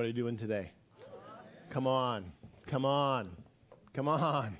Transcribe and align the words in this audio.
What 0.00 0.04
are 0.04 0.06
you 0.06 0.14
doing 0.14 0.38
today? 0.38 0.70
Come 1.68 1.86
on. 1.86 2.32
Come 2.66 2.86
on. 2.86 3.36
Come 3.92 4.08
on. 4.08 4.56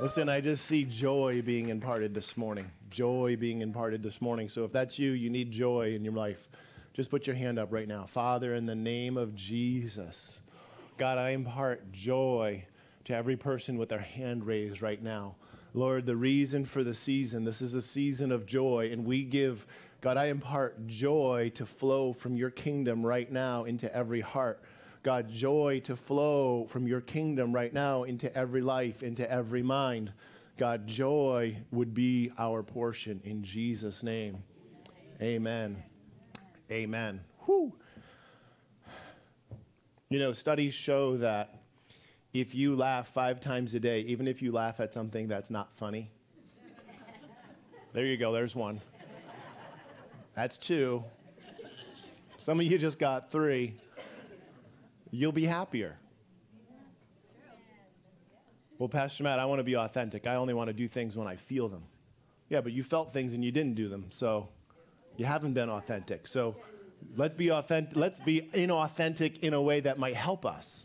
Listen, 0.00 0.28
I 0.28 0.40
just 0.40 0.66
see 0.66 0.84
joy 0.84 1.42
being 1.42 1.68
imparted 1.68 2.14
this 2.14 2.36
morning. 2.36 2.70
Joy 2.88 3.36
being 3.36 3.60
imparted 3.60 4.04
this 4.04 4.22
morning. 4.22 4.48
So 4.48 4.62
if 4.62 4.70
that's 4.70 5.00
you, 5.00 5.10
you 5.10 5.30
need 5.30 5.50
joy 5.50 5.96
in 5.96 6.04
your 6.04 6.14
life. 6.14 6.48
Just 6.94 7.10
put 7.10 7.26
your 7.26 7.34
hand 7.34 7.58
up 7.58 7.72
right 7.72 7.88
now. 7.88 8.06
Father, 8.06 8.54
in 8.54 8.66
the 8.66 8.76
name 8.76 9.16
of 9.16 9.34
Jesus, 9.34 10.42
God, 10.96 11.18
I 11.18 11.30
impart 11.30 11.90
joy 11.90 12.66
to 13.06 13.16
every 13.16 13.36
person 13.36 13.76
with 13.76 13.88
their 13.88 13.98
hand 13.98 14.46
raised 14.46 14.80
right 14.80 15.02
now. 15.02 15.34
Lord, 15.74 16.06
the 16.06 16.14
reason 16.14 16.66
for 16.66 16.84
the 16.84 16.94
season, 16.94 17.42
this 17.42 17.60
is 17.60 17.74
a 17.74 17.82
season 17.82 18.30
of 18.30 18.46
joy, 18.46 18.90
and 18.92 19.04
we 19.04 19.24
give, 19.24 19.66
God, 20.00 20.16
I 20.16 20.26
impart 20.26 20.86
joy 20.86 21.50
to 21.54 21.66
flow 21.66 22.12
from 22.12 22.36
your 22.36 22.50
kingdom 22.50 23.04
right 23.04 23.30
now 23.30 23.64
into 23.64 23.92
every 23.94 24.20
heart. 24.20 24.62
God, 25.02 25.28
joy 25.28 25.80
to 25.84 25.96
flow 25.96 26.66
from 26.68 26.86
your 26.86 27.00
kingdom 27.00 27.54
right 27.54 27.72
now 27.72 28.02
into 28.02 28.34
every 28.36 28.60
life, 28.60 29.02
into 29.02 29.30
every 29.30 29.62
mind. 29.62 30.12
God, 30.58 30.86
joy 30.86 31.56
would 31.70 31.94
be 31.94 32.30
our 32.38 32.62
portion 32.62 33.20
in 33.24 33.42
Jesus' 33.42 34.02
name. 34.02 34.42
Amen. 35.20 35.82
Amen. 36.70 37.20
Whew. 37.44 37.72
You 40.08 40.18
know, 40.18 40.32
studies 40.32 40.74
show 40.74 41.16
that 41.18 41.62
if 42.32 42.54
you 42.54 42.76
laugh 42.76 43.08
five 43.08 43.40
times 43.40 43.74
a 43.74 43.80
day, 43.80 44.00
even 44.00 44.28
if 44.28 44.42
you 44.42 44.52
laugh 44.52 44.78
at 44.80 44.92
something 44.92 45.28
that's 45.28 45.50
not 45.50 45.74
funny, 45.76 46.10
there 47.92 48.04
you 48.04 48.16
go, 48.16 48.32
there's 48.32 48.54
one. 48.54 48.80
That's 50.36 50.58
two. 50.58 51.02
Some 52.40 52.60
of 52.60 52.66
you 52.66 52.78
just 52.78 52.98
got 52.98 53.32
three. 53.32 53.74
You'll 55.10 55.32
be 55.32 55.46
happier. 55.46 55.96
Well, 58.78 58.90
Pastor 58.90 59.24
Matt, 59.24 59.38
I 59.38 59.46
want 59.46 59.60
to 59.60 59.64
be 59.64 59.76
authentic. 59.76 60.26
I 60.26 60.34
only 60.34 60.52
want 60.52 60.68
to 60.68 60.74
do 60.74 60.86
things 60.86 61.16
when 61.16 61.26
I 61.26 61.36
feel 61.36 61.68
them. 61.68 61.84
Yeah, 62.50 62.60
but 62.60 62.72
you 62.72 62.84
felt 62.84 63.14
things 63.14 63.32
and 63.32 63.42
you 63.42 63.50
didn't 63.50 63.74
do 63.74 63.88
them, 63.88 64.08
so 64.10 64.48
you 65.16 65.24
haven't 65.24 65.54
been 65.54 65.70
authentic. 65.70 66.28
So 66.28 66.54
let's 67.16 67.32
be 67.32 67.50
authentic. 67.50 67.96
Let's 67.96 68.20
be 68.20 68.42
inauthentic 68.52 69.40
in 69.40 69.54
a 69.54 69.62
way 69.62 69.80
that 69.80 69.98
might 69.98 70.16
help 70.16 70.44
us. 70.44 70.84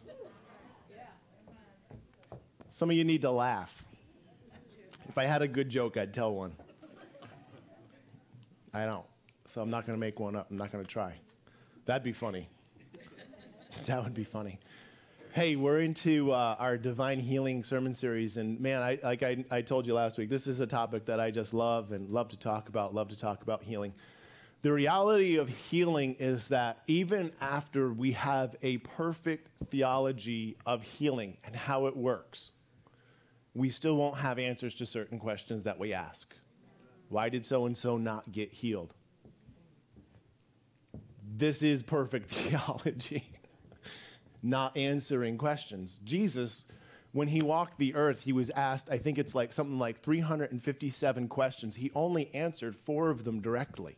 Some 2.69 2.89
of 2.89 2.95
you 2.95 3.03
need 3.03 3.21
to 3.23 3.31
laugh. 3.31 3.83
If 5.09 5.17
I 5.17 5.25
had 5.25 5.41
a 5.41 5.47
good 5.47 5.67
joke, 5.67 5.97
I'd 5.97 6.13
tell 6.13 6.33
one. 6.33 6.53
I 8.73 8.85
don't. 8.85 9.10
So 9.51 9.61
I'm 9.61 9.69
not 9.69 9.85
going 9.85 9.97
to 9.97 9.99
make 9.99 10.17
one 10.17 10.37
up. 10.37 10.47
I'm 10.49 10.55
not 10.55 10.71
going 10.71 10.81
to 10.81 10.89
try. 10.89 11.13
That'd 11.85 12.03
be 12.03 12.13
funny. 12.13 12.47
that 13.85 14.01
would 14.01 14.13
be 14.13 14.23
funny. 14.23 14.59
Hey, 15.33 15.57
we're 15.57 15.81
into 15.81 16.31
uh, 16.31 16.55
our 16.57 16.77
divine 16.77 17.19
healing 17.19 17.61
sermon 17.61 17.93
series, 17.93 18.37
and 18.37 18.61
man, 18.61 18.81
I, 18.81 18.97
like 19.03 19.23
I, 19.23 19.43
I 19.51 19.61
told 19.61 19.85
you 19.85 19.93
last 19.93 20.17
week, 20.17 20.29
this 20.29 20.47
is 20.47 20.61
a 20.61 20.65
topic 20.65 21.03
that 21.07 21.19
I 21.19 21.31
just 21.31 21.53
love 21.53 21.91
and 21.91 22.09
love 22.09 22.29
to 22.29 22.39
talk 22.39 22.69
about. 22.69 22.95
Love 22.95 23.09
to 23.09 23.17
talk 23.17 23.43
about 23.43 23.61
healing. 23.61 23.93
The 24.61 24.71
reality 24.71 25.35
of 25.35 25.49
healing 25.49 26.15
is 26.17 26.47
that 26.47 26.77
even 26.87 27.33
after 27.41 27.91
we 27.91 28.13
have 28.13 28.55
a 28.61 28.77
perfect 28.77 29.49
theology 29.69 30.55
of 30.65 30.81
healing 30.81 31.35
and 31.45 31.57
how 31.57 31.87
it 31.87 31.97
works, 31.97 32.51
we 33.53 33.69
still 33.69 33.97
won't 33.97 34.15
have 34.15 34.39
answers 34.39 34.75
to 34.75 34.85
certain 34.85 35.19
questions 35.19 35.63
that 35.63 35.77
we 35.77 35.91
ask. 35.91 36.33
Why 37.09 37.27
did 37.27 37.45
so 37.45 37.65
and 37.65 37.77
so 37.77 37.97
not 37.97 38.31
get 38.31 38.53
healed? 38.53 38.93
This 41.41 41.63
is 41.63 41.81
perfect 41.81 42.29
theology, 42.29 43.23
not 44.43 44.77
answering 44.77 45.39
questions. 45.39 45.99
Jesus, 46.03 46.65
when 47.13 47.27
he 47.27 47.41
walked 47.41 47.79
the 47.79 47.95
earth, 47.95 48.21
he 48.21 48.31
was 48.31 48.51
asked, 48.51 48.91
I 48.91 48.99
think 48.99 49.17
it's 49.17 49.33
like 49.33 49.51
something 49.51 49.79
like 49.79 50.01
357 50.01 51.27
questions. 51.29 51.75
He 51.75 51.89
only 51.95 52.29
answered 52.35 52.75
four 52.75 53.09
of 53.09 53.23
them 53.23 53.41
directly. 53.41 53.97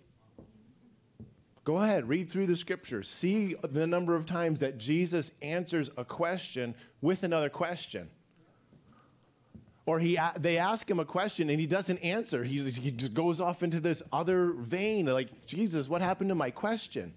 Go 1.65 1.79
ahead, 1.79 2.07
read 2.07 2.29
through 2.29 2.47
the 2.47 2.55
scriptures. 2.55 3.09
See 3.09 3.55
the 3.61 3.87
number 3.87 4.15
of 4.15 4.25
times 4.25 4.61
that 4.61 4.77
Jesus 4.77 5.29
answers 5.41 5.89
a 5.97 6.05
question 6.05 6.75
with 7.01 7.23
another 7.23 7.49
question. 7.49 8.09
Or 9.85 9.99
he, 9.99 10.17
they 10.39 10.59
ask 10.59 10.89
him 10.89 11.01
a 11.01 11.05
question 11.05 11.49
and 11.49 11.59
he 11.59 11.67
doesn't 11.67 11.97
answer. 11.97 12.45
He, 12.45 12.59
he 12.69 12.91
just 12.91 13.13
goes 13.13 13.41
off 13.41 13.63
into 13.63 13.81
this 13.81 14.01
other 14.13 14.53
vein, 14.53 15.07
like, 15.07 15.45
Jesus, 15.45 15.89
what 15.89 16.01
happened 16.01 16.29
to 16.29 16.35
my 16.35 16.51
question? 16.51 17.13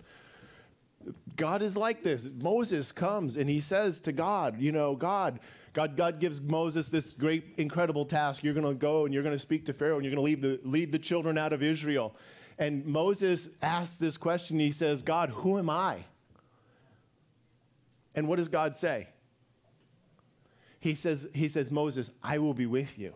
God 1.37 1.63
is 1.63 1.77
like 1.77 2.03
this. 2.03 2.29
Moses 2.41 2.93
comes 2.93 3.37
and 3.37 3.49
he 3.49 3.61
says 3.61 4.01
to 4.03 4.13
God, 4.13 4.59
you 4.59 4.73
know, 4.73 4.97
God, 4.97 5.41
God, 5.73 5.97
God 5.97 6.19
gives 6.19 6.41
Moses 6.41 6.89
this 6.89 7.13
great, 7.13 7.45
incredible 7.59 8.05
task. 8.05 8.43
You're 8.43 8.55
going 8.55 8.67
to 8.67 8.75
go 8.75 9.05
and 9.05 9.15
you're 9.15 9.23
going 9.23 9.35
to 9.35 9.39
speak 9.39 9.67
to 9.67 9.73
Pharaoh 9.73 9.97
and 9.97 10.05
you're 10.05 10.15
going 10.15 10.25
to 10.25 10.49
lead 10.49 10.63
the, 10.63 10.69
lead 10.69 10.93
the 10.93 10.99
children 10.99 11.37
out 11.37 11.53
of 11.53 11.63
Israel. 11.63 12.17
And 12.59 12.85
Moses 12.87 13.51
asks 13.61 13.99
this 13.99 14.17
question. 14.17 14.59
He 14.59 14.73
says, 14.73 15.03
God, 15.03 15.29
who 15.31 15.59
am 15.59 15.69
I? 15.69 16.05
And 18.15 18.27
what 18.27 18.37
does 18.37 18.49
God 18.49 18.75
say? 18.75 19.09
he 20.87 20.95
says, 20.95 21.27
he 21.35 21.49
says, 21.49 21.71
Moses, 21.71 22.11
I 22.23 22.39
will 22.39 22.55
be 22.55 22.67
with 22.67 22.99
you. 22.99 23.15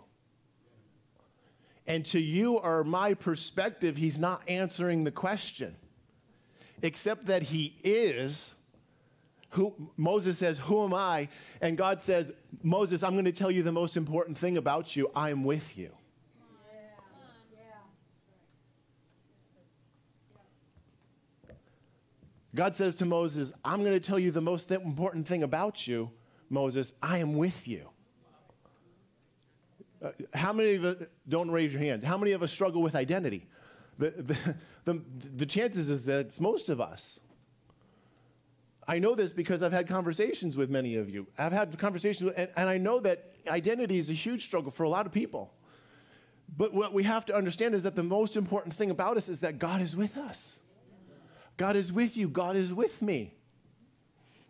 And 1.87 2.05
to 2.07 2.21
you 2.21 2.55
or 2.55 2.85
my 2.85 3.15
perspective, 3.15 3.97
he's 3.97 4.19
not 4.19 4.43
answering 4.49 5.05
the 5.05 5.11
question, 5.11 5.77
except 6.83 7.27
that 7.27 7.43
he 7.43 7.77
is. 7.85 8.55
Who, 9.51 9.75
Moses 9.97 10.39
says, 10.39 10.59
Who 10.59 10.85
am 10.85 10.95
I? 10.95 11.29
And 11.61 11.77
God 11.77 12.01
says, 12.01 12.33
Moses, 12.63 13.03
I'm 13.03 13.13
going 13.13 13.25
to 13.25 13.33
tell 13.33 13.51
you 13.51 13.63
the 13.63 13.73
most 13.73 13.97
important 13.97 14.39
thing 14.39 14.57
about 14.57 14.95
you. 14.95 15.11
I 15.15 15.31
am 15.31 15.45
with 15.45 15.77
you. 15.77 15.91
God 22.55 22.75
says 22.75 22.97
to 22.97 23.05
Moses, 23.05 23.53
I'm 23.65 23.81
going 23.81 23.93
to 23.93 24.01
tell 24.01 24.19
you 24.19 24.31
the 24.31 24.41
most 24.41 24.71
important 24.71 25.27
thing 25.27 25.43
about 25.43 25.87
you. 25.87 26.11
Moses, 26.49 26.93
I 27.01 27.19
am 27.19 27.37
with 27.37 27.69
you. 27.69 27.89
Uh, 30.03 30.11
how 30.35 30.53
many 30.53 30.75
of 30.75 30.85
us, 30.85 30.97
don't 31.29 31.51
raise 31.51 31.73
your 31.73 31.83
hands, 31.83 32.03
how 32.03 32.17
many 32.17 32.33
of 32.33 32.43
us 32.43 32.51
struggle 32.51 32.83
with 32.83 32.97
identity? 32.97 33.47
The, 34.01 34.45
the, 34.87 35.03
the, 35.37 35.47
chances 35.47 35.91
is 35.91 36.07
that 36.07 36.21
it's 36.21 36.41
most 36.41 36.71
of 36.71 36.81
us. 36.81 37.21
I 38.89 38.99
know 38.99 39.15
this 39.15 39.31
because 39.31 39.63
I've 39.63 39.75
had 39.75 39.87
conversations 39.87 40.57
with 40.57 40.71
many 40.71 40.97
of 40.97 41.11
you. 41.11 41.27
I've 41.37 41.53
had 41.53 41.79
conversations, 41.79 42.25
with, 42.25 42.39
and, 42.39 42.49
and 42.57 42.69
I 42.69 42.79
know 42.79 42.99
that 43.01 43.35
identity 43.47 43.99
is 43.99 44.09
a 44.09 44.15
huge 44.15 44.43
struggle 44.45 44.71
for 44.71 44.85
a 44.85 44.89
lot 44.89 45.05
of 45.05 45.13
people. 45.13 45.53
But 46.57 46.73
what 46.73 46.95
we 46.95 47.03
have 47.03 47.27
to 47.27 47.35
understand 47.35 47.75
is 47.75 47.83
that 47.83 47.95
the 47.95 48.03
most 48.03 48.37
important 48.37 48.75
thing 48.75 48.91
about 48.91 49.19
us 49.19 49.29
is 49.29 49.41
that 49.41 49.59
God 49.59 49.83
is 49.83 49.95
with 49.95 50.17
us. 50.17 50.59
God 51.59 51.77
is 51.77 51.93
with 51.93 52.17
you. 52.17 52.27
God 52.27 52.57
is 52.57 52.73
with 52.73 53.03
me. 53.03 53.35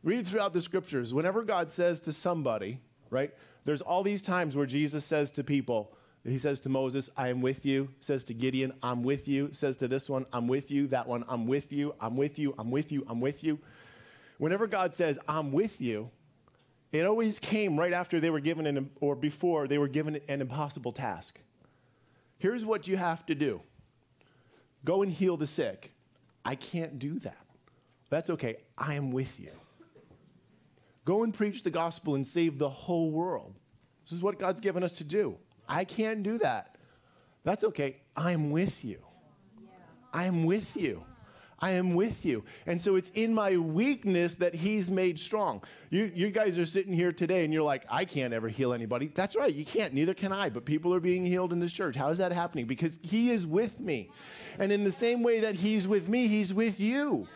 Read 0.05 0.29
throughout 0.29 0.53
the 0.53 0.63
scriptures. 0.63 1.13
Whenever 1.13 1.43
God 1.43 1.73
says 1.73 1.99
to 2.03 2.13
somebody, 2.13 2.79
right, 3.11 3.35
there's 3.65 3.83
all 3.83 4.05
these 4.05 4.23
times 4.23 4.57
where 4.57 4.65
Jesus 4.65 5.05
says 5.05 5.33
to 5.33 5.43
people, 5.43 5.93
he 6.25 6.39
says 6.39 6.61
to 6.61 6.69
Moses, 6.69 7.09
I 7.17 7.29
am 7.29 7.41
with 7.41 7.65
you. 7.65 7.89
Says 8.01 8.25
to 8.25 8.35
Gideon, 8.35 8.73
I'm 8.83 9.03
with 9.03 9.27
you. 9.27 9.49
Says 9.53 9.77
to 9.77 9.89
this 9.89 10.09
one, 10.09 10.27
I'm 10.33 10.49
with 10.49 10.71
you. 10.71 10.87
That 10.89 11.09
one, 11.09 11.25
I'm 11.29 11.47
with 11.47 11.73
you. 11.73 11.95
I'm 12.01 12.17
with 12.17 12.39
you. 12.39 12.55
I'm 12.59 12.71
with 12.71 12.93
you. 12.93 13.07
I'm 13.09 13.21
with 13.21 13.43
you. 13.43 13.59
Whenever 14.37 14.67
God 14.67 14.95
says, 14.95 15.19
I'm 15.29 15.51
with 15.53 15.81
you, 15.81 16.11
it 16.93 17.07
always 17.07 17.39
came 17.39 17.79
right 17.79 17.93
after 17.93 18.21
they 18.21 18.31
were 18.31 18.41
given 18.41 18.67
an, 18.67 18.91
or 19.01 19.15
before 19.15 19.67
they 19.67 19.79
were 19.79 19.89
given 19.89 20.21
an 20.29 20.41
impossible 20.41 20.93
task. 20.93 21.41
Here's 22.39 22.67
what 22.67 22.89
you 22.89 22.97
have 22.97 23.25
to 23.27 23.35
do 23.35 23.61
go 24.85 25.03
and 25.03 25.13
heal 25.13 25.37
the 25.37 25.47
sick. 25.47 25.93
I 26.45 26.55
can't 26.55 26.99
do 26.99 27.19
that. 27.21 27.47
That's 28.09 28.31
okay. 28.31 28.57
I 28.77 28.95
am 28.95 29.13
with 29.13 29.39
you. 29.39 29.53
Go 31.05 31.23
and 31.23 31.33
preach 31.33 31.63
the 31.63 31.71
gospel 31.71 32.15
and 32.15 32.27
save 32.27 32.59
the 32.59 32.69
whole 32.69 33.11
world. 33.11 33.55
This 34.05 34.13
is 34.13 34.23
what 34.23 34.39
God's 34.39 34.61
given 34.61 34.83
us 34.83 34.93
to 34.93 35.05
do. 35.05 35.37
I 35.71 35.85
can't 35.85 36.23
do 36.23 36.37
that. 36.39 36.77
That's 37.45 37.63
okay. 37.65 37.99
I'm 38.17 38.51
with 38.51 38.85
you. 38.85 38.99
I 40.13 40.25
am 40.25 40.45
with 40.45 40.77
you. 40.77 41.05
I 41.61 41.73
am 41.73 41.95
with 41.95 42.25
you. 42.25 42.43
And 42.67 42.81
so 42.81 42.97
it's 42.97 43.11
in 43.11 43.35
my 43.35 43.57
weakness 43.57 44.35
that 44.37 44.55
he's 44.55 44.91
made 44.91 45.19
strong. 45.19 45.63
You, 45.91 46.11
you 46.15 46.31
guys 46.31 46.59
are 46.59 46.67
sitting 46.67 46.93
here 46.93 47.13
today 47.13 47.45
and 47.45 47.53
you're 47.53 47.63
like, 47.63 47.85
I 47.89 48.05
can't 48.05 48.33
ever 48.33 48.49
heal 48.49 48.73
anybody. 48.73 49.11
That's 49.15 49.37
right, 49.37 49.53
you 49.53 49.65
can't, 49.65 49.93
neither 49.93 50.15
can 50.15 50.33
I, 50.33 50.49
but 50.49 50.65
people 50.65 50.95
are 50.95 51.01
being 51.01 51.25
healed 51.25 51.53
in 51.53 51.61
this 51.61 51.73
church. 51.73 51.97
How 51.97 52.09
is 52.09 52.19
that 52.19 52.33
happening? 52.33 52.65
Because 52.65 52.99
he 53.03 53.31
is 53.31 53.47
with 53.47 53.79
me. 53.79 54.11
And 54.59 54.73
in 54.73 54.85
the 54.85 54.91
same 54.93 55.23
way 55.23 55.41
that 55.41 55.55
he's 55.55 55.87
with 55.87 56.09
me, 56.09 56.27
he's 56.27 56.53
with 56.53 56.81
you. 56.81 57.29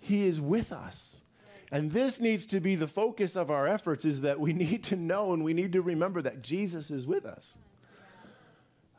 He 0.00 0.26
is 0.26 0.40
with 0.40 0.72
us. 0.72 1.22
And 1.70 1.92
this 1.92 2.20
needs 2.20 2.46
to 2.46 2.60
be 2.60 2.76
the 2.76 2.88
focus 2.88 3.36
of 3.36 3.50
our 3.50 3.66
efforts 3.66 4.04
is 4.04 4.22
that 4.22 4.40
we 4.40 4.52
need 4.64 4.84
to 4.84 4.96
know 4.96 5.32
and 5.32 5.44
we 5.44 5.52
need 5.52 5.72
to 5.72 5.82
remember 5.82 6.22
that 6.22 6.42
Jesus 6.42 6.90
is 6.90 7.06
with 7.06 7.26
us. 7.26 7.58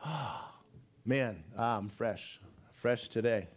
Oh, 0.05 0.51
man, 1.05 1.43
ah, 1.57 1.77
I'm 1.77 1.89
fresh. 1.89 2.39
Fresh 2.73 3.09
today. 3.09 3.47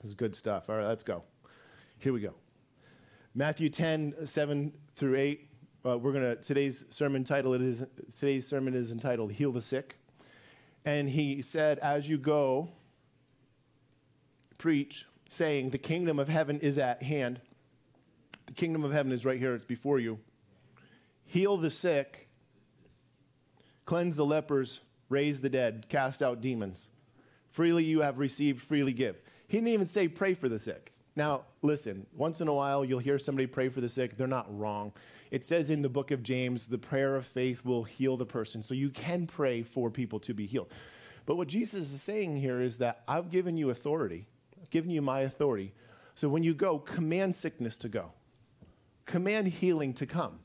This 0.00 0.10
is 0.10 0.14
good 0.14 0.34
stuff. 0.34 0.68
All 0.68 0.76
right, 0.76 0.86
let's 0.86 1.02
go. 1.02 1.24
Here 1.98 2.12
we 2.12 2.20
go. 2.20 2.34
Matthew 3.34 3.68
10, 3.68 4.26
7 4.26 4.72
through 4.94 5.16
8. 5.16 5.48
Uh, 5.84 5.98
we're 5.98 6.12
gonna 6.12 6.34
today's 6.36 6.84
sermon 6.90 7.22
title 7.22 7.54
it 7.54 7.62
is 7.62 7.84
today's 8.18 8.44
sermon 8.44 8.74
is 8.74 8.90
entitled 8.90 9.30
Heal 9.30 9.52
the 9.52 9.62
Sick. 9.62 9.96
And 10.84 11.08
he 11.08 11.42
said, 11.42 11.78
As 11.78 12.08
you 12.08 12.18
go, 12.18 12.70
preach, 14.58 15.06
saying, 15.28 15.70
The 15.70 15.78
kingdom 15.78 16.18
of 16.18 16.28
heaven 16.28 16.60
is 16.60 16.78
at 16.78 17.02
hand. 17.02 17.40
The 18.46 18.52
kingdom 18.52 18.84
of 18.84 18.92
heaven 18.92 19.12
is 19.12 19.24
right 19.24 19.38
here, 19.38 19.54
it's 19.54 19.64
before 19.64 19.98
you. 19.98 20.18
Heal 21.24 21.56
the 21.56 21.70
sick, 21.70 22.28
cleanse 23.84 24.16
the 24.16 24.24
lepers, 24.24 24.80
raise 25.08 25.40
the 25.40 25.50
dead, 25.50 25.86
cast 25.88 26.22
out 26.22 26.40
demons. 26.40 26.88
Freely 27.50 27.84
you 27.84 28.00
have 28.00 28.18
received, 28.18 28.62
freely 28.62 28.92
give. 28.92 29.20
He 29.48 29.56
didn't 29.56 29.68
even 29.68 29.86
say 29.86 30.08
pray 30.08 30.34
for 30.34 30.48
the 30.48 30.58
sick. 30.58 30.92
Now, 31.16 31.42
listen, 31.62 32.06
once 32.14 32.40
in 32.40 32.48
a 32.48 32.54
while 32.54 32.84
you'll 32.84 32.98
hear 32.98 33.18
somebody 33.18 33.46
pray 33.46 33.68
for 33.68 33.80
the 33.80 33.88
sick. 33.88 34.16
They're 34.16 34.26
not 34.26 34.46
wrong. 34.58 34.92
It 35.30 35.44
says 35.44 35.70
in 35.70 35.82
the 35.82 35.88
book 35.88 36.10
of 36.10 36.22
James, 36.22 36.66
the 36.66 36.78
prayer 36.78 37.16
of 37.16 37.26
faith 37.26 37.64
will 37.64 37.84
heal 37.84 38.16
the 38.16 38.26
person. 38.26 38.62
So 38.62 38.74
you 38.74 38.90
can 38.90 39.26
pray 39.26 39.62
for 39.62 39.90
people 39.90 40.20
to 40.20 40.34
be 40.34 40.46
healed. 40.46 40.70
But 41.24 41.36
what 41.36 41.48
Jesus 41.48 41.92
is 41.92 42.02
saying 42.02 42.36
here 42.36 42.60
is 42.60 42.78
that 42.78 43.02
I've 43.08 43.30
given 43.30 43.56
you 43.56 43.70
authority, 43.70 44.26
I've 44.60 44.70
given 44.70 44.90
you 44.90 45.02
my 45.02 45.20
authority. 45.20 45.72
So 46.14 46.28
when 46.28 46.42
you 46.42 46.54
go, 46.54 46.78
command 46.78 47.34
sickness 47.34 47.76
to 47.78 47.88
go, 47.88 48.12
command 49.06 49.48
healing 49.48 49.94
to 49.94 50.06
come. 50.06 50.40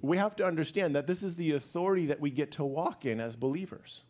We 0.00 0.16
have 0.16 0.36
to 0.36 0.46
understand 0.46 0.94
that 0.94 1.06
this 1.06 1.22
is 1.22 1.36
the 1.36 1.52
authority 1.52 2.06
that 2.06 2.20
we 2.20 2.30
get 2.30 2.52
to 2.52 2.64
walk 2.64 3.04
in 3.04 3.20
as 3.20 3.36
believers 3.36 4.02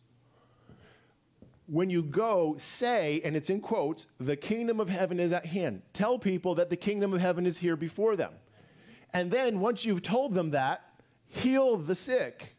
when 1.67 1.89
you 1.89 2.03
go, 2.03 2.55
say, 2.57 3.21
and 3.23 3.35
it's 3.35 3.49
in 3.49 3.61
quotes, 3.61 4.07
the 4.19 4.35
kingdom 4.35 4.79
of 4.79 4.89
heaven 4.89 5.19
is 5.19 5.31
at 5.31 5.45
hand. 5.45 5.81
Tell 5.93 6.19
people 6.19 6.55
that 6.55 6.69
the 6.69 6.75
kingdom 6.75 7.13
of 7.13 7.21
heaven 7.21 7.45
is 7.45 7.57
here 7.57 7.75
before 7.75 8.15
them. 8.15 8.33
And 9.13 9.31
then, 9.31 9.59
once 9.59 9.85
you've 9.85 10.01
told 10.01 10.33
them 10.33 10.51
that, 10.51 10.83
heal 11.27 11.77
the 11.77 11.95
sick, 11.95 12.55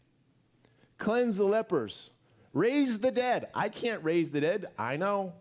cleanse 0.98 1.36
the 1.36 1.44
lepers, 1.44 2.10
raise 2.52 2.98
the 2.98 3.10
dead. 3.10 3.48
I 3.54 3.68
can't 3.68 4.02
raise 4.02 4.30
the 4.30 4.40
dead, 4.40 4.66
I 4.78 4.96
know. 4.96 5.34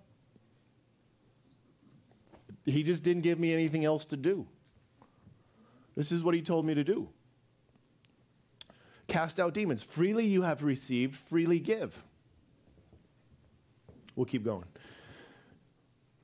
He 2.66 2.84
just 2.84 3.04
didn't 3.04 3.24
give 3.24 3.40
me 3.40 3.54
anything 3.54 3.86
else 3.86 4.06
to 4.06 4.18
do. 4.18 4.48
This 5.96 6.12
is 6.12 6.24
what 6.24 6.34
he 6.34 6.42
told 6.42 6.66
me 6.66 6.74
to 6.74 6.84
do. 6.84 7.10
Cast 9.08 9.40
out 9.40 9.54
demons. 9.54 9.84
Freely 9.84 10.26
you 10.26 10.42
have 10.42 10.64
received, 10.64 11.16
freely 11.16 11.60
give. 11.60 12.02
We'll 14.16 14.26
keep 14.26 14.44
going. 14.44 14.66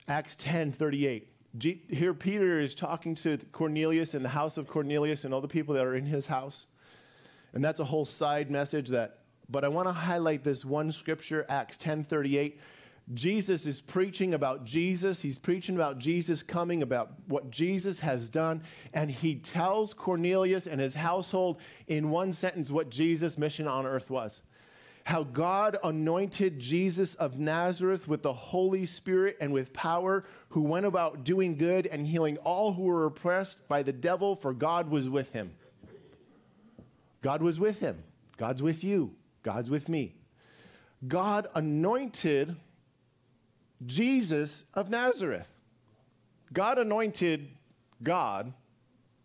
Acts 0.07 0.35
10 0.37 0.71
38. 0.71 1.27
G- 1.57 1.81
here, 1.89 2.13
Peter 2.13 2.59
is 2.59 2.75
talking 2.75 3.15
to 3.15 3.37
Cornelius 3.51 4.13
in 4.13 4.23
the 4.23 4.29
house 4.29 4.57
of 4.57 4.67
Cornelius 4.67 5.25
and 5.25 5.33
all 5.33 5.41
the 5.41 5.47
people 5.47 5.73
that 5.75 5.85
are 5.85 5.95
in 5.95 6.05
his 6.05 6.27
house. 6.27 6.67
And 7.53 7.63
that's 7.63 7.79
a 7.79 7.85
whole 7.85 8.05
side 8.05 8.51
message 8.51 8.89
that, 8.89 9.19
but 9.49 9.65
I 9.65 9.67
want 9.67 9.87
to 9.87 9.93
highlight 9.93 10.43
this 10.43 10.63
one 10.63 10.91
scripture, 10.91 11.45
Acts 11.49 11.77
10 11.77 12.03
38. 12.03 12.59
Jesus 13.13 13.65
is 13.65 13.81
preaching 13.81 14.33
about 14.33 14.65
Jesus. 14.65 15.21
He's 15.21 15.39
preaching 15.39 15.75
about 15.75 15.97
Jesus 15.97 16.43
coming, 16.43 16.83
about 16.83 17.11
what 17.27 17.49
Jesus 17.49 17.99
has 18.01 18.29
done. 18.29 18.61
And 18.93 19.09
he 19.09 19.35
tells 19.35 19.93
Cornelius 19.93 20.67
and 20.67 20.79
his 20.79 20.93
household 20.93 21.59
in 21.87 22.11
one 22.11 22.31
sentence 22.33 22.69
what 22.69 22.89
Jesus' 22.89 23.37
mission 23.37 23.67
on 23.67 23.85
earth 23.85 24.09
was 24.09 24.43
how 25.09 25.23
God 25.23 25.75
anointed 25.83 26.59
Jesus 26.59 27.15
of 27.15 27.39
Nazareth 27.39 28.07
with 28.07 28.21
the 28.21 28.31
Holy 28.31 28.85
Spirit 28.85 29.37
and 29.41 29.51
with 29.51 29.73
power, 29.73 30.23
who 30.49 30.61
went 30.61 30.85
about 30.85 31.23
doing 31.23 31.57
good 31.57 31.87
and 31.87 32.05
healing 32.05 32.37
all 32.37 32.73
who 32.73 32.83
were 32.83 33.07
oppressed 33.07 33.67
by 33.67 33.81
the 33.81 33.91
devil, 33.91 34.35
for 34.35 34.53
God 34.53 34.87
was 34.87 35.09
with 35.09 35.33
him. 35.33 35.51
God 37.23 37.41
was 37.41 37.59
with 37.59 37.79
him. 37.79 38.03
God's 38.37 38.61
with 38.61 38.83
you. 38.83 39.15
God's 39.41 39.71
with 39.71 39.89
me. 39.89 40.13
God 41.07 41.47
anointed 41.55 42.55
Jesus 43.85 44.63
of 44.73 44.89
Nazareth. 44.89 45.51
God 46.51 46.77
anointed 46.77 47.49
God 48.01 48.53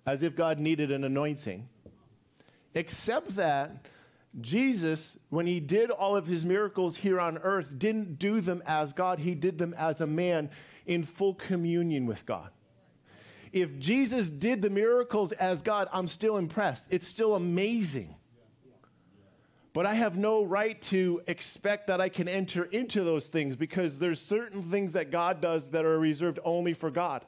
as 0.06 0.22
if 0.22 0.36
God 0.36 0.58
needed 0.58 0.92
an 0.92 1.04
anointing, 1.04 1.68
except 2.74 3.36
that 3.36 3.86
Jesus, 4.40 5.18
when 5.30 5.46
he 5.46 5.60
did 5.60 5.90
all 5.90 6.16
of 6.16 6.26
his 6.26 6.44
miracles 6.44 6.96
here 6.96 7.20
on 7.20 7.38
earth, 7.38 7.70
didn't 7.78 8.18
do 8.18 8.40
them 8.40 8.62
as 8.66 8.92
God, 8.92 9.20
he 9.20 9.34
did 9.34 9.58
them 9.58 9.74
as 9.78 10.00
a 10.00 10.06
man 10.06 10.50
in 10.86 11.04
full 11.04 11.34
communion 11.34 12.06
with 12.06 12.26
God. 12.26 12.50
If 13.52 13.78
Jesus 13.78 14.28
did 14.28 14.60
the 14.60 14.70
miracles 14.70 15.30
as 15.32 15.62
God, 15.62 15.88
I'm 15.92 16.08
still 16.08 16.36
impressed. 16.36 16.86
It's 16.90 17.06
still 17.06 17.36
amazing. 17.36 18.16
But 19.74 19.86
I 19.86 19.94
have 19.94 20.16
no 20.16 20.44
right 20.44 20.80
to 20.82 21.20
expect 21.26 21.88
that 21.88 22.00
I 22.00 22.08
can 22.08 22.28
enter 22.28 22.64
into 22.64 23.02
those 23.02 23.26
things 23.26 23.56
because 23.56 23.98
there's 23.98 24.20
certain 24.20 24.62
things 24.62 24.92
that 24.92 25.10
God 25.10 25.40
does 25.40 25.70
that 25.70 25.84
are 25.84 25.98
reserved 25.98 26.38
only 26.44 26.72
for 26.72 26.92
God. 26.92 27.24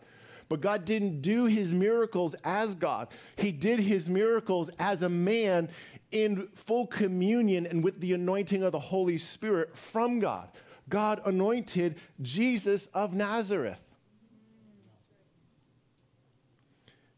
But 0.48 0.60
God 0.60 0.84
didn't 0.84 1.22
do 1.22 1.46
his 1.46 1.72
miracles 1.72 2.36
as 2.44 2.76
God. 2.76 3.08
He 3.34 3.50
did 3.50 3.80
his 3.80 4.08
miracles 4.08 4.70
as 4.78 5.02
a 5.02 5.08
man 5.08 5.68
in 6.12 6.46
full 6.54 6.86
communion 6.86 7.66
and 7.66 7.82
with 7.82 8.00
the 8.00 8.12
anointing 8.12 8.62
of 8.62 8.70
the 8.70 8.78
Holy 8.78 9.18
Spirit 9.18 9.76
from 9.76 10.20
God. 10.20 10.48
God 10.88 11.20
anointed 11.24 11.96
Jesus 12.22 12.86
of 12.86 13.12
Nazareth 13.12 13.82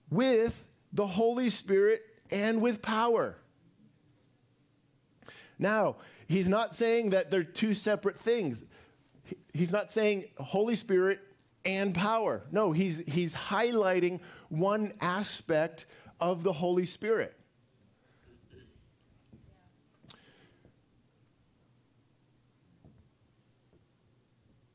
with 0.09 0.65
the 0.95 1.07
Holy 1.07 1.51
Spirit 1.51 2.01
and 2.31 2.63
with 2.63 2.81
power. 2.81 3.37
Now, 5.59 5.97
he's 6.27 6.49
not 6.49 6.75
saying 6.75 7.11
that 7.11 7.31
they're 7.31 7.43
two 7.43 7.75
separate 7.75 8.19
things. 8.19 8.65
He's 9.53 9.73
not 9.73 9.91
saying 9.91 10.27
Holy 10.39 10.77
Spirit 10.77 11.21
and 11.65 11.95
power. 11.95 12.43
No, 12.53 12.73
he's, 12.73 12.99
he's 12.99 13.35
highlighting 13.35 14.21
one 14.49 14.93
aspect 15.01 15.87
of 16.21 16.43
the 16.45 16.53
Holy 16.53 16.85
Spirit. 16.85 17.35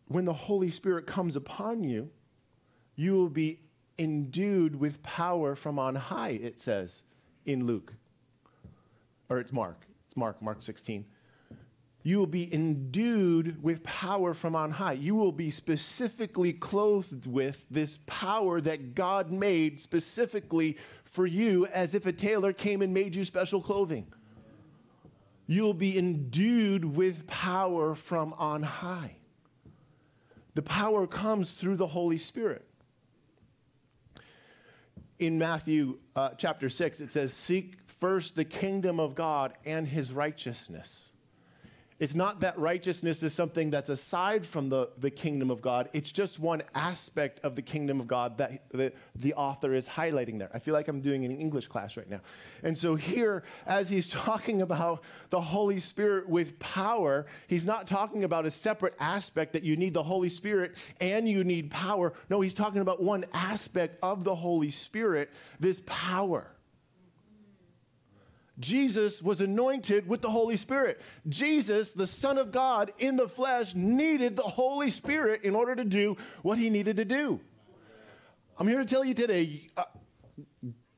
When 0.08 0.26
the 0.26 0.34
Holy 0.34 0.70
Spirit 0.70 1.08
comes 1.08 1.36
upon 1.36 1.84
you, 1.84 2.12
you 2.96 3.14
will 3.14 3.30
be 3.30 3.62
endued 3.98 4.76
with 4.76 5.02
power 5.02 5.56
from 5.56 5.80
on 5.80 5.96
high, 5.96 6.30
it 6.30 6.60
says 6.60 7.04
in 7.46 7.66
Luke. 7.66 7.94
Or 9.30 9.40
it's 9.40 9.52
Mark. 9.52 9.88
It's 10.14 10.18
Mark, 10.18 10.44
Mark 10.44 10.62
16 10.62 11.06
you 12.06 12.20
will 12.20 12.28
be 12.28 12.54
endued 12.54 13.64
with 13.64 13.82
power 13.82 14.34
from 14.34 14.56
on 14.56 14.72
high. 14.72 14.92
You 14.92 15.16
will 15.16 15.32
be 15.32 15.50
specifically 15.50 16.52
clothed 16.52 17.26
with 17.26 17.66
this 17.72 17.98
power 18.06 18.60
that 18.60 18.94
God 18.94 19.32
made 19.32 19.80
specifically 19.80 20.78
for 21.06 21.26
you, 21.26 21.66
as 21.68 21.96
if 21.96 22.06
a 22.06 22.12
tailor 22.12 22.52
came 22.52 22.82
and 22.82 22.94
made 22.94 23.16
you 23.16 23.24
special 23.24 23.62
clothing. 23.62 24.06
You'll 25.48 25.74
be 25.74 25.98
endued 25.98 26.84
with 26.84 27.26
power 27.26 27.96
from 27.96 28.34
on 28.34 28.64
high. 28.64 29.16
The 30.56 30.62
power 30.62 31.08
comes 31.08 31.52
through 31.52 31.78
the 31.78 31.88
Holy 31.88 32.18
Spirit. 32.18 32.66
In 35.20 35.40
Matthew 35.40 36.00
uh, 36.18 36.32
chapter 36.38 36.68
6, 36.68 37.00
it 37.00 37.14
says, 37.14 37.32
Seek 37.32 37.83
first 38.04 38.36
the 38.36 38.44
kingdom 38.44 39.00
of 39.00 39.16
God 39.16 39.54
and 39.66 39.88
his 39.88 40.12
righteousness 40.12 41.14
it's 42.04 42.16
not 42.16 42.42
that 42.42 42.60
righteousness 42.60 43.24
is 43.24 43.34
something 43.34 43.70
that's 43.70 43.88
aside 43.88 44.46
from 44.46 44.68
the, 44.68 44.90
the 44.98 45.10
kingdom 45.10 45.50
of 45.50 45.62
God. 45.62 45.88
It's 45.94 46.12
just 46.12 46.38
one 46.38 46.62
aspect 46.76 47.40
of 47.46 47.56
the 47.56 47.62
kingdom 47.62 48.02
of 48.02 48.08
God 48.08 48.38
that 48.40 48.64
the, 48.72 48.92
the 49.16 49.34
author 49.36 49.74
is 49.74 49.88
highlighting 49.88 50.38
there. 50.38 50.50
I 50.54 50.60
feel 50.60 50.74
like 50.74 50.90
I'm 50.90 51.00
doing 51.00 51.24
an 51.24 51.32
English 51.32 51.68
class 51.68 51.96
right 51.96 52.10
now. 52.10 52.20
And 52.62 52.78
so, 52.78 52.96
here, 52.96 53.44
as 53.66 53.90
he's 53.90 54.10
talking 54.26 54.62
about 54.62 55.02
the 55.30 55.40
Holy 55.40 55.80
Spirit 55.80 56.28
with 56.28 56.60
power, 56.60 57.26
he's 57.48 57.64
not 57.64 57.88
talking 57.88 58.26
about 58.26 58.46
a 58.46 58.52
separate 58.52 58.96
aspect 59.00 59.54
that 59.54 59.64
you 59.64 59.78
need 59.78 59.94
the 59.94 60.04
Holy 60.04 60.28
Spirit 60.28 60.74
and 61.00 61.30
you 61.30 61.46
need 61.46 61.72
power. 61.72 62.12
No, 62.30 62.42
he's 62.42 62.54
talking 62.54 62.82
about 62.82 63.02
one 63.02 63.24
aspect 63.34 63.98
of 64.04 64.26
the 64.26 64.36
Holy 64.36 64.72
Spirit, 64.72 65.30
this 65.60 65.82
power. 65.86 66.54
Jesus 68.60 69.22
was 69.22 69.42
anointed 69.42 70.08
with 70.08 70.22
the 70.22 70.30
Holy 70.30 70.58
Spirit. 70.58 71.02
Jesus, 71.28 71.92
the 71.92 72.06
Son 72.06 72.38
of 72.38 72.52
God 72.52 72.94
in 73.00 73.16
the 73.16 73.28
flesh, 73.28 73.74
needed 73.74 74.36
the 74.36 74.44
Holy 74.44 74.92
Spirit 74.92 75.44
in 75.44 75.56
order 75.56 75.76
to 75.76 75.84
do 75.84 76.18
what 76.44 76.58
he 76.58 76.70
needed 76.70 76.98
to 76.98 77.06
do. 77.06 77.40
I'm 78.58 78.68
here 78.68 78.78
to 78.80 78.86
tell 78.86 79.04
you 79.04 79.16
today, 79.16 79.70
uh, 79.76 79.84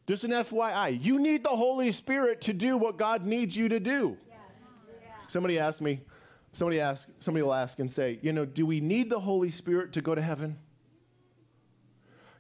just 0.08 0.26
an 0.26 0.32
FYI, 0.32 1.02
you 1.02 1.20
need 1.20 1.44
the 1.44 1.50
Holy 1.50 1.92
Spirit 1.92 2.42
to 2.42 2.54
do 2.54 2.78
what 2.78 2.98
God 2.98 3.26
needs 3.26 3.56
you 3.56 3.70
to 3.70 3.80
do. 3.80 4.18
Yes. 4.28 4.38
Somebody 5.30 5.58
asked 5.58 5.82
me, 5.82 6.02
somebody 6.52 6.82
ask, 6.82 7.08
somebody 7.20 7.44
will 7.44 7.54
ask 7.54 7.80
and 7.80 7.92
say, 7.92 8.20
you 8.22 8.34
know, 8.34 8.46
do 8.46 8.66
we 8.66 8.82
need 8.82 9.10
the 9.10 9.20
Holy 9.20 9.50
Spirit 9.50 9.94
to 9.94 10.02
go 10.02 10.14
to 10.14 10.22
heaven? 10.22 10.58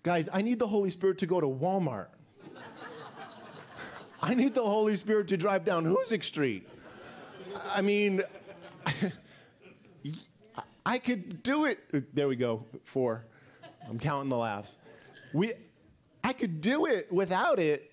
Guys, 0.03 0.29
I 0.31 0.41
need 0.41 0.59
the 0.59 0.67
Holy 0.67 0.89
Spirit 0.89 1.17
to 1.19 1.25
go 1.25 1.39
to 1.39 1.47
Walmart. 1.47 2.07
I 4.25 4.33
need 4.33 4.55
the 4.55 4.63
Holy 4.63 4.95
Spirit 4.95 5.27
to 5.27 5.37
drive 5.37 5.65
down 5.65 5.85
Hoosick 5.85 6.23
Street. 6.23 6.67
I 7.71 7.83
mean, 7.83 8.23
I 10.85 10.97
could 10.97 11.43
do 11.43 11.65
it. 11.65 11.77
Uh, 11.93 11.99
there 12.11 12.27
we 12.27 12.35
go, 12.35 12.65
four. 12.85 13.23
I'm 13.87 13.99
counting 13.99 14.29
the 14.29 14.37
laughs. 14.37 14.77
We, 15.31 15.53
I 16.23 16.33
could 16.33 16.59
do 16.59 16.87
it 16.87 17.11
without 17.13 17.59
it, 17.59 17.91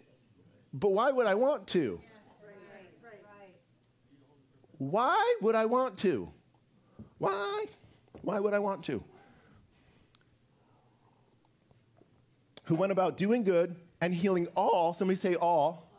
but 0.72 0.92
why 0.92 1.10
would 1.10 1.26
I 1.26 1.34
want 1.34 1.66
to? 1.68 2.00
Why 4.78 5.34
would 5.42 5.54
I 5.54 5.66
want 5.66 5.98
to? 5.98 6.32
Why? 7.18 7.66
Why 8.22 8.40
would 8.40 8.54
I 8.54 8.58
want 8.58 8.84
to? 8.84 9.04
Who 12.64 12.74
went 12.74 12.90
about 12.90 13.18
doing 13.18 13.44
good 13.44 13.76
and 14.00 14.14
healing 14.14 14.46
all, 14.56 14.94
somebody 14.94 15.16
say 15.16 15.34
all, 15.34 15.91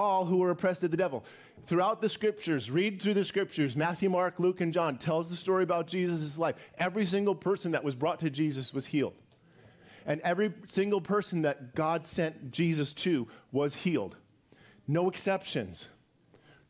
all, 0.00 0.24
who 0.24 0.38
were 0.38 0.50
oppressed 0.50 0.82
of 0.82 0.90
the 0.90 0.96
devil. 0.96 1.24
Throughout 1.66 2.00
the 2.00 2.08
scriptures, 2.08 2.70
read 2.70 3.00
through 3.00 3.14
the 3.14 3.24
scriptures, 3.24 3.76
Matthew, 3.76 4.08
Mark, 4.08 4.40
Luke, 4.40 4.60
and 4.60 4.72
John 4.72 4.96
tells 4.98 5.28
the 5.28 5.36
story 5.36 5.62
about 5.62 5.86
Jesus' 5.86 6.38
life. 6.38 6.56
Every 6.78 7.04
single 7.04 7.34
person 7.34 7.72
that 7.72 7.84
was 7.84 7.94
brought 7.94 8.18
to 8.20 8.30
Jesus 8.30 8.72
was 8.72 8.86
healed. 8.86 9.14
And 10.06 10.20
every 10.22 10.52
single 10.66 11.00
person 11.00 11.42
that 11.42 11.74
God 11.74 12.06
sent 12.06 12.50
Jesus 12.50 12.94
to 12.94 13.28
was 13.52 13.74
healed. 13.74 14.16
No 14.88 15.08
exceptions. 15.08 15.88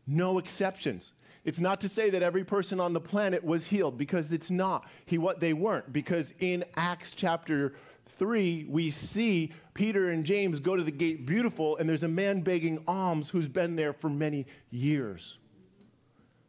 No 0.06 0.38
exceptions. 0.38 1.12
It's 1.44 1.60
not 1.60 1.80
to 1.80 1.88
say 1.88 2.10
that 2.10 2.22
every 2.22 2.44
person 2.44 2.80
on 2.80 2.92
the 2.92 3.00
planet 3.00 3.42
was 3.42 3.66
healed 3.66 3.96
because 3.96 4.30
it's 4.30 4.50
not. 4.50 4.86
He 5.06 5.16
what 5.16 5.40
they 5.40 5.54
weren't 5.54 5.92
because 5.92 6.34
in 6.40 6.64
Acts 6.76 7.12
chapter 7.12 7.74
3 8.20 8.66
we 8.68 8.90
see 8.90 9.50
Peter 9.72 10.10
and 10.10 10.26
James 10.26 10.60
go 10.60 10.76
to 10.76 10.84
the 10.84 10.92
gate 10.92 11.24
beautiful 11.24 11.78
and 11.78 11.88
there's 11.88 12.02
a 12.02 12.08
man 12.08 12.42
begging 12.42 12.84
alms 12.86 13.30
who's 13.30 13.48
been 13.48 13.76
there 13.76 13.94
for 13.94 14.10
many 14.10 14.44
years. 14.70 15.38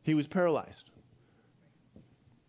He 0.04 0.14
was 0.14 0.28
paralyzed. 0.28 0.90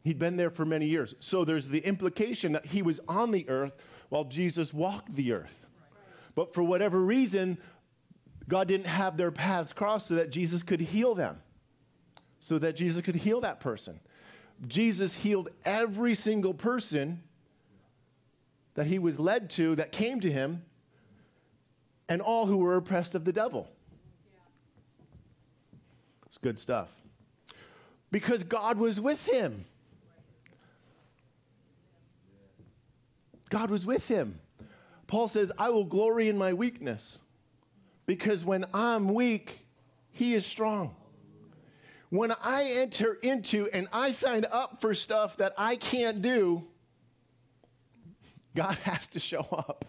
He'd 0.02 0.18
been 0.18 0.36
there 0.36 0.50
for 0.50 0.64
many 0.64 0.86
years. 0.86 1.14
So 1.20 1.44
there's 1.44 1.68
the 1.68 1.78
implication 1.78 2.52
that 2.52 2.66
he 2.66 2.82
was 2.82 2.98
on 3.06 3.30
the 3.30 3.48
earth 3.48 3.76
while 4.08 4.24
Jesus 4.24 4.74
walked 4.74 5.14
the 5.14 5.32
earth. 5.32 5.66
But 6.34 6.52
for 6.52 6.64
whatever 6.64 7.00
reason, 7.00 7.58
God 8.48 8.66
didn't 8.66 8.86
have 8.86 9.16
their 9.16 9.30
paths 9.30 9.72
crossed 9.72 10.08
so 10.08 10.16
that 10.16 10.30
Jesus 10.30 10.64
could 10.64 10.80
heal 10.80 11.14
them 11.14 11.38
so 12.42 12.58
that 12.58 12.74
Jesus 12.74 13.00
could 13.02 13.14
heal 13.14 13.40
that 13.42 13.60
person. 13.60 14.00
Jesus 14.66 15.14
healed 15.14 15.48
every 15.64 16.16
single 16.16 16.52
person 16.52 17.22
that 18.74 18.86
he 18.86 18.98
was 18.98 19.18
led 19.18 19.50
to 19.50 19.74
that 19.76 19.92
came 19.92 20.20
to 20.20 20.30
him 20.30 20.64
and 22.08 22.20
all 22.20 22.46
who 22.46 22.58
were 22.58 22.76
oppressed 22.76 23.14
of 23.14 23.24
the 23.24 23.32
devil. 23.32 23.68
It's 26.26 26.38
good 26.38 26.58
stuff. 26.58 26.88
Because 28.10 28.42
God 28.42 28.78
was 28.78 29.00
with 29.00 29.26
him. 29.26 29.64
God 33.50 33.70
was 33.70 33.84
with 33.84 34.08
him. 34.08 34.40
Paul 35.06 35.28
says, 35.28 35.52
I 35.58 35.70
will 35.70 35.84
glory 35.84 36.28
in 36.28 36.38
my 36.38 36.54
weakness 36.54 37.18
because 38.06 38.44
when 38.44 38.64
I'm 38.72 39.12
weak, 39.12 39.66
he 40.10 40.34
is 40.34 40.46
strong 40.46 40.96
when 42.12 42.30
I 42.44 42.74
enter 42.76 43.14
into 43.22 43.70
and 43.72 43.88
I 43.90 44.12
sign 44.12 44.44
up 44.52 44.82
for 44.82 44.92
stuff 44.92 45.38
that 45.38 45.54
I 45.56 45.76
can't 45.76 46.20
do, 46.20 46.62
God 48.54 48.74
has 48.84 49.06
to 49.08 49.20
show 49.20 49.46
up. 49.50 49.84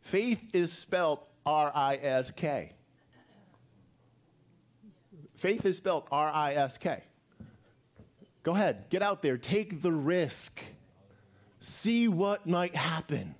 Faith 0.00 0.42
is 0.52 0.72
spelled 0.72 1.20
R 1.44 1.72
I 1.74 1.96
S 1.96 2.30
K. 2.30 2.72
Faith 5.36 5.66
is 5.66 5.76
spelled 5.76 6.04
R 6.10 6.30
I 6.30 6.54
S 6.54 6.78
K. 6.78 7.02
Go 8.42 8.52
ahead, 8.52 8.84
get 8.90 9.02
out 9.02 9.22
there, 9.22 9.36
take 9.36 9.82
the 9.82 9.90
risk, 9.90 10.62
see 11.58 12.06
what 12.06 12.46
might 12.46 12.76
happen. 12.76 13.34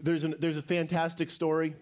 There's, 0.00 0.24
an, 0.24 0.36
there's 0.38 0.56
a 0.56 0.62
fantastic 0.62 1.28
story. 1.28 1.74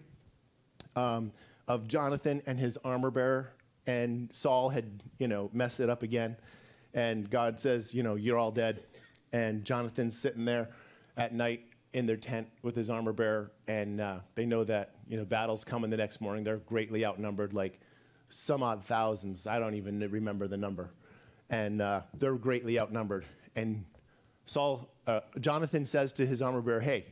Um, 0.97 1.31
of 1.67 1.87
Jonathan 1.87 2.41
and 2.45 2.59
his 2.59 2.77
armor 2.83 3.11
bearer, 3.11 3.51
and 3.85 4.29
Saul 4.33 4.69
had, 4.69 5.03
you 5.19 5.27
know, 5.27 5.49
messed 5.53 5.79
it 5.79 5.89
up 5.89 6.03
again. 6.03 6.37
And 6.93 7.29
God 7.29 7.59
says, 7.59 7.93
you 7.93 8.03
know, 8.03 8.15
you're 8.15 8.37
all 8.37 8.51
dead. 8.51 8.83
And 9.33 9.65
Jonathan's 9.65 10.17
sitting 10.17 10.45
there 10.45 10.69
at 11.17 11.33
night 11.33 11.61
in 11.93 12.05
their 12.05 12.17
tent 12.17 12.47
with 12.61 12.75
his 12.75 12.89
armor 12.89 13.13
bearer, 13.13 13.51
and 13.67 13.99
uh, 14.01 14.19
they 14.35 14.45
know 14.45 14.63
that, 14.63 14.95
you 15.07 15.17
know, 15.17 15.25
battle's 15.25 15.63
coming 15.63 15.89
the 15.89 15.97
next 15.97 16.21
morning. 16.21 16.43
They're 16.43 16.57
greatly 16.57 17.05
outnumbered, 17.05 17.53
like 17.53 17.79
some 18.29 18.61
odd 18.61 18.83
thousands. 18.83 19.47
I 19.47 19.59
don't 19.59 19.75
even 19.75 19.99
remember 20.11 20.47
the 20.47 20.57
number. 20.57 20.91
And 21.49 21.81
uh, 21.81 22.01
they're 22.13 22.35
greatly 22.35 22.79
outnumbered. 22.79 23.25
And 23.55 23.85
Saul, 24.45 24.89
uh, 25.07 25.21
Jonathan 25.39 25.85
says 25.85 26.13
to 26.13 26.25
his 26.25 26.41
armor 26.41 26.61
bearer, 26.61 26.81
hey, 26.81 27.05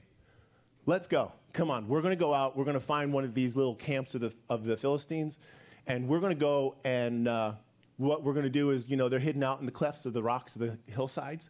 let's 0.85 1.07
go 1.07 1.31
come 1.55 1.71
on, 1.71 1.87
we're 1.87 2.01
going 2.01 2.11
to 2.11 2.19
go 2.19 2.33
out. 2.33 2.57
We're 2.57 2.65
going 2.65 2.75
to 2.75 2.85
find 2.85 3.13
one 3.13 3.23
of 3.23 3.33
these 3.33 3.55
little 3.55 3.75
camps 3.75 4.13
of 4.13 4.21
the, 4.21 4.33
of 4.49 4.65
the 4.65 4.75
Philistines, 4.75 5.39
and 5.87 6.07
we're 6.07 6.19
going 6.19 6.33
to 6.33 6.39
go 6.39 6.75
and 6.83 7.27
uh, 7.27 7.53
what 7.97 8.23
we're 8.23 8.33
going 8.33 8.43
to 8.43 8.49
do 8.49 8.71
is, 8.71 8.89
you 8.89 8.97
know, 8.97 9.07
they're 9.07 9.19
hidden 9.19 9.41
out 9.41 9.61
in 9.61 9.65
the 9.65 9.71
clefts 9.71 10.05
of 10.05 10.11
the 10.11 10.21
rocks 10.21 10.55
of 10.55 10.61
the 10.61 10.77
hillsides. 10.87 11.49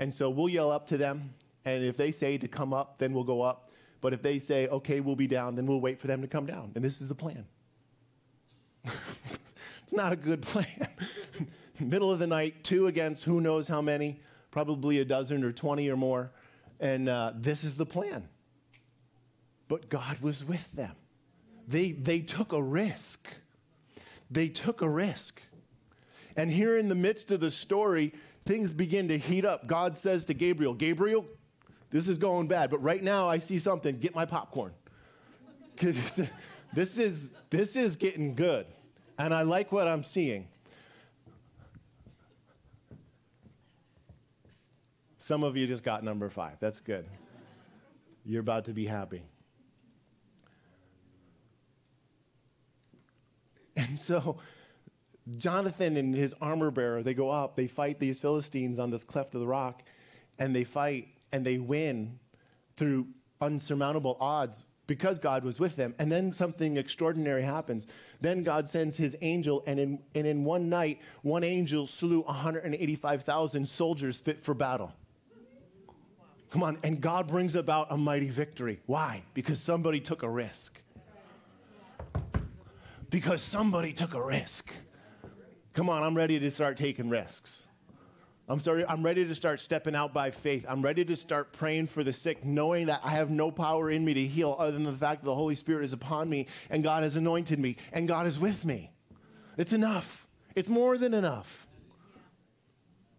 And 0.00 0.12
so 0.12 0.28
we'll 0.28 0.48
yell 0.48 0.72
up 0.72 0.88
to 0.88 0.96
them, 0.96 1.32
and 1.64 1.84
if 1.84 1.96
they 1.96 2.10
say 2.10 2.38
to 2.38 2.48
come 2.48 2.72
up, 2.72 2.98
then 2.98 3.12
we'll 3.12 3.22
go 3.22 3.42
up. 3.42 3.70
But 4.00 4.12
if 4.12 4.22
they 4.22 4.40
say, 4.40 4.66
okay, 4.66 4.98
we'll 4.98 5.14
be 5.14 5.28
down, 5.28 5.54
then 5.54 5.66
we'll 5.66 5.80
wait 5.80 6.00
for 6.00 6.08
them 6.08 6.20
to 6.22 6.26
come 6.26 6.46
down. 6.46 6.72
And 6.74 6.82
this 6.82 7.00
is 7.00 7.06
the 7.06 7.14
plan. 7.14 7.46
it's 8.84 9.92
not 9.92 10.12
a 10.12 10.16
good 10.16 10.42
plan. 10.42 10.88
Middle 11.78 12.10
of 12.10 12.18
the 12.18 12.26
night, 12.26 12.64
two 12.64 12.88
against 12.88 13.22
who 13.24 13.40
knows 13.40 13.68
how 13.68 13.80
many, 13.80 14.20
probably 14.50 14.98
a 14.98 15.04
dozen 15.04 15.44
or 15.44 15.52
20 15.52 15.88
or 15.88 15.96
more. 15.96 16.32
And 16.80 17.08
uh, 17.08 17.34
this 17.36 17.62
is 17.62 17.76
the 17.76 17.86
plan 17.86 18.26
but 19.70 19.88
God 19.88 20.18
was 20.18 20.44
with 20.44 20.72
them. 20.72 20.96
They, 21.68 21.92
they 21.92 22.18
took 22.18 22.52
a 22.52 22.60
risk. 22.60 23.32
They 24.28 24.48
took 24.48 24.82
a 24.82 24.88
risk. 24.88 25.40
And 26.36 26.50
here 26.50 26.76
in 26.76 26.88
the 26.88 26.96
midst 26.96 27.30
of 27.30 27.38
the 27.38 27.52
story, 27.52 28.12
things 28.44 28.74
begin 28.74 29.08
to 29.08 29.18
heat 29.18 29.44
up. 29.44 29.66
God 29.66 29.96
says 29.96 30.24
to 30.26 30.34
Gabriel, 30.34 30.74
Gabriel, 30.74 31.26
this 31.90 32.08
is 32.08 32.18
going 32.18 32.46
bad, 32.46 32.70
but 32.70 32.82
right 32.82 33.02
now 33.02 33.28
I 33.28 33.38
see 33.38 33.58
something. 33.58 33.98
Get 33.98 34.14
my 34.14 34.24
popcorn. 34.24 34.72
Because 35.80 36.20
this 36.74 36.98
is, 36.98 37.30
this 37.48 37.74
is 37.74 37.96
getting 37.96 38.34
good. 38.34 38.66
And 39.18 39.32
I 39.32 39.42
like 39.42 39.72
what 39.72 39.88
I'm 39.88 40.02
seeing. 40.02 40.46
Some 45.16 45.42
of 45.42 45.56
you 45.56 45.66
just 45.66 45.82
got 45.82 46.04
number 46.04 46.28
five. 46.28 46.56
That's 46.60 46.80
good. 46.80 47.06
You're 48.26 48.40
about 48.40 48.66
to 48.66 48.72
be 48.72 48.86
happy. 48.86 49.22
And 53.76 53.98
so 53.98 54.36
Jonathan 55.38 55.96
and 55.96 56.14
his 56.14 56.34
armor 56.40 56.70
bearer, 56.70 57.02
they 57.02 57.14
go 57.14 57.30
up, 57.30 57.56
they 57.56 57.66
fight 57.66 57.98
these 57.98 58.18
Philistines 58.18 58.78
on 58.78 58.90
this 58.90 59.04
cleft 59.04 59.34
of 59.34 59.40
the 59.40 59.46
rock, 59.46 59.82
and 60.38 60.54
they 60.54 60.64
fight 60.64 61.08
and 61.32 61.44
they 61.44 61.58
win 61.58 62.18
through 62.76 63.06
unsurmountable 63.40 64.16
odds 64.20 64.64
because 64.86 65.18
God 65.18 65.44
was 65.44 65.60
with 65.60 65.76
them. 65.76 65.94
And 65.98 66.10
then 66.10 66.32
something 66.32 66.76
extraordinary 66.76 67.42
happens. 67.42 67.86
Then 68.20 68.42
God 68.42 68.66
sends 68.66 68.96
his 68.96 69.16
angel, 69.20 69.62
and 69.66 69.78
in, 69.78 69.98
and 70.14 70.26
in 70.26 70.44
one 70.44 70.68
night, 70.68 71.00
one 71.22 71.44
angel 71.44 71.86
slew 71.86 72.22
185,000 72.22 73.68
soldiers 73.68 74.20
fit 74.20 74.42
for 74.42 74.54
battle. 74.54 74.92
Come 76.50 76.64
on, 76.64 76.78
and 76.82 77.00
God 77.00 77.28
brings 77.28 77.54
about 77.54 77.88
a 77.90 77.96
mighty 77.96 78.28
victory. 78.28 78.80
Why? 78.86 79.22
Because 79.34 79.60
somebody 79.60 80.00
took 80.00 80.24
a 80.24 80.28
risk 80.28 80.82
because 83.10 83.42
somebody 83.42 83.92
took 83.92 84.14
a 84.14 84.22
risk. 84.22 84.72
Come 85.74 85.88
on, 85.88 86.02
I'm 86.02 86.16
ready 86.16 86.38
to 86.40 86.50
start 86.50 86.76
taking 86.76 87.08
risks. 87.08 87.62
I'm 88.48 88.58
sorry, 88.58 88.84
I'm 88.84 89.04
ready 89.04 89.24
to 89.24 89.34
start 89.34 89.60
stepping 89.60 89.94
out 89.94 90.12
by 90.12 90.32
faith. 90.32 90.66
I'm 90.68 90.82
ready 90.82 91.04
to 91.04 91.14
start 91.14 91.52
praying 91.52 91.86
for 91.86 92.02
the 92.02 92.12
sick, 92.12 92.44
knowing 92.44 92.86
that 92.86 93.00
I 93.04 93.10
have 93.10 93.30
no 93.30 93.52
power 93.52 93.90
in 93.90 94.04
me 94.04 94.12
to 94.14 94.26
heal 94.26 94.56
other 94.58 94.72
than 94.72 94.82
the 94.82 94.92
fact 94.92 95.20
that 95.20 95.26
the 95.26 95.34
Holy 95.34 95.54
Spirit 95.54 95.84
is 95.84 95.92
upon 95.92 96.28
me 96.28 96.48
and 96.68 96.82
God 96.82 97.04
has 97.04 97.14
anointed 97.14 97.60
me 97.60 97.76
and 97.92 98.08
God 98.08 98.26
is 98.26 98.40
with 98.40 98.64
me. 98.64 98.90
It's 99.56 99.72
enough. 99.72 100.26
It's 100.56 100.68
more 100.68 100.98
than 100.98 101.14
enough. 101.14 101.68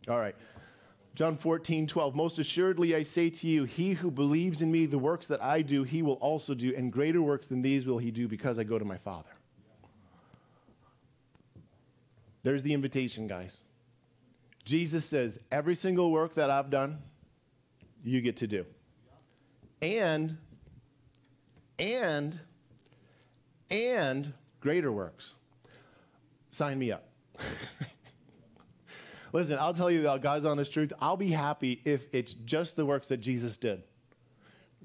All 0.09 0.19
right. 0.19 0.35
John 1.15 1.37
14, 1.37 1.87
12. 1.87 2.13
Most 2.13 2.37
assuredly 2.37 2.93
I 2.93 3.03
say 3.03 3.29
to 3.29 3.47
you, 3.47 3.63
he 3.63 3.93
who 3.93 4.11
believes 4.11 4.61
in 4.61 4.69
me, 4.69 4.85
the 4.85 4.97
works 4.97 5.27
that 5.27 5.41
I 5.41 5.61
do, 5.61 5.83
he 5.83 6.01
will 6.01 6.15
also 6.15 6.53
do, 6.53 6.73
and 6.75 6.91
greater 6.91 7.21
works 7.21 7.47
than 7.47 7.61
these 7.61 7.87
will 7.87 7.99
he 7.99 8.11
do 8.11 8.27
because 8.27 8.59
I 8.59 8.63
go 8.63 8.77
to 8.77 8.85
my 8.85 8.97
Father. 8.97 9.29
There's 12.43 12.63
the 12.63 12.73
invitation, 12.73 13.27
guys. 13.27 13.61
Jesus 14.63 15.05
says, 15.05 15.39
Every 15.51 15.75
single 15.75 16.11
work 16.11 16.35
that 16.35 16.49
I've 16.49 16.69
done, 16.69 16.99
you 18.03 18.21
get 18.21 18.37
to 18.37 18.47
do. 18.47 18.65
And, 19.81 20.37
and, 21.79 22.39
and 23.69 24.33
greater 24.59 24.91
works. 24.91 25.33
Sign 26.51 26.77
me 26.77 26.91
up. 26.91 27.07
Listen, 29.33 29.57
I'll 29.59 29.73
tell 29.73 29.89
you 29.89 30.01
about 30.01 30.21
God's 30.21 30.45
honest 30.45 30.73
truth. 30.73 30.91
I'll 30.99 31.17
be 31.17 31.31
happy 31.31 31.81
if 31.85 32.07
it's 32.13 32.33
just 32.33 32.75
the 32.75 32.85
works 32.85 33.07
that 33.07 33.17
Jesus 33.17 33.57
did. 33.57 33.83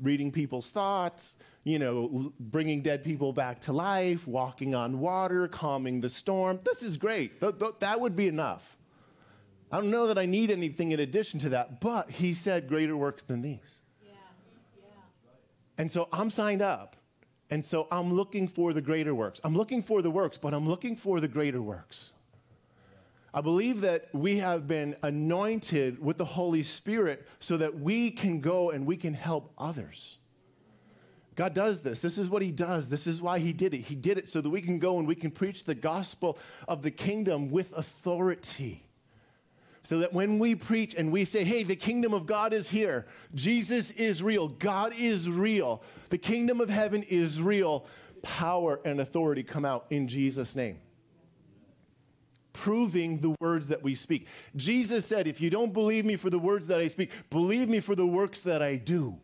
Reading 0.03 0.31
people's 0.31 0.69
thoughts, 0.69 1.37
you 1.65 1.79
know, 1.79 2.33
bringing 2.39 2.83
dead 2.83 3.03
people 3.03 3.33
back 3.33 3.61
to 3.63 3.73
life, 3.73 4.27
walking 4.27 4.75
on 4.75 5.01
water, 5.01 5.49
calming 5.49 6.01
the 6.01 6.11
storm. 6.11 6.61
This 6.65 6.83
is 6.83 6.97
great. 6.97 7.41
Th- 7.41 7.59
th- 7.59 7.75
that 7.81 8.01
would 8.01 8.15
be 8.15 8.29
enough. 8.29 8.77
I 9.73 9.79
don't 9.79 9.91
know 9.91 10.07
that 10.07 10.19
I 10.19 10.27
need 10.27 10.51
anything 10.51 10.93
in 10.93 11.01
addition 11.01 11.41
to 11.41 11.49
that, 11.51 11.81
but 11.81 12.11
he 12.11 12.35
said 12.35 12.69
greater 12.69 12.97
works 12.97 13.23
than 13.25 13.43
these. 13.43 13.79
Yeah. 14.05 14.13
Yeah. 14.77 15.33
And 15.79 15.91
so 15.91 16.09
I'm 16.13 16.31
signed 16.31 16.63
up. 16.63 16.97
And 17.51 17.65
so 17.65 17.87
I'm 17.91 18.13
looking 18.13 18.49
for 18.49 18.73
the 18.73 18.81
greater 18.81 19.15
works. 19.15 19.41
I'm 19.45 19.57
looking 19.57 19.83
for 19.83 20.03
the 20.03 20.11
works, 20.11 20.37
but 20.37 20.53
I'm 20.53 20.69
looking 20.69 20.97
for 20.97 21.21
the 21.21 21.29
greater 21.29 21.63
works. 21.63 22.13
I 23.35 23.41
believe 23.41 23.83
that 23.83 24.09
we 24.13 24.39
have 24.39 24.67
been 24.67 24.97
anointed 25.03 26.03
with 26.03 26.17
the 26.17 26.25
Holy 26.25 26.63
Spirit 26.63 27.27
so 27.39 27.57
that 27.59 27.79
we 27.79 28.11
can 28.11 28.41
go 28.41 28.71
and 28.71 28.87
we 28.87 28.97
can 28.97 29.15
help 29.15 29.53
others. 29.59 30.19
God 31.35 31.53
does 31.53 31.83
this. 31.83 32.01
This 32.01 32.17
is 32.17 32.31
what 32.31 32.41
He 32.41 32.51
does. 32.51 32.89
This 32.89 33.07
is 33.07 33.21
why 33.21 33.39
He 33.39 33.53
did 33.53 33.75
it. 33.75 33.83
He 33.83 33.95
did 33.95 34.17
it 34.17 34.29
so 34.31 34.41
that 34.41 34.49
we 34.49 34.63
can 34.63 34.79
go 34.79 34.99
and 34.99 35.07
we 35.07 35.15
can 35.15 35.31
preach 35.31 35.65
the 35.65 35.75
gospel 35.75 36.39
of 36.67 36.83
the 36.83 36.91
kingdom 36.91 37.51
with 37.51 37.75
authority. 37.75 38.83
So 39.83 39.99
that 39.99 40.13
when 40.13 40.39
we 40.39 40.55
preach 40.55 40.95
and 40.95 41.13
we 41.13 41.25
say, 41.25 41.45
hey, 41.45 41.63
the 41.63 41.77
kingdom 41.77 42.15
of 42.15 42.27
God 42.27 42.53
is 42.53 42.69
here, 42.69 43.07
Jesus 43.35 43.91
is 43.93 44.23
real, 44.23 44.49
God 44.49 44.95
is 44.99 45.29
real, 45.29 45.83
the 46.09 46.19
kingdom 46.19 46.61
of 46.61 46.71
heaven 46.71 47.03
is 47.05 47.41
real, 47.41 47.87
power 48.23 48.81
and 48.85 48.99
authority 48.99 49.45
come 49.45 49.65
out 49.65 49.87
in 49.91 50.09
Jesus' 50.09 50.57
name 50.57 50.79
proving 52.57 53.21
the 53.21 53.35
words 53.39 53.69
that 53.69 53.83
we 53.83 53.95
speak. 53.95 54.27
Jesus 54.57 55.05
said, 55.05 55.29
If 55.29 55.41
you 55.41 55.51
don't 55.51 55.73
believe 55.73 56.05
me 56.05 56.17
for 56.17 56.31
the 56.31 56.39
words 56.39 56.67
that 56.69 56.81
I 56.81 56.89
speak, 56.89 57.11
believe 57.31 57.69
me 57.69 57.81
for 57.81 57.95
the 57.95 58.07
works 58.07 58.41
that 58.41 58.63
I 58.63 58.77
do. 58.77 59.19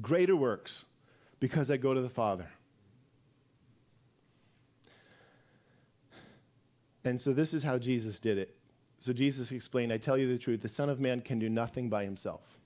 Greater 0.00 0.36
works 0.36 0.84
because 1.40 1.70
I 1.70 1.76
go 1.76 1.92
to 1.92 2.00
the 2.00 2.08
Father. 2.08 2.46
And 7.04 7.20
so 7.20 7.32
this 7.32 7.52
is 7.52 7.64
how 7.64 7.78
Jesus 7.78 8.20
did 8.20 8.38
it. 8.38 8.54
So 9.00 9.12
Jesus 9.12 9.50
explained, 9.50 9.92
I 9.92 9.98
tell 9.98 10.16
you 10.16 10.28
the 10.28 10.38
truth, 10.38 10.60
the 10.60 10.68
Son 10.68 10.88
of 10.88 11.00
Man 11.00 11.20
can 11.20 11.38
do 11.38 11.48
nothing 11.48 11.88
by 11.88 12.04
himself. 12.04 12.58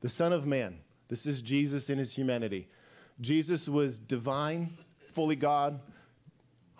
The 0.00 0.08
Son 0.08 0.32
of 0.32 0.46
Man, 0.46 0.78
this 1.08 1.26
is 1.26 1.42
Jesus 1.42 1.90
in 1.90 1.98
his 1.98 2.14
humanity, 2.14 2.68
Jesus 3.20 3.68
was 3.68 3.98
divine, 3.98 4.78
fully 5.12 5.36
God, 5.36 5.80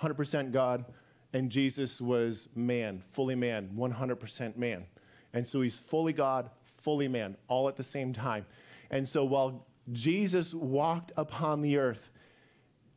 100% 0.03 0.53
God, 0.53 0.85
and 1.33 1.51
Jesus 1.51 2.01
was 2.01 2.49
man, 2.55 3.03
fully 3.11 3.35
man, 3.35 3.71
100% 3.77 4.57
man. 4.57 4.87
And 5.33 5.47
so 5.47 5.61
he's 5.61 5.77
fully 5.77 6.13
God, 6.13 6.51
fully 6.79 7.09
man, 7.09 7.37
all 7.49 7.69
at 7.69 7.77
the 7.77 7.83
same 7.83 8.13
time. 8.13 8.47
And 8.91 9.07
so 9.07 9.25
while 9.25 9.67
Jesus 9.93 10.55
walked 10.55 11.13
upon 11.17 11.61
the 11.61 11.77
earth, 11.77 12.11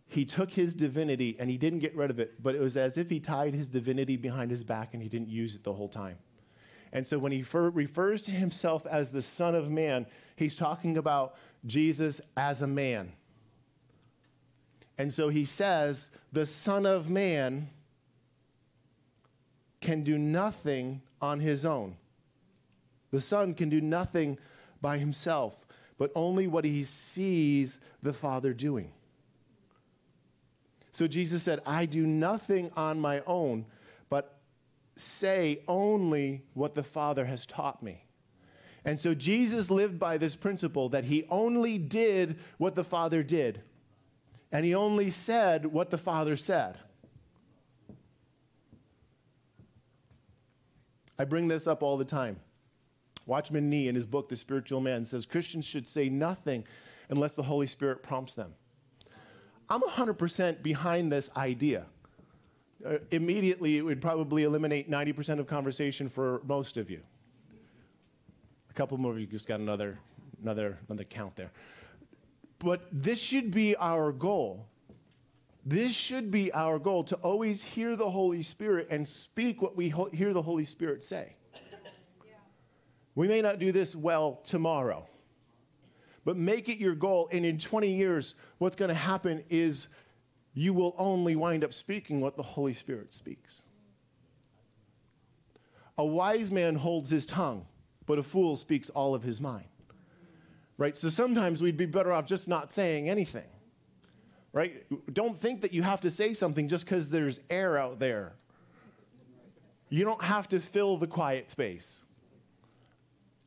he 0.07 0.25
took 0.25 0.51
his 0.51 0.73
divinity 0.73 1.37
and 1.39 1.49
he 1.49 1.57
didn't 1.57 1.79
get 1.79 1.95
rid 1.95 2.09
of 2.09 2.19
it, 2.19 2.41
but 2.41 2.53
it 2.53 2.61
was 2.61 2.77
as 2.77 2.97
if 2.97 3.09
he 3.09 3.19
tied 3.19 3.53
his 3.53 3.69
divinity 3.69 4.17
behind 4.17 4.51
his 4.51 4.63
back 4.63 4.93
and 4.93 5.01
he 5.01 5.09
didn't 5.09 5.29
use 5.29 5.55
it 5.55 5.63
the 5.63 5.73
whole 5.73 5.89
time. 5.89 6.17
And 6.93 7.07
so 7.07 7.17
when 7.17 7.31
he 7.31 7.45
refers 7.53 8.21
to 8.23 8.31
himself 8.31 8.85
as 8.85 9.11
the 9.11 9.21
Son 9.21 9.55
of 9.55 9.71
Man, 9.71 10.05
he's 10.35 10.57
talking 10.57 10.97
about 10.97 11.35
Jesus 11.65 12.19
as 12.35 12.61
a 12.61 12.67
man. 12.67 13.13
And 15.01 15.11
so 15.11 15.29
he 15.29 15.45
says, 15.45 16.11
the 16.31 16.45
Son 16.45 16.85
of 16.85 17.09
Man 17.09 17.71
can 19.79 20.03
do 20.03 20.15
nothing 20.15 21.01
on 21.19 21.39
his 21.39 21.65
own. 21.65 21.97
The 23.09 23.19
Son 23.19 23.55
can 23.55 23.67
do 23.67 23.81
nothing 23.81 24.37
by 24.79 24.99
himself, 24.99 25.65
but 25.97 26.11
only 26.13 26.45
what 26.45 26.65
he 26.65 26.83
sees 26.83 27.79
the 28.03 28.13
Father 28.13 28.53
doing. 28.53 28.91
So 30.91 31.07
Jesus 31.07 31.41
said, 31.41 31.61
I 31.65 31.87
do 31.87 32.05
nothing 32.05 32.69
on 32.77 32.99
my 32.99 33.23
own, 33.25 33.65
but 34.07 34.37
say 34.97 35.63
only 35.67 36.43
what 36.53 36.75
the 36.75 36.83
Father 36.83 37.25
has 37.25 37.47
taught 37.47 37.81
me. 37.81 38.05
And 38.85 38.99
so 38.99 39.15
Jesus 39.15 39.71
lived 39.71 39.97
by 39.97 40.19
this 40.19 40.35
principle 40.35 40.89
that 40.89 41.05
he 41.05 41.25
only 41.31 41.79
did 41.79 42.37
what 42.59 42.75
the 42.75 42.83
Father 42.83 43.23
did 43.23 43.63
and 44.51 44.65
he 44.65 44.75
only 44.75 45.11
said 45.11 45.65
what 45.65 45.89
the 45.89 45.97
Father 45.97 46.35
said. 46.35 46.77
I 51.17 51.23
bring 51.23 51.47
this 51.47 51.67
up 51.67 51.83
all 51.83 51.97
the 51.97 52.05
time. 52.05 52.39
Watchman 53.27 53.69
Nee, 53.69 53.87
in 53.87 53.95
his 53.95 54.05
book, 54.05 54.27
The 54.27 54.35
Spiritual 54.35 54.81
Man, 54.81 55.05
says 55.05 55.25
Christians 55.25 55.65
should 55.65 55.87
say 55.87 56.09
nothing 56.09 56.65
unless 57.09 57.35
the 57.35 57.43
Holy 57.43 57.67
Spirit 57.67 58.01
prompts 58.01 58.33
them. 58.33 58.53
I'm 59.69 59.81
100% 59.81 60.63
behind 60.63 61.11
this 61.11 61.29
idea. 61.37 61.85
Uh, 62.85 62.97
immediately, 63.11 63.77
it 63.77 63.83
would 63.83 64.01
probably 64.01 64.43
eliminate 64.43 64.89
90% 64.89 65.39
of 65.39 65.47
conversation 65.47 66.09
for 66.09 66.41
most 66.45 66.77
of 66.77 66.89
you. 66.89 67.01
A 68.69 68.73
couple 68.73 68.97
more 68.97 69.11
of 69.11 69.19
you 69.19 69.27
just 69.27 69.47
got 69.47 69.59
another, 69.59 69.99
another, 70.41 70.79
another 70.89 71.03
count 71.03 71.35
there. 71.35 71.51
But 72.63 72.87
this 72.91 73.19
should 73.19 73.51
be 73.51 73.75
our 73.75 74.11
goal. 74.11 74.67
This 75.65 75.93
should 75.93 76.31
be 76.31 76.51
our 76.53 76.79
goal 76.79 77.03
to 77.05 77.15
always 77.17 77.61
hear 77.63 77.95
the 77.95 78.09
Holy 78.09 78.43
Spirit 78.43 78.87
and 78.89 79.07
speak 79.07 79.61
what 79.61 79.75
we 79.75 79.89
ho- 79.89 80.09
hear 80.11 80.33
the 80.33 80.41
Holy 80.41 80.65
Spirit 80.65 81.03
say. 81.03 81.35
Yeah. 82.25 82.33
We 83.15 83.27
may 83.27 83.41
not 83.41 83.59
do 83.59 83.71
this 83.71 83.95
well 83.95 84.41
tomorrow, 84.43 85.05
but 86.23 86.37
make 86.37 86.69
it 86.69 86.77
your 86.77 86.95
goal. 86.95 87.29
And 87.31 87.45
in 87.45 87.57
20 87.57 87.91
years, 87.91 88.35
what's 88.59 88.75
going 88.75 88.89
to 88.89 88.95
happen 88.95 89.43
is 89.49 89.87
you 90.53 90.73
will 90.73 90.95
only 90.97 91.35
wind 91.35 91.63
up 91.63 91.73
speaking 91.73 92.21
what 92.21 92.37
the 92.37 92.43
Holy 92.43 92.73
Spirit 92.73 93.13
speaks. 93.13 93.63
A 95.97 96.05
wise 96.05 96.51
man 96.51 96.75
holds 96.75 97.09
his 97.09 97.25
tongue, 97.25 97.65
but 98.05 98.17
a 98.17 98.23
fool 98.23 98.55
speaks 98.55 98.89
all 98.89 99.13
of 99.13 99.23
his 99.23 99.39
mind 99.41 99.65
right? 100.81 100.97
So 100.97 101.09
sometimes 101.09 101.61
we'd 101.61 101.77
be 101.77 101.85
better 101.85 102.11
off 102.11 102.25
just 102.25 102.47
not 102.47 102.71
saying 102.71 103.07
anything, 103.07 103.45
right? 104.51 104.83
Don't 105.13 105.37
think 105.37 105.61
that 105.61 105.73
you 105.73 105.83
have 105.83 106.01
to 106.01 106.09
say 106.09 106.33
something 106.33 106.67
just 106.67 106.85
because 106.85 107.09
there's 107.09 107.39
air 107.51 107.77
out 107.77 107.99
there. 107.99 108.33
You 109.89 110.03
don't 110.05 110.23
have 110.23 110.49
to 110.49 110.59
fill 110.59 110.97
the 110.97 111.05
quiet 111.05 111.51
space. 111.51 112.01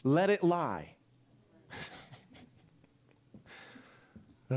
Let 0.05 0.31
it 0.31 0.45
lie. 0.45 0.95
uh. 4.51 4.55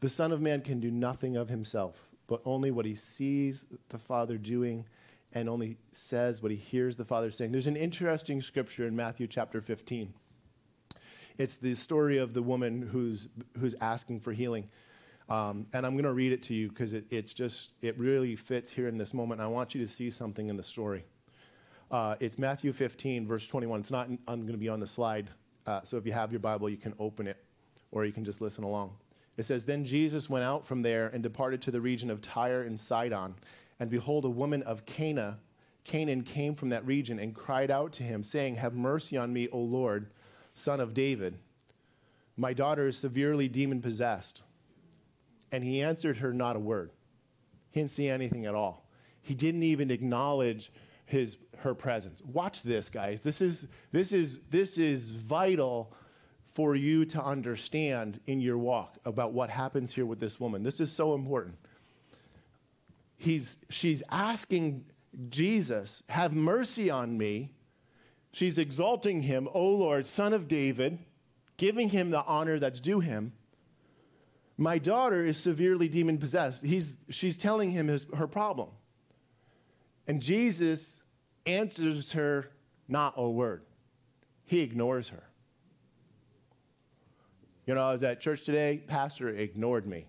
The 0.00 0.10
Son 0.10 0.32
of 0.32 0.40
Man 0.40 0.62
can 0.62 0.80
do 0.80 0.90
nothing 0.90 1.36
of 1.36 1.48
himself, 1.48 2.08
but 2.26 2.42
only 2.44 2.72
what 2.72 2.84
he 2.84 2.96
sees 2.96 3.66
the 3.90 4.00
Father 4.00 4.36
doing 4.36 4.84
and 5.34 5.48
only 5.48 5.76
says 5.92 6.42
what 6.42 6.50
he 6.50 6.56
hears 6.56 6.96
the 6.96 7.04
Father 7.04 7.30
saying. 7.30 7.52
There's 7.52 7.66
an 7.66 7.76
interesting 7.76 8.40
scripture 8.40 8.86
in 8.86 8.96
Matthew 8.96 9.26
chapter 9.26 9.60
15. 9.60 10.12
It's 11.38 11.56
the 11.56 11.74
story 11.74 12.18
of 12.18 12.34
the 12.34 12.42
woman 12.42 12.82
who's, 12.82 13.28
who's 13.58 13.74
asking 13.80 14.20
for 14.20 14.32
healing. 14.32 14.68
Um, 15.28 15.66
and 15.72 15.86
I'm 15.86 15.92
going 15.92 16.04
to 16.04 16.12
read 16.12 16.32
it 16.32 16.42
to 16.44 16.54
you 16.54 16.68
because 16.68 16.92
it, 16.92 17.06
it's 17.10 17.32
just, 17.32 17.70
it 17.80 17.98
really 17.98 18.36
fits 18.36 18.70
here 18.70 18.88
in 18.88 18.98
this 18.98 19.14
moment. 19.14 19.40
I 19.40 19.46
want 19.46 19.74
you 19.74 19.80
to 19.80 19.90
see 19.90 20.10
something 20.10 20.48
in 20.48 20.56
the 20.56 20.62
story. 20.62 21.04
Uh, 21.90 22.16
it's 22.20 22.38
Matthew 22.38 22.72
15, 22.72 23.26
verse 23.26 23.46
21. 23.46 23.80
It's 23.80 23.90
not 23.90 24.08
I'm 24.08 24.40
going 24.42 24.52
to 24.52 24.58
be 24.58 24.68
on 24.68 24.80
the 24.80 24.86
slide. 24.86 25.28
Uh, 25.66 25.80
so 25.84 25.96
if 25.96 26.06
you 26.06 26.12
have 26.12 26.32
your 26.32 26.40
Bible, 26.40 26.68
you 26.68 26.76
can 26.76 26.94
open 26.98 27.26
it 27.26 27.36
or 27.92 28.04
you 28.04 28.12
can 28.12 28.24
just 28.24 28.40
listen 28.40 28.64
along. 28.64 28.92
It 29.36 29.44
says, 29.44 29.64
Then 29.64 29.84
Jesus 29.84 30.28
went 30.28 30.44
out 30.44 30.66
from 30.66 30.82
there 30.82 31.08
and 31.08 31.22
departed 31.22 31.62
to 31.62 31.70
the 31.70 31.80
region 31.80 32.10
of 32.10 32.20
Tyre 32.20 32.62
and 32.62 32.78
Sidon. 32.78 33.34
And 33.82 33.90
behold, 33.90 34.24
a 34.24 34.30
woman 34.30 34.62
of 34.62 34.86
Cana, 34.86 35.40
Canaan 35.82 36.22
came 36.22 36.54
from 36.54 36.68
that 36.68 36.86
region 36.86 37.18
and 37.18 37.34
cried 37.34 37.68
out 37.68 37.92
to 37.94 38.04
him, 38.04 38.22
saying, 38.22 38.54
Have 38.54 38.74
mercy 38.74 39.16
on 39.16 39.32
me, 39.32 39.48
O 39.48 39.58
Lord, 39.58 40.12
son 40.54 40.78
of 40.78 40.94
David. 40.94 41.36
My 42.36 42.52
daughter 42.52 42.86
is 42.86 42.96
severely 42.96 43.48
demon 43.48 43.82
possessed. 43.82 44.42
And 45.50 45.64
he 45.64 45.82
answered 45.82 46.18
her 46.18 46.32
not 46.32 46.54
a 46.54 46.60
word. 46.60 46.92
He 47.72 47.80
didn't 47.80 47.90
see 47.90 48.08
anything 48.08 48.46
at 48.46 48.54
all. 48.54 48.86
He 49.20 49.34
didn't 49.34 49.64
even 49.64 49.90
acknowledge 49.90 50.70
his, 51.04 51.38
her 51.58 51.74
presence. 51.74 52.22
Watch 52.22 52.62
this, 52.62 52.88
guys. 52.88 53.20
This 53.20 53.40
is, 53.40 53.66
this, 53.90 54.12
is, 54.12 54.38
this 54.48 54.78
is 54.78 55.10
vital 55.10 55.92
for 56.46 56.76
you 56.76 57.04
to 57.06 57.20
understand 57.20 58.20
in 58.28 58.40
your 58.40 58.58
walk 58.58 58.98
about 59.04 59.32
what 59.32 59.50
happens 59.50 59.92
here 59.92 60.06
with 60.06 60.20
this 60.20 60.38
woman. 60.38 60.62
This 60.62 60.78
is 60.78 60.92
so 60.92 61.16
important. 61.16 61.56
He's, 63.22 63.56
she's 63.70 64.02
asking 64.10 64.84
Jesus, 65.28 66.02
Have 66.08 66.32
mercy 66.32 66.90
on 66.90 67.16
me. 67.16 67.54
She's 68.32 68.58
exalting 68.58 69.22
him, 69.22 69.48
O 69.54 69.64
Lord, 69.64 70.06
son 70.06 70.32
of 70.32 70.48
David, 70.48 70.98
giving 71.56 71.90
him 71.90 72.10
the 72.10 72.24
honor 72.24 72.58
that's 72.58 72.80
due 72.80 72.98
him. 72.98 73.32
My 74.58 74.78
daughter 74.78 75.24
is 75.24 75.38
severely 75.38 75.86
demon 75.86 76.18
possessed. 76.18 76.64
He's, 76.64 76.98
she's 77.10 77.38
telling 77.38 77.70
him 77.70 77.86
his, 77.86 78.08
her 78.16 78.26
problem. 78.26 78.70
And 80.08 80.20
Jesus 80.20 81.00
answers 81.46 82.10
her 82.14 82.50
not 82.88 83.14
a 83.16 83.28
word, 83.28 83.62
he 84.46 84.62
ignores 84.62 85.10
her. 85.10 85.22
You 87.66 87.76
know, 87.76 87.82
I 87.82 87.92
was 87.92 88.02
at 88.02 88.20
church 88.20 88.42
today, 88.42 88.82
pastor 88.84 89.28
ignored 89.28 89.86
me. 89.86 90.06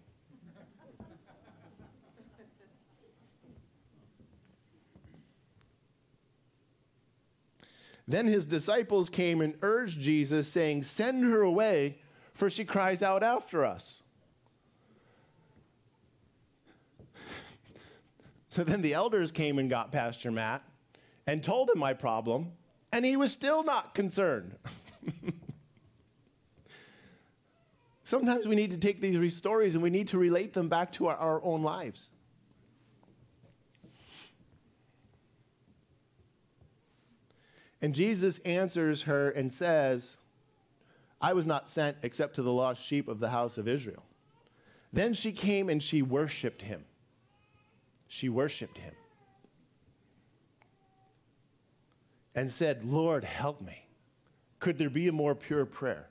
Then 8.08 8.28
his 8.28 8.46
disciples 8.46 9.10
came 9.10 9.42
and 9.42 9.56
urged 9.62 10.00
Jesus, 10.00 10.48
saying, 10.48 10.84
Send 10.84 11.24
her 11.24 11.42
away, 11.42 12.00
for 12.34 12.50
she 12.50 12.66
cries 12.66 13.02
out 13.02 13.24
after 13.24 13.64
us. 13.66 14.04
So 18.50 18.64
then 18.64 18.82
the 18.82 18.94
elders 18.94 19.32
came 19.32 19.58
and 19.58 19.70
got 19.70 19.92
Pastor 19.92 20.32
Matt 20.32 20.62
and 21.26 21.44
told 21.44 21.70
him 21.70 21.80
my 21.80 21.94
problem, 21.94 22.52
and 22.92 23.04
he 23.04 23.16
was 23.16 23.32
still 23.32 23.64
not 23.64 23.96
concerned. 23.96 24.56
Sometimes 28.04 28.46
we 28.46 28.56
need 28.56 28.72
to 28.72 28.78
take 28.78 29.02
these 29.02 29.36
stories 29.36 29.74
and 29.74 29.82
we 29.82 29.90
need 29.90 30.10
to 30.10 30.20
relate 30.20 30.54
them 30.54 30.70
back 30.70 30.92
to 30.92 31.08
our, 31.08 31.16
our 31.16 31.44
own 31.44 31.64
lives. 31.64 32.10
And 37.84 37.94
Jesus 37.94 38.40
answers 38.40 39.04
her 39.04 39.30
and 39.30 39.54
says, 39.54 40.18
I 41.22 41.34
was 41.34 41.46
not 41.46 41.70
sent 41.70 41.98
except 42.02 42.34
to 42.36 42.42
the 42.42 42.52
lost 42.52 42.84
sheep 42.84 43.08
of 43.08 43.20
the 43.20 43.30
house 43.30 43.60
of 43.60 43.68
Israel. 43.68 44.04
Then 44.92 45.14
she 45.14 45.32
came 45.32 45.70
and 45.70 45.84
she 45.84 46.02
worshiped 46.02 46.64
him 46.64 46.86
she 48.14 48.30
worshiped 48.30 48.78
him 48.78 48.94
and 52.36 52.52
said, 52.52 52.86
Lord, 52.86 53.24
help 53.24 53.60
me. 53.60 53.88
Could 54.60 54.78
there 54.78 54.92
be 54.92 55.08
a 55.08 55.12
more 55.12 55.34
pure 55.34 55.66
prayer? 55.66 56.06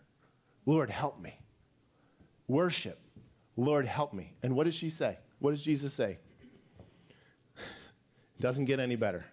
Lord, 0.67 0.91
help 0.91 1.21
me. 1.21 1.39
Worship, 2.49 2.99
Lord, 3.57 3.87
help 3.87 4.13
me. 4.13 4.35
And 4.43 4.57
what 4.57 4.65
does 4.65 4.75
she 4.75 4.91
say? 4.91 5.17
What 5.39 5.53
does 5.53 5.63
Jesus 5.63 5.95
say? 5.95 6.19
Doesn't 8.41 8.65
get 8.65 8.81
any 8.81 8.97
better. 8.97 9.25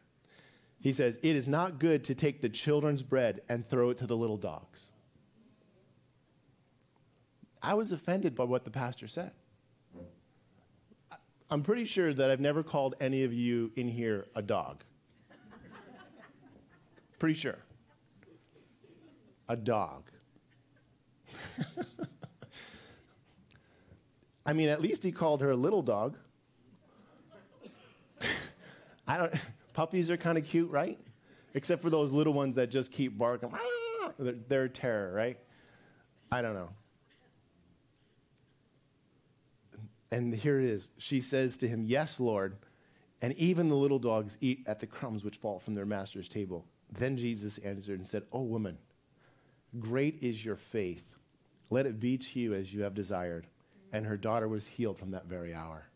He 0.82 0.94
says, 0.94 1.20
It 1.22 1.36
is 1.36 1.48
not 1.48 1.80
good 1.80 2.04
to 2.06 2.16
take 2.16 2.42
the 2.42 2.50
children's 2.50 3.04
bread 3.04 3.42
and 3.50 3.68
throw 3.68 3.90
it 3.90 3.98
to 4.00 4.08
the 4.08 4.18
little 4.18 4.38
dogs. 4.38 4.88
I 7.62 7.74
was 7.74 7.92
offended 7.92 8.36
by 8.36 8.46
what 8.46 8.64
the 8.64 8.72
pastor 8.72 9.08
said. 9.08 9.32
I'm 11.52 11.64
pretty 11.64 11.86
sure 11.86 12.14
that 12.14 12.30
I've 12.30 12.40
never 12.40 12.62
called 12.62 12.94
any 13.00 13.24
of 13.24 13.34
you 13.34 13.72
in 13.76 13.88
here 13.88 14.28
a 14.36 14.42
dog. 14.42 14.84
pretty 17.18 17.34
sure. 17.34 17.58
A 19.50 19.56
dog. 19.58 20.04
I 24.46 24.54
mean, 24.54 24.70
at 24.70 24.80
least 24.80 25.04
he 25.04 25.12
called 25.12 25.42
her 25.42 25.50
a 25.52 25.56
little 25.56 25.82
dog. 25.82 26.18
I 29.08 29.18
don't. 29.18 29.34
Puppies 29.80 30.12
are 30.12 30.18
kind 30.18 30.38
of 30.38 30.44
cute, 30.44 30.70
right? 30.70 31.00
Except 31.54 31.82
for 31.82 31.90
those 31.90 32.12
little 32.12 32.34
ones 32.34 32.58
that 32.58 32.70
just 32.70 32.92
keep 32.92 33.18
barking. 33.18 33.50
Ah, 33.54 34.12
they're, 34.20 34.36
they're 34.50 34.64
a 34.66 34.70
terror, 34.70 35.14
right? 35.14 35.38
I 36.30 36.42
don't 36.42 36.54
know. 36.54 36.72
And 40.12 40.36
here 40.36 40.60
it 40.60 40.66
is. 40.66 40.92
She 40.98 41.22
says 41.22 41.58
to 41.60 41.68
him, 41.70 41.86
Yes, 41.86 42.20
Lord. 42.20 42.58
And 43.22 43.34
even 43.36 43.70
the 43.70 43.76
little 43.76 44.00
dogs 44.00 44.38
eat 44.42 44.66
at 44.68 44.82
the 44.82 44.86
crumbs 44.86 45.24
which 45.24 45.38
fall 45.38 45.60
from 45.60 45.76
their 45.76 45.86
master's 45.86 46.28
table. 46.28 46.66
Then 46.92 47.16
Jesus 47.16 47.58
answered 47.60 48.00
and 48.00 48.08
said, 48.08 48.24
Oh, 48.34 48.42
woman, 48.42 48.78
great 49.80 50.22
is 50.22 50.44
your 50.44 50.58
faith. 50.58 51.16
Let 51.70 51.86
it 51.86 52.02
be 52.02 52.18
to 52.18 52.38
you 52.42 52.54
as 52.54 52.74
you 52.74 52.82
have 52.82 52.96
desired. 52.96 53.48
And 53.94 54.06
her 54.06 54.18
daughter 54.18 54.50
was 54.50 54.68
healed 54.68 55.00
from 55.00 55.12
that 55.12 55.28
very 55.28 55.54
hour. 55.54 55.89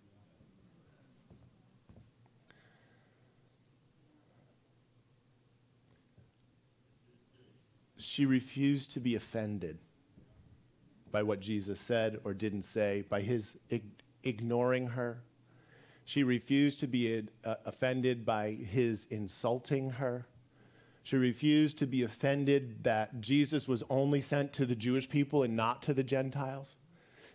She 8.03 8.25
refused 8.25 8.91
to 8.91 8.99
be 8.99 9.15
offended 9.15 9.77
by 11.11 11.23
what 11.23 11.39
Jesus 11.39 11.79
said 11.79 12.19
or 12.25 12.33
didn't 12.33 12.63
say, 12.63 13.05
by 13.07 13.21
his 13.21 13.57
ignoring 14.23 14.87
her. 14.87 15.23
She 16.03 16.23
refused 16.23 16.81
to 16.81 16.87
be 16.87 17.23
uh, 17.45 17.55
offended 17.65 18.25
by 18.25 18.51
his 18.51 19.07
insulting 19.09 19.91
her. 19.91 20.27
She 21.03 21.15
refused 21.15 21.77
to 21.77 21.87
be 21.87 22.03
offended 22.03 22.83
that 22.83 23.21
Jesus 23.21 23.69
was 23.69 23.83
only 23.89 24.19
sent 24.19 24.51
to 24.53 24.65
the 24.65 24.75
Jewish 24.75 25.07
people 25.07 25.43
and 25.43 25.55
not 25.55 25.81
to 25.83 25.93
the 25.93 26.03
Gentiles. 26.03 26.75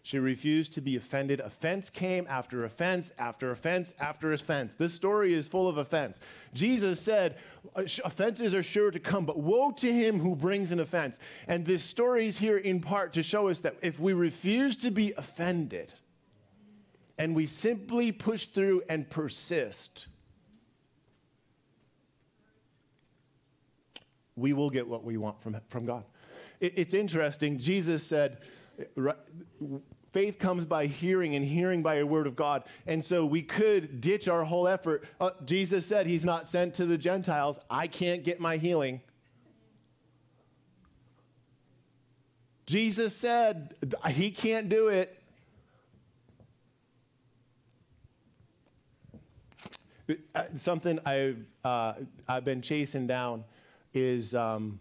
She 0.08 0.18
refused 0.18 0.72
to 0.72 0.80
be 0.80 0.96
offended. 0.96 1.38
Offense 1.40 1.90
came 1.90 2.26
after 2.30 2.64
offense 2.64 3.12
after 3.18 3.50
offense 3.50 3.92
after 4.00 4.32
offense. 4.32 4.74
This 4.74 4.94
story 4.94 5.34
is 5.34 5.46
full 5.46 5.68
of 5.68 5.76
offense. 5.76 6.18
Jesus 6.54 6.98
said, 6.98 7.36
uh, 7.76 7.82
Offenses 8.06 8.54
are 8.54 8.62
sure 8.62 8.90
to 8.90 8.98
come, 8.98 9.26
but 9.26 9.38
woe 9.38 9.70
to 9.72 9.92
him 9.92 10.18
who 10.18 10.34
brings 10.34 10.72
an 10.72 10.80
offense. 10.80 11.18
And 11.46 11.66
this 11.66 11.84
story 11.84 12.26
is 12.26 12.38
here 12.38 12.56
in 12.56 12.80
part 12.80 13.12
to 13.12 13.22
show 13.22 13.48
us 13.48 13.58
that 13.58 13.76
if 13.82 14.00
we 14.00 14.14
refuse 14.14 14.76
to 14.76 14.90
be 14.90 15.12
offended, 15.12 15.92
and 17.18 17.36
we 17.36 17.44
simply 17.44 18.10
push 18.10 18.46
through 18.46 18.84
and 18.88 19.10
persist, 19.10 20.06
we 24.36 24.54
will 24.54 24.70
get 24.70 24.88
what 24.88 25.04
we 25.04 25.18
want 25.18 25.42
from, 25.42 25.58
from 25.68 25.84
God. 25.84 26.04
It, 26.60 26.72
it's 26.76 26.94
interesting. 26.94 27.58
Jesus 27.58 28.06
said, 28.06 28.38
uh, 28.96 29.12
faith 30.12 30.38
comes 30.38 30.64
by 30.64 30.86
hearing 30.86 31.34
and 31.34 31.44
hearing 31.44 31.82
by 31.82 31.96
a 31.96 32.06
word 32.06 32.26
of 32.26 32.36
God. 32.36 32.64
And 32.86 33.04
so 33.04 33.24
we 33.24 33.42
could 33.42 34.00
ditch 34.00 34.28
our 34.28 34.44
whole 34.44 34.68
effort. 34.68 35.04
Uh, 35.20 35.30
Jesus 35.44 35.86
said 35.86 36.06
he's 36.06 36.24
not 36.24 36.48
sent 36.48 36.74
to 36.74 36.86
the 36.86 36.98
Gentiles. 36.98 37.58
I 37.70 37.86
can't 37.86 38.24
get 38.24 38.40
my 38.40 38.56
healing. 38.56 39.00
Jesus 42.66 43.16
said 43.16 43.74
he 44.08 44.30
can't 44.30 44.68
do 44.68 44.88
it. 44.88 45.14
Uh, 50.34 50.44
something 50.56 50.98
I've, 51.04 51.44
uh, 51.64 51.94
I've 52.26 52.44
been 52.44 52.62
chasing 52.62 53.06
down 53.06 53.44
is 53.94 54.34
um, 54.34 54.80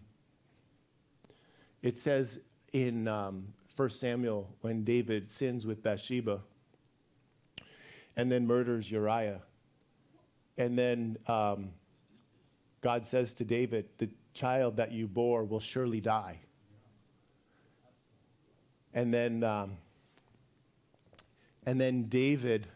it 1.82 1.96
says 1.96 2.40
in 2.72 3.08
um, 3.08 3.52
1 3.78 3.90
Samuel 3.90 4.52
when 4.62 4.82
David 4.82 5.30
sins 5.30 5.64
with 5.64 5.84
Bathsheba 5.84 6.40
and 8.16 8.32
then 8.32 8.44
murders 8.44 8.90
Uriah. 8.90 9.40
And 10.56 10.76
then 10.76 11.16
um, 11.28 11.70
God 12.80 13.04
says 13.04 13.32
to 13.34 13.44
David, 13.44 13.88
The 13.98 14.08
child 14.34 14.78
that 14.78 14.90
you 14.90 15.06
bore 15.06 15.44
will 15.44 15.60
surely 15.60 16.00
die. 16.00 16.40
And 18.94 19.14
then, 19.14 19.44
um, 19.44 19.76
and 21.64 21.80
then 21.80 22.08
David 22.08 22.66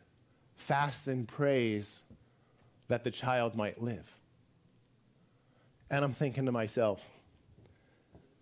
fasts 0.54 1.08
and 1.08 1.26
prays 1.26 2.04
that 2.86 3.02
the 3.02 3.10
child 3.10 3.56
might 3.56 3.82
live. 3.82 4.08
And 5.90 6.04
I'm 6.04 6.12
thinking 6.12 6.46
to 6.46 6.52
myself, 6.52 7.04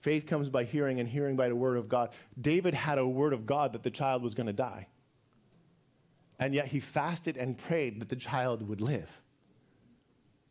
faith 0.01 0.27
comes 0.27 0.49
by 0.49 0.65
hearing, 0.65 1.01
and 1.01 1.09
hearing 1.09 1.37
by 1.37 1.49
the 1.49 1.57
word 1.57 1.77
of 1.77 1.89
God. 1.89 2.11
David 2.41 2.75
had 2.75 2.99
a 2.99 3.07
word 3.07 3.33
of 3.33 3.47
God 3.47 3.73
that 3.73 3.83
the 3.83 3.91
child 3.91 4.23
was 4.23 4.35
going 4.35 4.47
to 4.47 4.53
die. 4.53 4.89
And 6.39 6.55
yet 6.55 6.69
he 6.69 6.81
fasted 6.81 7.37
and 7.37 7.57
prayed 7.57 8.01
that 8.01 8.09
the 8.09 8.17
child 8.17 8.67
would 8.67 8.81
live. 8.81 9.11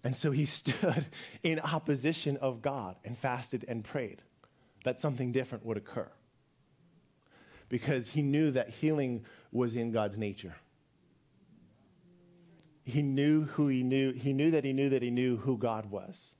And 0.03 0.15
so 0.15 0.31
he 0.31 0.45
stood 0.45 1.05
in 1.43 1.59
opposition 1.59 2.38
of 2.38 2.62
God 2.62 2.95
and 3.03 3.17
fasted 3.17 3.65
and 3.67 3.83
prayed 3.83 4.21
that 4.83 4.99
something 4.99 5.31
different 5.31 5.65
would 5.65 5.77
occur. 5.77 6.09
Because 7.67 8.07
he 8.09 8.21
knew 8.21 8.51
that 8.51 8.69
healing 8.69 9.25
was 9.51 9.75
in 9.75 9.91
God's 9.91 10.17
nature 10.17 10.55
he 12.89 13.01
knew 13.01 13.43
who 13.43 13.67
he 13.67 13.83
knew. 13.83 14.12
He 14.13 14.33
knew 14.33 14.51
that 14.51 14.63
he 14.63 14.73
knew 14.73 14.89
that 14.89 15.01
he 15.01 15.12
knew 15.12 15.38
who 15.38 15.57
God 15.57 15.85
was. 15.85 16.33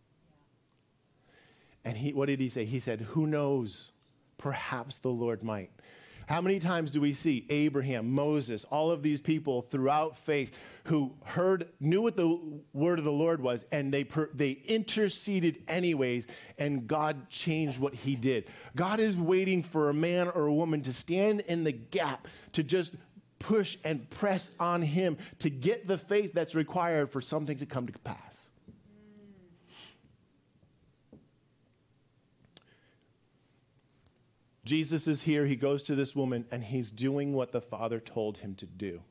And 1.86 1.98
he, 1.98 2.14
what 2.14 2.28
did 2.28 2.40
he 2.40 2.50
say? 2.50 2.66
He 2.66 2.80
said, 2.80 3.02
Who 3.02 3.26
knows 3.26 3.92
Perhaps 4.40 5.00
the 5.00 5.10
Lord 5.10 5.44
might. 5.44 5.70
How 6.26 6.42
many 6.42 6.60
times 6.60 6.92
do 6.92 7.02
we 7.02 7.14
see 7.14 7.46
Abraham, 7.50 8.12
Moses, 8.12 8.64
all 8.66 8.92
of 8.92 9.02
these 9.02 9.20
people 9.20 9.64
throughout 9.64 10.16
faith 10.16 10.58
who 10.86 11.14
heard, 11.24 11.70
knew 11.80 12.04
what 12.04 12.16
the 12.16 12.40
word 12.72 13.00
of 13.00 13.06
the 13.06 13.12
Lord 13.12 13.42
was, 13.42 13.66
and 13.72 13.92
they, 13.92 14.04
per, 14.04 14.30
they 14.34 14.52
interceded 14.52 15.64
anyways, 15.68 16.28
and 16.60 16.88
God 16.88 17.30
changed 17.30 17.80
what 17.80 17.96
he 17.96 18.16
did? 18.16 18.48
God 18.76 19.00
is 19.00 19.18
waiting 19.18 19.64
for 19.64 19.90
a 19.90 19.94
man 19.94 20.30
or 20.30 20.46
a 20.46 20.54
woman 20.54 20.84
to 20.84 20.94
stand 20.94 21.42
in 21.42 21.64
the 21.64 21.72
gap, 21.72 22.28
to 22.54 22.64
just 22.64 22.94
push 23.40 23.78
and 23.84 24.08
press 24.12 24.52
on 24.60 24.84
him 24.84 25.18
to 25.40 25.50
get 25.50 25.88
the 25.88 25.98
faith 25.98 26.34
that's 26.34 26.54
required 26.54 27.12
for 27.12 27.22
something 27.22 27.58
to 27.58 27.66
come 27.66 27.88
to 27.88 28.00
pass. 28.00 28.49
Jesus 34.70 35.08
is 35.08 35.24
here. 35.24 35.48
He 35.48 35.56
goes 35.56 35.82
to 35.82 35.96
this 35.96 36.16
woman 36.16 36.46
and 36.52 36.64
he's 36.64 36.92
doing 36.92 37.34
what 37.34 37.52
the 37.52 37.60
Father 37.60 38.00
told 38.00 38.38
him 38.38 38.54
to 38.54 38.68
do. 38.68 39.02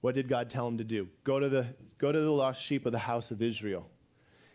What 0.00 0.16
did 0.16 0.28
God 0.28 0.50
tell 0.50 0.66
him 0.66 0.76
to 0.78 0.82
do? 0.82 1.06
Go 1.22 1.38
to 1.38 1.48
the, 1.48 1.66
go 1.96 2.10
to 2.10 2.20
the 2.20 2.32
lost 2.32 2.60
sheep 2.60 2.84
of 2.84 2.90
the 2.90 2.98
house 2.98 3.30
of 3.30 3.40
Israel. 3.40 3.88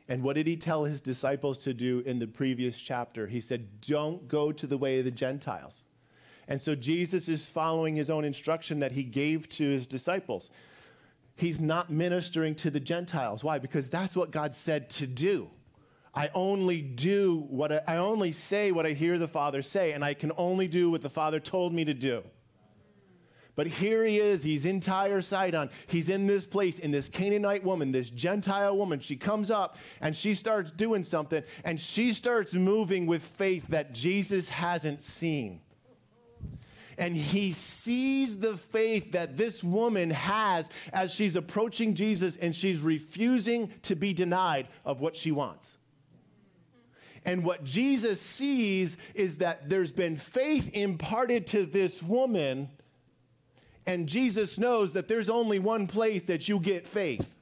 And 0.10 0.22
what 0.22 0.36
did 0.36 0.48
he 0.48 0.58
tell 0.58 0.84
his 0.84 1.00
disciples 1.00 1.58
to 1.60 1.74
do 1.74 2.04
in 2.06 2.20
the 2.20 2.28
previous 2.28 2.78
chapter? 2.78 3.26
He 3.26 3.40
said, 3.40 3.80
Don't 3.80 4.28
go 4.28 4.52
to 4.52 4.68
the 4.68 4.78
way 4.78 5.00
of 5.00 5.06
the 5.06 5.12
Gentiles. 5.12 5.84
And 6.50 6.60
so 6.60 6.76
Jesus 6.76 7.30
is 7.30 7.46
following 7.46 7.96
his 7.96 8.10
own 8.10 8.26
instruction 8.26 8.82
that 8.82 8.92
he 8.92 9.04
gave 9.04 9.48
to 9.52 9.64
his 9.64 9.88
disciples. 9.88 10.52
He's 11.38 11.62
not 11.62 11.90
ministering 11.90 12.54
to 12.56 12.70
the 12.70 12.82
Gentiles. 12.82 13.46
Why? 13.46 13.60
Because 13.60 13.90
that's 13.90 14.18
what 14.18 14.32
God 14.32 14.54
said 14.54 14.90
to 14.90 15.08
do. 15.08 15.50
I 16.16 16.30
only 16.34 16.82
do 16.82 17.46
what 17.50 17.72
I, 17.72 17.82
I, 17.88 17.98
only 17.98 18.32
say 18.32 18.72
what 18.72 18.86
I 18.86 18.94
hear 18.94 19.18
the 19.18 19.28
Father 19.28 19.62
say, 19.62 19.92
and 19.92 20.04
I 20.04 20.14
can 20.14 20.32
only 20.38 20.68
do 20.68 20.90
what 20.90 21.02
the 21.02 21.10
Father 21.10 21.42
told 21.42 21.74
me 21.74 21.84
to 21.86 21.94
do. 21.94 22.24
But 23.56 23.68
here 23.68 24.04
he 24.04 24.20
is, 24.20 24.44
he's 24.44 24.66
in 24.66 24.80
Tyre 24.82 25.22
Sidon. 25.22 25.70
He's 25.88 26.10
in 26.10 26.28
this 26.28 26.46
place, 26.46 26.80
in 26.80 26.92
this 26.92 27.08
Canaanite 27.08 27.64
woman, 27.64 27.92
this 27.92 28.10
Gentile 28.10 28.76
woman. 28.76 29.00
She 29.00 29.16
comes 29.16 29.50
up 29.50 29.78
and 30.02 30.16
she 30.16 30.34
starts 30.34 30.72
doing 30.72 31.04
something, 31.04 31.44
and 31.64 31.80
she 31.80 32.12
starts 32.14 32.54
moving 32.54 33.06
with 33.06 33.22
faith 33.22 33.68
that 33.70 33.94
Jesus 33.94 34.50
hasn't 34.50 35.02
seen. 35.02 35.62
And 36.98 37.16
he 37.16 37.52
sees 37.52 38.38
the 38.40 38.56
faith 38.56 39.12
that 39.14 39.36
this 39.36 39.62
woman 39.62 40.12
has 40.12 40.70
as 40.94 41.14
she's 41.14 41.36
approaching 41.36 41.94
Jesus 41.94 42.38
and 42.38 42.56
she's 42.56 42.80
refusing 42.80 43.70
to 43.82 43.96
be 43.96 44.14
denied 44.14 44.68
of 44.86 45.02
what 45.02 45.18
she 45.18 45.34
wants. 45.34 45.78
And 47.26 47.44
what 47.44 47.64
Jesus 47.64 48.22
sees 48.22 48.98
is 49.16 49.40
that 49.40 49.68
there's 49.68 49.92
been 49.92 50.16
faith 50.16 50.70
imparted 50.74 51.48
to 51.48 51.66
this 51.66 52.02
woman, 52.04 52.70
and 53.88 54.08
Jesus 54.08 54.60
knows 54.60 54.94
that 54.94 55.08
there's 55.08 55.30
only 55.30 55.60
one 55.60 55.88
place 55.88 56.24
that 56.24 56.48
you 56.48 56.60
get 56.60 56.86
faith. 56.88 57.36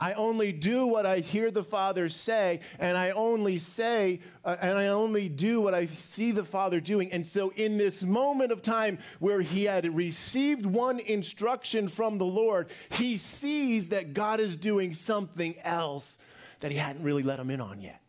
I 0.00 0.12
only 0.12 0.52
do 0.52 0.86
what 0.86 1.06
I 1.06 1.18
hear 1.18 1.50
the 1.50 1.64
Father 1.64 2.08
say, 2.08 2.60
and 2.78 2.96
I 2.96 3.10
only 3.10 3.58
say, 3.58 4.20
uh, 4.44 4.56
and 4.60 4.78
I 4.78 4.88
only 4.88 5.28
do 5.28 5.60
what 5.60 5.74
I 5.74 5.86
see 5.86 6.30
the 6.30 6.44
Father 6.44 6.78
doing. 6.78 7.10
And 7.10 7.26
so, 7.26 7.50
in 7.56 7.78
this 7.78 8.04
moment 8.04 8.52
of 8.52 8.62
time 8.62 8.98
where 9.18 9.40
he 9.40 9.64
had 9.64 9.92
received 9.96 10.64
one 10.66 11.00
instruction 11.00 11.88
from 11.88 12.18
the 12.18 12.24
Lord, 12.24 12.68
he 12.90 13.16
sees 13.16 13.88
that 13.88 14.14
God 14.14 14.38
is 14.38 14.56
doing 14.56 14.94
something 14.94 15.56
else 15.64 16.18
that 16.60 16.70
he 16.70 16.78
hadn't 16.78 17.02
really 17.02 17.24
let 17.24 17.40
him 17.40 17.50
in 17.50 17.60
on 17.60 17.80
yet. 17.80 18.00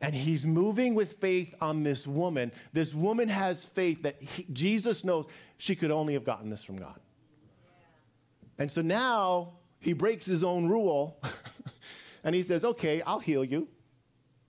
And 0.00 0.14
he's 0.14 0.46
moving 0.46 0.94
with 0.94 1.18
faith 1.18 1.54
on 1.60 1.82
this 1.82 2.06
woman. 2.06 2.52
This 2.72 2.92
woman 2.94 3.28
has 3.28 3.64
faith 3.64 4.02
that 4.02 4.20
he, 4.20 4.46
Jesus 4.52 5.04
knows 5.04 5.26
she 5.58 5.76
could 5.76 5.90
only 5.90 6.14
have 6.14 6.24
gotten 6.24 6.50
this 6.50 6.64
from 6.64 6.76
God. 6.76 6.98
And 8.58 8.70
so 8.70 8.82
now 8.82 9.59
he 9.80 9.92
breaks 9.92 10.26
his 10.26 10.44
own 10.44 10.68
rule 10.68 11.20
and 12.24 12.34
he 12.34 12.42
says, 12.42 12.64
Okay, 12.64 13.02
I'll 13.02 13.18
heal 13.18 13.44
you. 13.44 13.68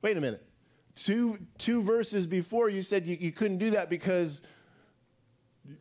Wait 0.01 0.17
a 0.17 0.21
minute. 0.21 0.45
Two, 0.93 1.39
two 1.57 1.81
verses 1.81 2.27
before 2.27 2.69
you 2.69 2.81
said 2.81 3.05
you, 3.05 3.17
you 3.19 3.31
couldn't 3.31 3.57
do 3.57 3.71
that 3.71 3.89
because 3.89 4.41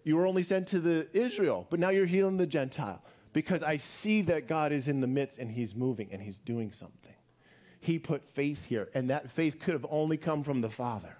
you 0.05 0.17
were 0.17 0.27
only 0.27 0.43
sent 0.43 0.69
to 0.69 0.79
the 0.79 1.09
Israel, 1.13 1.67
but 1.69 1.81
now 1.81 1.89
you're 1.89 2.07
healing 2.07 2.37
the 2.37 2.47
Gentile 2.47 3.03
because 3.33 3.63
I 3.63 3.77
see 3.77 4.23
that 4.23 4.47
God 4.47 4.73
is 4.73 4.89
in 4.89 5.01
the 5.01 5.07
midst 5.07 5.39
and 5.39 5.51
He's 5.51 5.75
moving 5.75 6.09
and 6.13 6.23
He's 6.23 6.39
doing 6.39 6.71
something. 6.73 7.15
He 7.81 7.99
put 7.99 8.29
faith 8.29 8.67
here, 8.67 8.91
and 8.95 9.09
that 9.09 9.31
faith 9.31 9.59
could 9.59 9.73
have 9.73 9.87
only 9.91 10.19
come 10.19 10.43
from 10.43 10.61
the 10.61 10.69
Father. 10.69 11.17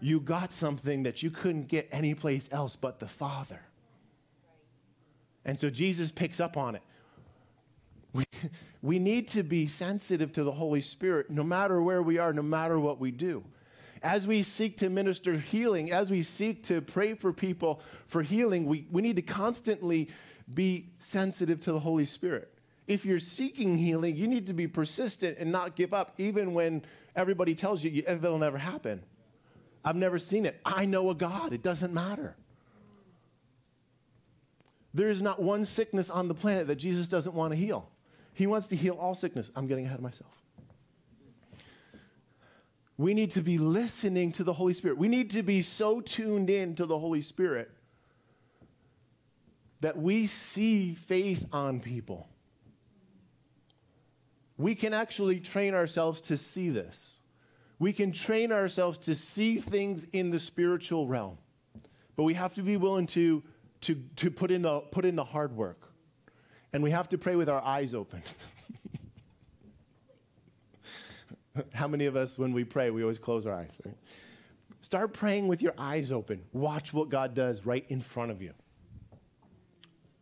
You 0.00 0.20
got 0.20 0.50
something 0.50 1.04
that 1.04 1.22
you 1.22 1.30
couldn't 1.30 1.68
get 1.68 1.88
anyplace 1.92 2.48
else 2.50 2.74
but 2.74 2.98
the 2.98 3.06
Father. 3.06 3.60
And 5.44 5.58
so 5.58 5.70
Jesus 5.70 6.10
picks 6.10 6.40
up 6.40 6.56
on 6.56 6.74
it. 6.74 6.82
We, 8.12 8.24
we 8.82 8.98
need 8.98 9.28
to 9.28 9.42
be 9.42 9.66
sensitive 9.66 10.32
to 10.34 10.44
the 10.44 10.52
Holy 10.52 10.80
Spirit 10.80 11.30
no 11.30 11.42
matter 11.42 11.82
where 11.82 12.02
we 12.02 12.18
are, 12.18 12.32
no 12.32 12.42
matter 12.42 12.78
what 12.78 13.00
we 13.00 13.10
do. 13.10 13.44
As 14.02 14.26
we 14.26 14.42
seek 14.42 14.78
to 14.78 14.88
minister 14.88 15.34
healing, 15.34 15.92
as 15.92 16.10
we 16.10 16.22
seek 16.22 16.62
to 16.64 16.80
pray 16.80 17.14
for 17.14 17.32
people 17.32 17.82
for 18.06 18.22
healing, 18.22 18.64
we, 18.64 18.86
we 18.90 19.02
need 19.02 19.16
to 19.16 19.22
constantly 19.22 20.08
be 20.54 20.88
sensitive 20.98 21.60
to 21.60 21.72
the 21.72 21.80
Holy 21.80 22.06
Spirit. 22.06 22.52
If 22.86 23.04
you're 23.04 23.18
seeking 23.18 23.76
healing, 23.76 24.16
you 24.16 24.26
need 24.26 24.46
to 24.46 24.52
be 24.52 24.66
persistent 24.66 25.38
and 25.38 25.52
not 25.52 25.76
give 25.76 25.92
up, 25.92 26.14
even 26.18 26.54
when 26.54 26.82
everybody 27.14 27.54
tells 27.54 27.84
you 27.84 28.02
it'll 28.06 28.38
never 28.38 28.58
happen. 28.58 29.02
I've 29.84 29.96
never 29.96 30.18
seen 30.18 30.46
it. 30.46 30.60
I 30.64 30.86
know 30.86 31.10
a 31.10 31.14
God. 31.14 31.52
It 31.52 31.62
doesn't 31.62 31.92
matter. 31.92 32.36
There 34.92 35.08
is 35.08 35.22
not 35.22 35.40
one 35.40 35.64
sickness 35.64 36.10
on 36.10 36.28
the 36.28 36.34
planet 36.34 36.66
that 36.66 36.76
Jesus 36.76 37.06
doesn't 37.06 37.34
want 37.34 37.52
to 37.52 37.56
heal. 37.56 37.88
He 38.40 38.46
wants 38.46 38.68
to 38.68 38.74
heal 38.74 38.94
all 38.94 39.14
sickness. 39.14 39.50
I'm 39.54 39.66
getting 39.66 39.84
ahead 39.84 39.98
of 39.98 40.02
myself. 40.02 40.32
We 42.96 43.12
need 43.12 43.32
to 43.32 43.42
be 43.42 43.58
listening 43.58 44.32
to 44.32 44.44
the 44.44 44.54
Holy 44.54 44.72
Spirit. 44.72 44.96
We 44.96 45.08
need 45.08 45.32
to 45.32 45.42
be 45.42 45.60
so 45.60 46.00
tuned 46.00 46.48
in 46.48 46.74
to 46.76 46.86
the 46.86 46.98
Holy 46.98 47.20
Spirit 47.20 47.70
that 49.82 49.98
we 49.98 50.24
see 50.24 50.94
faith 50.94 51.44
on 51.52 51.80
people. 51.80 52.30
We 54.56 54.74
can 54.74 54.94
actually 54.94 55.38
train 55.38 55.74
ourselves 55.74 56.22
to 56.22 56.38
see 56.38 56.70
this. 56.70 57.18
We 57.78 57.92
can 57.92 58.10
train 58.10 58.52
ourselves 58.52 58.96
to 59.00 59.14
see 59.14 59.58
things 59.58 60.06
in 60.14 60.30
the 60.30 60.40
spiritual 60.40 61.06
realm. 61.06 61.36
But 62.16 62.22
we 62.22 62.32
have 62.32 62.54
to 62.54 62.62
be 62.62 62.78
willing 62.78 63.06
to, 63.08 63.42
to, 63.82 64.02
to 64.16 64.30
put, 64.30 64.50
in 64.50 64.62
the, 64.62 64.80
put 64.80 65.04
in 65.04 65.14
the 65.14 65.24
hard 65.24 65.54
work. 65.54 65.89
And 66.72 66.82
we 66.82 66.90
have 66.92 67.08
to 67.10 67.18
pray 67.18 67.36
with 67.36 67.48
our 67.48 67.62
eyes 67.62 67.94
open. 67.94 68.22
How 71.72 71.88
many 71.88 72.06
of 72.06 72.16
us, 72.16 72.38
when 72.38 72.52
we 72.52 72.64
pray, 72.64 72.90
we 72.90 73.02
always 73.02 73.18
close 73.18 73.44
our 73.46 73.54
eyes? 73.54 73.76
Right? 73.84 73.96
Start 74.82 75.12
praying 75.12 75.48
with 75.48 75.62
your 75.62 75.74
eyes 75.76 76.12
open. 76.12 76.42
Watch 76.52 76.92
what 76.92 77.08
God 77.08 77.34
does 77.34 77.66
right 77.66 77.84
in 77.88 78.00
front 78.00 78.30
of 78.30 78.40
you. 78.40 78.52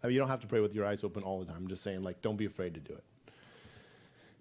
I 0.03 0.07
mean, 0.07 0.15
you 0.15 0.21
don't 0.21 0.29
have 0.29 0.41
to 0.41 0.47
pray 0.47 0.61
with 0.61 0.75
your 0.75 0.87
eyes 0.87 1.05
open 1.05 1.23
all 1.23 1.41
the 1.41 1.47
time. 1.47 1.57
I'm 1.59 1.69
just 1.69 1.83
saying, 1.83 2.03
like, 2.03 2.23
don't 2.23 2.37
be 2.37 2.47
afraid 2.47 2.75
to 2.75 2.81
do 2.81 2.93
it. 2.93 3.05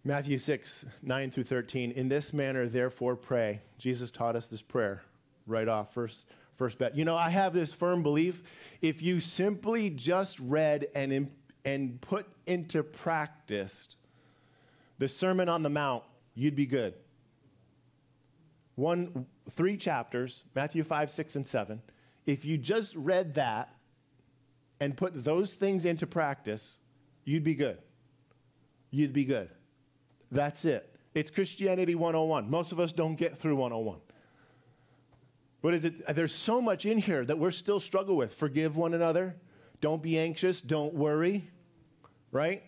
Matthew 0.03 0.37
6, 0.37 0.85
9 1.01 1.31
through 1.31 1.43
13. 1.43 1.91
In 1.91 2.07
this 2.07 2.31
manner, 2.31 2.67
therefore, 2.67 3.15
pray. 3.15 3.61
Jesus 3.77 4.09
taught 4.11 4.35
us 4.35 4.47
this 4.47 4.61
prayer 4.61 5.01
right 5.45 5.67
off, 5.67 5.93
first, 5.93 6.25
first 6.55 6.77
bet. 6.77 6.95
You 6.95 7.05
know, 7.05 7.15
I 7.15 7.29
have 7.29 7.53
this 7.53 7.73
firm 7.73 8.03
belief 8.03 8.43
if 8.81 9.01
you 9.01 9.19
simply 9.19 9.89
just 9.89 10.39
read 10.39 10.87
and, 10.95 11.29
and 11.65 11.99
put 12.01 12.25
into 12.45 12.83
practice 12.83 13.95
the 14.99 15.07
Sermon 15.07 15.47
on 15.49 15.63
the 15.63 15.69
Mount, 15.69 16.03
you'd 16.33 16.55
be 16.55 16.65
good. 16.65 16.93
One, 18.75 19.25
three 19.51 19.77
chapters, 19.77 20.43
Matthew 20.55 20.83
5, 20.83 21.09
6, 21.11 21.35
and 21.35 21.47
7. 21.47 21.81
If 22.25 22.45
you 22.45 22.57
just 22.57 22.95
read 22.95 23.35
that 23.35 23.73
and 24.79 24.95
put 24.95 25.23
those 25.23 25.53
things 25.53 25.85
into 25.85 26.05
practice, 26.05 26.77
you'd 27.25 27.43
be 27.43 27.55
good. 27.55 27.79
You'd 28.91 29.13
be 29.13 29.25
good. 29.25 29.49
That's 30.31 30.65
it. 30.65 30.95
It's 31.13 31.31
Christianity 31.31 31.95
101. 31.95 32.49
Most 32.49 32.71
of 32.71 32.79
us 32.79 32.93
don't 32.93 33.15
get 33.15 33.37
through 33.37 33.55
101. 33.55 33.99
What 35.61 35.73
is 35.73 35.85
it? 35.85 36.15
There's 36.15 36.33
so 36.33 36.61
much 36.61 36.85
in 36.85 36.99
here 36.99 37.25
that 37.25 37.37
we're 37.37 37.51
still 37.51 37.79
struggle 37.79 38.15
with. 38.15 38.33
Forgive 38.33 38.77
one 38.77 38.93
another. 38.93 39.35
Don't 39.81 40.01
be 40.01 40.17
anxious. 40.17 40.61
Don't 40.61 40.93
worry. 40.93 41.49
Right? 42.31 42.63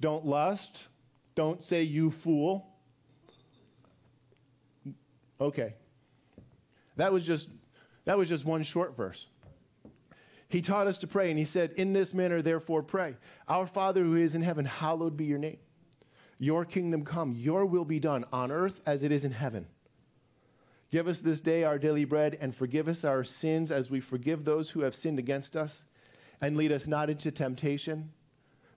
Don't 0.00 0.26
lust. 0.26 0.86
Don't 1.34 1.62
say 1.62 1.82
you 1.82 2.10
fool. 2.10 2.66
Okay. 5.40 5.74
That 6.96 7.12
was 7.12 7.24
just 7.26 7.48
that 8.04 8.16
was 8.16 8.28
just 8.28 8.44
one 8.44 8.62
short 8.62 8.96
verse. 8.96 9.26
He 10.48 10.62
taught 10.62 10.86
us 10.86 10.96
to 10.98 11.06
pray, 11.06 11.28
and 11.28 11.38
he 11.38 11.44
said, 11.44 11.72
In 11.72 11.92
this 11.92 12.14
manner, 12.14 12.40
therefore, 12.40 12.82
pray. 12.82 13.16
Our 13.46 13.66
Father 13.66 14.02
who 14.02 14.16
is 14.16 14.34
in 14.34 14.42
heaven, 14.42 14.64
hallowed 14.64 15.16
be 15.16 15.26
your 15.26 15.38
name. 15.38 15.58
Your 16.38 16.64
kingdom 16.64 17.04
come, 17.04 17.34
your 17.34 17.66
will 17.66 17.84
be 17.84 18.00
done 18.00 18.24
on 18.32 18.50
earth 18.50 18.80
as 18.86 19.02
it 19.02 19.12
is 19.12 19.24
in 19.24 19.32
heaven. 19.32 19.66
Give 20.90 21.06
us 21.06 21.18
this 21.18 21.40
day 21.40 21.64
our 21.64 21.78
daily 21.78 22.06
bread 22.06 22.38
and 22.40 22.54
forgive 22.54 22.88
us 22.88 23.04
our 23.04 23.24
sins 23.24 23.70
as 23.70 23.90
we 23.90 24.00
forgive 24.00 24.44
those 24.44 24.70
who 24.70 24.80
have 24.80 24.94
sinned 24.94 25.18
against 25.18 25.54
us. 25.54 25.84
And 26.40 26.56
lead 26.56 26.72
us 26.72 26.86
not 26.86 27.10
into 27.10 27.30
temptation, 27.30 28.10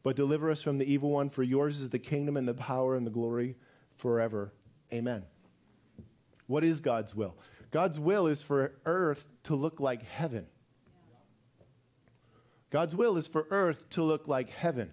but 0.04 0.16
deliver 0.16 0.50
us 0.50 0.62
from 0.62 0.78
the 0.78 0.92
evil 0.92 1.12
one. 1.12 1.30
For 1.30 1.44
yours 1.44 1.80
is 1.80 1.90
the 1.90 2.00
kingdom 2.00 2.38
and 2.38 2.48
the 2.48 2.54
power 2.54 2.96
and 2.96 3.06
the 3.06 3.12
glory 3.12 3.56
forever. 3.98 4.52
Amen. 4.92 5.24
What 6.48 6.64
is 6.64 6.80
God's 6.82 7.16
will? 7.16 7.38
God's 7.70 8.00
will 8.00 8.28
is 8.28 8.42
for 8.42 8.74
earth 8.86 9.26
to 9.44 9.56
look 9.56 9.80
like 9.80 10.04
heaven. 10.04 10.48
God's 12.70 12.96
will 12.96 13.18
is 13.18 13.28
for 13.28 13.48
earth 13.52 13.90
to 13.92 14.04
look 14.04 14.28
like 14.28 14.50
heaven. 14.50 14.92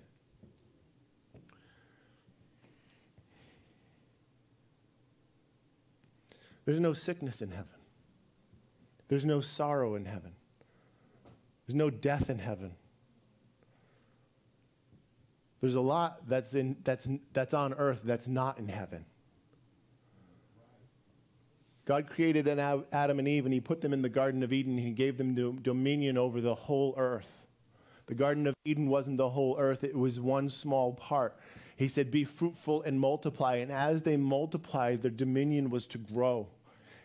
There's 6.65 6.81
no 6.81 6.93
sickness 6.93 7.41
in 7.41 7.51
heaven. 7.51 7.73
There's 9.09 9.25
no 9.25 9.41
sorrow 9.41 9.95
in 9.95 10.05
heaven. 10.05 10.33
There's 11.69 11.77
no 11.77 11.91
death 11.91 12.31
in 12.31 12.39
heaven. 12.39 12.73
There's 15.61 15.75
a 15.75 15.83
lot 15.83 16.27
that's, 16.27 16.55
in, 16.55 16.79
that's, 16.83 17.07
that's 17.35 17.53
on 17.53 17.75
earth 17.75 18.01
that's 18.03 18.27
not 18.27 18.59
in 18.59 18.69
heaven. 18.69 19.05
God 21.85 22.09
created 22.09 22.49
an 22.49 22.85
Adam 22.91 23.19
and 23.19 23.29
Eve, 23.29 23.45
and 23.45 23.53
He 23.53 23.61
put 23.61 23.83
them 23.83 23.93
in 23.93 24.01
the 24.01 24.09
Garden 24.09 24.43
of 24.43 24.51
Eden. 24.51 24.79
He 24.79 24.93
gave 24.93 25.19
them 25.19 25.35
dominion 25.61 26.17
over 26.17 26.41
the 26.41 26.55
whole 26.55 26.95
earth. 26.97 27.47
The 28.07 28.15
Garden 28.15 28.47
of 28.47 28.55
Eden 28.65 28.89
wasn't 28.89 29.19
the 29.19 29.29
whole 29.29 29.57
earth, 29.59 29.85
it 29.85 29.95
was 29.95 30.19
one 30.19 30.49
small 30.49 30.95
part. 30.95 31.37
He 31.77 31.87
said, 31.87 32.11
Be 32.11 32.25
fruitful 32.25 32.83
and 32.83 32.99
multiply. 32.99 33.57
And 33.57 33.71
as 33.71 34.03
they 34.03 34.17
multiplied, 34.17 35.03
their 35.03 35.11
dominion 35.11 35.69
was 35.69 35.87
to 35.89 35.99
grow 35.99 36.49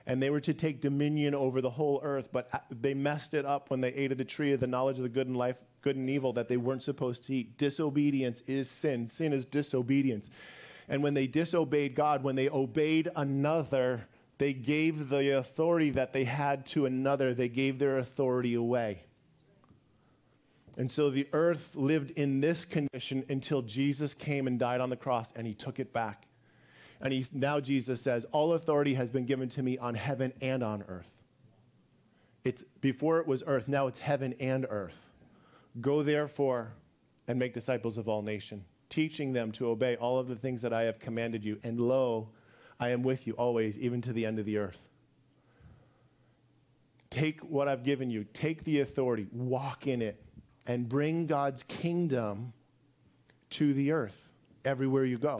and 0.05 0.21
they 0.21 0.29
were 0.29 0.41
to 0.41 0.53
take 0.53 0.81
dominion 0.81 1.33
over 1.33 1.61
the 1.61 1.69
whole 1.69 1.99
earth, 2.03 2.29
but 2.31 2.49
uh, 2.53 2.59
they 2.69 2.93
messed 2.93 3.33
it 3.33 3.45
up 3.45 3.69
when 3.69 3.81
they 3.81 3.93
ate 3.93 4.11
of 4.11 4.17
the 4.17 4.25
tree 4.25 4.51
of 4.51 4.59
the 4.59 4.67
knowledge 4.67 4.97
of 4.97 5.03
the 5.03 5.09
good 5.09 5.27
and 5.27 5.37
life, 5.37 5.57
good 5.81 5.95
and 5.95 6.09
evil 6.09 6.33
that 6.33 6.49
they 6.49 6.57
weren't 6.57 6.83
supposed 6.83 7.23
to 7.25 7.35
eat. 7.35 7.57
Disobedience 7.57 8.41
is 8.47 8.69
sin. 8.69 9.07
Sin 9.07 9.31
is 9.31 9.45
disobedience. 9.45 10.29
And 10.89 11.01
when 11.03 11.13
they 11.13 11.27
disobeyed 11.27 11.95
God, 11.95 12.23
when 12.23 12.35
they 12.35 12.49
obeyed 12.49 13.09
another, 13.15 14.05
they 14.37 14.53
gave 14.53 15.07
the 15.07 15.37
authority 15.37 15.91
that 15.91 16.11
they 16.11 16.25
had 16.25 16.65
to 16.67 16.85
another, 16.85 17.33
they 17.33 17.47
gave 17.47 17.79
their 17.79 17.97
authority 17.97 18.55
away. 18.55 19.03
And 20.77 20.89
so 20.89 21.09
the 21.09 21.27
earth 21.33 21.75
lived 21.75 22.11
in 22.11 22.41
this 22.41 22.65
condition 22.65 23.23
until 23.29 23.61
Jesus 23.61 24.13
came 24.13 24.47
and 24.47 24.59
died 24.59 24.81
on 24.81 24.89
the 24.89 24.97
cross 24.97 25.31
and 25.35 25.45
he 25.45 25.53
took 25.53 25.79
it 25.79 25.93
back. 25.93 26.25
And 27.03 27.11
he's, 27.11 27.33
now 27.33 27.59
Jesus 27.59 28.01
says, 28.01 28.25
All 28.31 28.53
authority 28.53 28.95
has 28.95 29.11
been 29.11 29.25
given 29.25 29.49
to 29.49 29.61
me 29.61 29.77
on 29.77 29.93
heaven 29.93 30.33
and 30.41 30.63
on 30.63 30.83
earth. 30.87 31.21
It's 32.43 32.63
before 32.81 33.19
it 33.19 33.27
was 33.27 33.43
earth, 33.45 33.67
now 33.67 33.87
it's 33.87 33.99
heaven 33.99 34.33
and 34.39 34.65
earth. 34.69 35.09
Go 35.81 36.01
therefore 36.01 36.73
and 37.27 37.37
make 37.37 37.53
disciples 37.53 37.97
of 37.97 38.07
all 38.07 38.21
nations, 38.21 38.63
teaching 38.89 39.33
them 39.33 39.51
to 39.53 39.67
obey 39.67 39.95
all 39.97 40.17
of 40.17 40.27
the 40.27 40.35
things 40.35 40.61
that 40.61 40.73
I 40.73 40.83
have 40.83 40.99
commanded 40.99 41.43
you. 41.43 41.59
And 41.63 41.79
lo, 41.79 42.29
I 42.79 42.89
am 42.89 43.03
with 43.03 43.27
you 43.27 43.33
always, 43.33 43.77
even 43.79 44.01
to 44.01 44.13
the 44.13 44.25
end 44.25 44.39
of 44.39 44.45
the 44.45 44.57
earth. 44.57 44.79
Take 47.09 47.41
what 47.41 47.67
I've 47.67 47.83
given 47.83 48.09
you, 48.09 48.25
take 48.33 48.63
the 48.63 48.81
authority, 48.81 49.27
walk 49.31 49.87
in 49.87 50.01
it, 50.01 50.23
and 50.65 50.89
bring 50.89 51.27
God's 51.27 51.63
kingdom 51.63 52.53
to 53.51 53.73
the 53.73 53.91
earth 53.91 54.29
everywhere 54.65 55.05
you 55.05 55.17
go. 55.17 55.39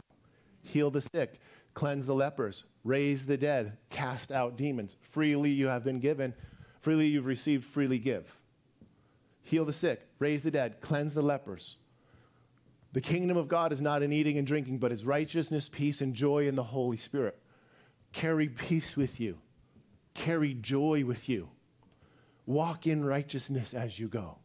Heal 0.62 0.90
the 0.90 1.02
sick, 1.02 1.40
cleanse 1.74 2.06
the 2.06 2.14
lepers, 2.14 2.64
raise 2.84 3.26
the 3.26 3.36
dead, 3.36 3.76
cast 3.90 4.32
out 4.32 4.56
demons. 4.56 4.96
Freely 5.00 5.50
you 5.50 5.66
have 5.66 5.84
been 5.84 6.00
given, 6.00 6.34
freely 6.80 7.08
you've 7.08 7.26
received, 7.26 7.64
freely 7.64 7.98
give. 7.98 8.36
Heal 9.42 9.64
the 9.64 9.72
sick, 9.72 10.06
raise 10.18 10.42
the 10.42 10.50
dead, 10.50 10.80
cleanse 10.80 11.14
the 11.14 11.22
lepers. 11.22 11.76
The 12.92 13.00
kingdom 13.00 13.36
of 13.36 13.48
God 13.48 13.72
is 13.72 13.80
not 13.80 14.02
in 14.02 14.12
eating 14.12 14.38
and 14.38 14.46
drinking, 14.46 14.78
but 14.78 14.92
is 14.92 15.04
righteousness, 15.04 15.68
peace, 15.68 16.00
and 16.00 16.14
joy 16.14 16.46
in 16.46 16.54
the 16.54 16.62
Holy 16.62 16.96
Spirit. 16.96 17.36
Carry 18.12 18.48
peace 18.48 18.96
with 18.96 19.18
you, 19.18 19.38
carry 20.14 20.54
joy 20.54 21.04
with 21.04 21.28
you. 21.28 21.48
Walk 22.46 22.86
in 22.86 23.04
righteousness 23.04 23.74
as 23.74 23.98
you 23.98 24.06
go. 24.06 24.36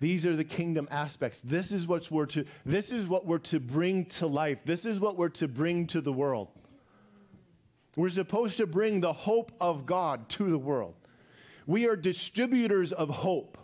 These 0.00 0.24
are 0.26 0.36
the 0.36 0.44
kingdom 0.44 0.86
aspects. 0.90 1.40
This 1.40 1.72
is 1.72 1.86
what 1.86 2.08
we're 2.10 2.26
to 2.26 2.44
this 2.64 2.92
is 2.92 3.08
what 3.08 3.26
we're 3.26 3.38
to 3.38 3.58
bring 3.58 4.04
to 4.06 4.26
life. 4.26 4.60
This 4.64 4.86
is 4.86 5.00
what 5.00 5.16
we're 5.16 5.30
to 5.30 5.48
bring 5.48 5.86
to 5.88 6.00
the 6.00 6.12
world. 6.12 6.48
We're 7.96 8.08
supposed 8.08 8.58
to 8.58 8.66
bring 8.66 9.00
the 9.00 9.12
hope 9.12 9.52
of 9.60 9.86
God 9.86 10.28
to 10.30 10.50
the 10.50 10.58
world. 10.58 10.94
We 11.66 11.86
are 11.88 11.96
distributors 11.96 12.92
of 12.92 13.08
hope. 13.08 13.58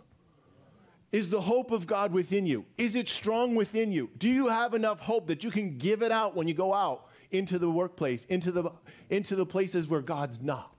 Is 1.11 1.29
the 1.29 1.41
hope 1.41 1.71
of 1.71 1.87
God 1.87 2.11
within 2.11 2.45
you? 2.45 2.65
Is 2.77 2.95
it 2.95 3.07
strong 3.07 3.55
within 3.55 3.91
you? 3.91 4.09
Do 4.17 4.29
you 4.29 4.47
have 4.47 4.73
enough 4.73 4.99
hope 4.99 5.27
that 5.27 5.43
you 5.43 5.51
can 5.51 5.77
give 5.77 6.01
it 6.01 6.11
out 6.11 6.35
when 6.35 6.47
you 6.47 6.53
go 6.53 6.73
out 6.73 7.07
into 7.31 7.57
the 7.57 7.69
workplace, 7.69 8.25
into 8.25 8.51
the, 8.51 8.71
into 9.09 9.35
the 9.35 9.45
places 9.45 9.87
where 9.87 10.01
God's 10.01 10.41
not? 10.41 10.75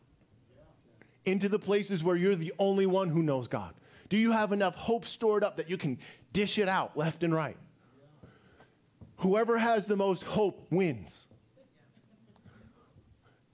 Into 1.25 1.49
the 1.49 1.59
places 1.59 2.05
where 2.05 2.17
you're 2.17 2.37
the 2.37 2.53
only 2.59 2.87
one 2.87 3.09
who 3.09 3.23
knows 3.23 3.49
God? 3.49 3.75
Do 4.09 4.19
you 4.19 4.33
have 4.33 4.53
enough 4.53 4.75
hope 4.75 5.05
stored 5.05 5.43
up 5.43 5.57
that 5.57 5.71
you 5.71 5.77
can 5.77 5.99
dish 6.33 6.59
it 6.59 6.69
out 6.69 6.97
left 6.97 7.25
and 7.25 7.35
right? 7.35 7.57
Whoever 9.19 9.57
has 9.57 9.87
the 9.87 9.97
most 9.97 10.23
hope 10.23 10.67
wins. 10.71 11.29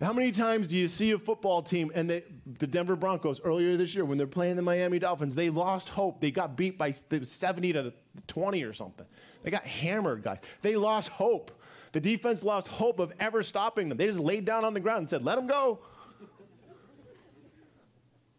How 0.03 0.13
many 0.13 0.33
times 0.33 0.67
do 0.67 0.77
you 0.77 0.89
see 0.89 1.13
a 1.13 1.19
football 1.19 1.63
team 1.63 1.93
and 1.95 2.11
they, 2.11 2.25
the 2.59 2.67
Denver 2.67 2.97
Broncos 2.97 3.41
earlier 3.45 3.77
this 3.77 3.95
year 3.95 4.05
when 4.05 4.19
they're 4.19 4.27
playing 4.27 4.57
the 4.57 4.63
Miami 4.63 4.99
Dolphins, 4.99 5.37
they 5.37 5.49
lost 5.49 5.91
hope. 5.91 6.21
They 6.21 6.33
got 6.33 6.57
beat 6.57 6.77
by 6.77 6.91
70 6.91 7.73
to 7.75 7.93
20 8.27 8.65
or 8.65 8.73
something. 8.73 9.07
They 9.45 9.53
got 9.53 9.65
hammered, 9.65 10.25
guys. 10.25 10.41
They 10.61 10.75
lost 10.75 11.09
hope. 11.11 11.53
The 11.93 12.01
defense 12.01 12.43
lost 12.43 12.67
hope 12.67 12.99
of 12.99 13.13
ever 13.21 13.45
stopping 13.45 13.89
them. 13.89 13.97
They 13.97 14.07
just 14.07 14.19
laid 14.19 14.45
down 14.45 14.65
on 14.65 14.75
the 14.75 14.81
ground 14.81 14.99
and 14.99 15.09
said, 15.09 15.25
let 15.25 15.37
them 15.37 15.47
go. 15.47 15.79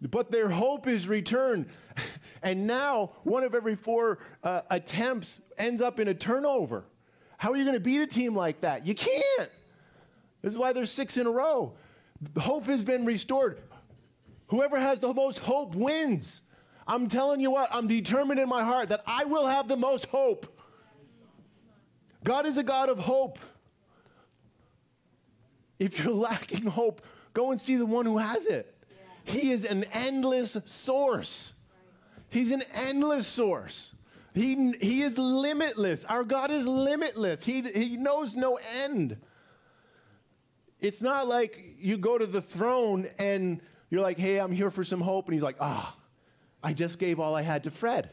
but 0.02 0.32
their 0.32 0.50
hope 0.50 0.88
is 0.88 1.08
returned. 1.08 1.68
And 2.46 2.68
now, 2.68 3.12
one 3.24 3.46
of 3.46 3.56
every 3.56 3.78
four 3.78 4.20
uh, 4.44 4.64
attempts 4.70 5.40
ends 5.58 5.82
up 5.82 6.02
in 6.02 6.10
a 6.10 6.14
turnover. 6.14 6.84
How 7.38 7.54
are 7.54 7.56
you 7.56 7.64
going 7.64 7.76
to 7.76 7.80
beat 7.80 8.02
a 8.02 8.08
team 8.08 8.36
like 8.36 8.60
that? 8.62 8.86
You 8.86 8.94
can't. 8.94 9.50
This 10.44 10.52
is 10.52 10.58
why 10.58 10.74
there's 10.74 10.92
six 10.92 11.18
in 11.18 11.26
a 11.26 11.32
row. 11.32 11.74
Hope 12.38 12.66
has 12.66 12.84
been 12.84 13.06
restored. 13.06 13.60
Whoever 14.48 14.80
has 14.80 15.00
the 15.00 15.14
most 15.14 15.40
hope 15.40 15.74
wins. 15.74 16.42
I'm 16.86 17.08
telling 17.08 17.40
you 17.40 17.50
what, 17.50 17.70
I'm 17.72 17.88
determined 17.88 18.40
in 18.40 18.50
my 18.50 18.64
heart 18.64 18.90
that 18.90 19.02
I 19.08 19.24
will 19.24 19.48
have 19.48 19.68
the 19.68 19.78
most 19.78 20.06
hope. 20.08 20.46
God 22.24 22.46
is 22.46 22.58
a 22.58 22.64
God 22.64 22.90
of 22.90 23.00
hope. 23.00 23.40
If 25.80 26.04
you're 26.04 26.14
lacking 26.30 26.68
hope, 26.68 27.02
go 27.34 27.52
and 27.52 27.60
see 27.60 27.78
the 27.78 27.86
one 27.86 28.06
who 28.06 28.18
has 28.18 28.46
it. 28.46 28.70
He 29.24 29.52
is 29.52 29.66
an 29.66 29.86
endless 29.94 30.58
source. 30.66 31.54
He's 32.30 32.52
an 32.52 32.64
endless 32.74 33.26
source. 33.26 33.96
He, 34.34 34.74
he 34.82 35.04
is 35.04 35.18
limitless. 35.18 36.04
Our 36.06 36.24
God 36.24 36.52
is 36.52 36.68
limitless. 36.68 37.44
He, 37.44 37.62
he 37.62 37.96
knows 37.96 38.36
no 38.36 38.60
end. 38.84 39.18
It's 40.84 41.02
not 41.02 41.30
like 41.30 41.78
you 41.80 41.98
go 41.98 42.18
to 42.18 42.28
the 42.28 42.42
throne 42.42 43.08
and 43.18 43.62
you're 43.90 44.02
like, 44.02 44.20
hey, 44.20 44.38
I'm 44.38 44.52
here 44.52 44.70
for 44.70 44.84
some 44.84 45.00
hope. 45.00 45.26
And 45.26 45.34
he's 45.34 45.42
like, 45.42 45.56
ah, 45.62 45.96
oh, 45.96 46.02
I 46.62 46.74
just 46.74 47.00
gave 47.00 47.22
all 47.22 47.36
I 47.36 47.42
had 47.42 47.64
to 47.64 47.72
Fred. 47.72 48.10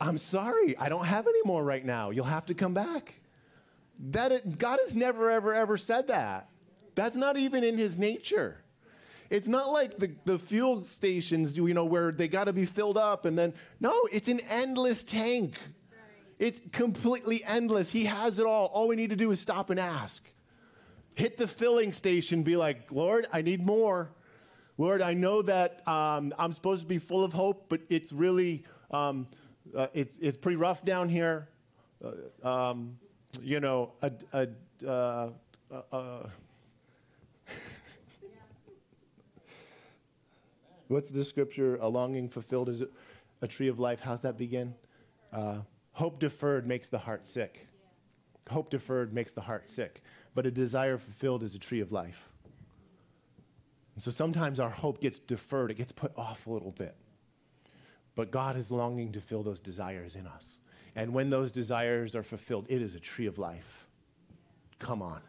I'm 0.00 0.18
sorry, 0.18 0.76
I 0.76 0.88
don't 0.88 1.06
have 1.06 1.28
any 1.28 1.38
more 1.44 1.62
right 1.62 1.84
now. 1.84 2.10
You'll 2.10 2.24
have 2.24 2.44
to 2.46 2.54
come 2.54 2.74
back. 2.74 3.14
That 4.10 4.32
it, 4.32 4.58
God 4.58 4.80
has 4.82 4.96
never, 4.96 5.30
ever, 5.30 5.54
ever 5.54 5.76
said 5.76 6.08
that. 6.08 6.50
That's 6.96 7.14
not 7.14 7.36
even 7.36 7.62
in 7.62 7.78
his 7.78 7.96
nature. 7.96 8.56
It's 9.30 9.46
not 9.46 9.70
like 9.70 9.96
the, 9.96 10.10
the 10.24 10.40
fuel 10.40 10.82
stations, 10.82 11.56
you 11.56 11.72
know, 11.72 11.84
where 11.84 12.10
they 12.10 12.26
got 12.26 12.44
to 12.44 12.52
be 12.52 12.66
filled 12.66 12.98
up 12.98 13.26
and 13.26 13.38
then, 13.38 13.54
no, 13.78 14.08
it's 14.10 14.28
an 14.28 14.40
endless 14.50 15.04
tank. 15.04 15.56
It's 16.40 16.60
completely 16.72 17.44
endless. 17.44 17.90
He 17.90 18.06
has 18.06 18.40
it 18.40 18.46
all. 18.46 18.66
All 18.66 18.88
we 18.88 18.96
need 18.96 19.10
to 19.10 19.16
do 19.16 19.30
is 19.30 19.38
stop 19.38 19.70
and 19.70 19.78
ask 19.78 20.28
hit 21.14 21.36
the 21.36 21.46
filling 21.46 21.92
station, 21.92 22.42
be 22.42 22.56
like, 22.56 22.90
Lord, 22.90 23.26
I 23.32 23.42
need 23.42 23.64
more. 23.64 24.10
Lord, 24.76 25.00
I 25.02 25.14
know 25.14 25.42
that 25.42 25.86
um, 25.86 26.34
I'm 26.38 26.52
supposed 26.52 26.82
to 26.82 26.88
be 26.88 26.98
full 26.98 27.22
of 27.22 27.32
hope, 27.32 27.66
but 27.68 27.80
it's 27.88 28.12
really, 28.12 28.64
um, 28.90 29.26
uh, 29.76 29.86
it's, 29.94 30.18
it's 30.20 30.36
pretty 30.36 30.56
rough 30.56 30.84
down 30.84 31.08
here. 31.08 31.48
Uh, 32.04 32.12
um, 32.46 32.98
you 33.40 33.60
know, 33.60 33.92
a, 34.02 34.10
a, 34.32 34.48
uh, 34.86 35.30
uh, 35.92 36.26
what's 40.88 41.08
the 41.08 41.24
scripture? 41.24 41.76
A 41.76 41.86
longing 41.88 42.28
fulfilled 42.28 42.68
is 42.68 42.82
a 43.42 43.48
tree 43.48 43.68
of 43.68 43.78
life. 43.78 44.00
How's 44.00 44.22
that 44.22 44.36
begin? 44.36 44.74
Uh, 45.32 45.58
hope 45.92 46.18
deferred 46.18 46.66
makes 46.66 46.88
the 46.88 46.98
heart 46.98 47.26
sick. 47.26 47.68
Hope 48.50 48.70
deferred 48.70 49.14
makes 49.14 49.32
the 49.32 49.40
heart 49.40 49.68
sick, 49.70 50.02
but 50.34 50.46
a 50.46 50.50
desire 50.50 50.98
fulfilled 50.98 51.42
is 51.42 51.54
a 51.54 51.58
tree 51.58 51.80
of 51.80 51.92
life. 51.92 52.28
And 53.94 54.02
so 54.02 54.10
sometimes 54.10 54.58
our 54.58 54.70
hope 54.70 55.00
gets 55.00 55.20
deferred, 55.20 55.70
it 55.70 55.74
gets 55.74 55.92
put 55.92 56.12
off 56.16 56.46
a 56.46 56.50
little 56.50 56.72
bit. 56.72 56.96
But 58.16 58.30
God 58.30 58.56
is 58.56 58.70
longing 58.70 59.12
to 59.12 59.20
fill 59.20 59.42
those 59.42 59.60
desires 59.60 60.16
in 60.16 60.26
us. 60.26 60.60
And 60.96 61.12
when 61.12 61.30
those 61.30 61.50
desires 61.50 62.14
are 62.14 62.22
fulfilled, 62.22 62.66
it 62.68 62.80
is 62.80 62.94
a 62.94 63.00
tree 63.00 63.26
of 63.26 63.38
life. 63.38 63.86
Come 64.78 65.02
on. 65.02 65.20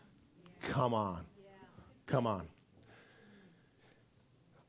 Come 0.61 0.93
on. 0.93 1.25
Come 2.07 2.27
on. 2.27 2.47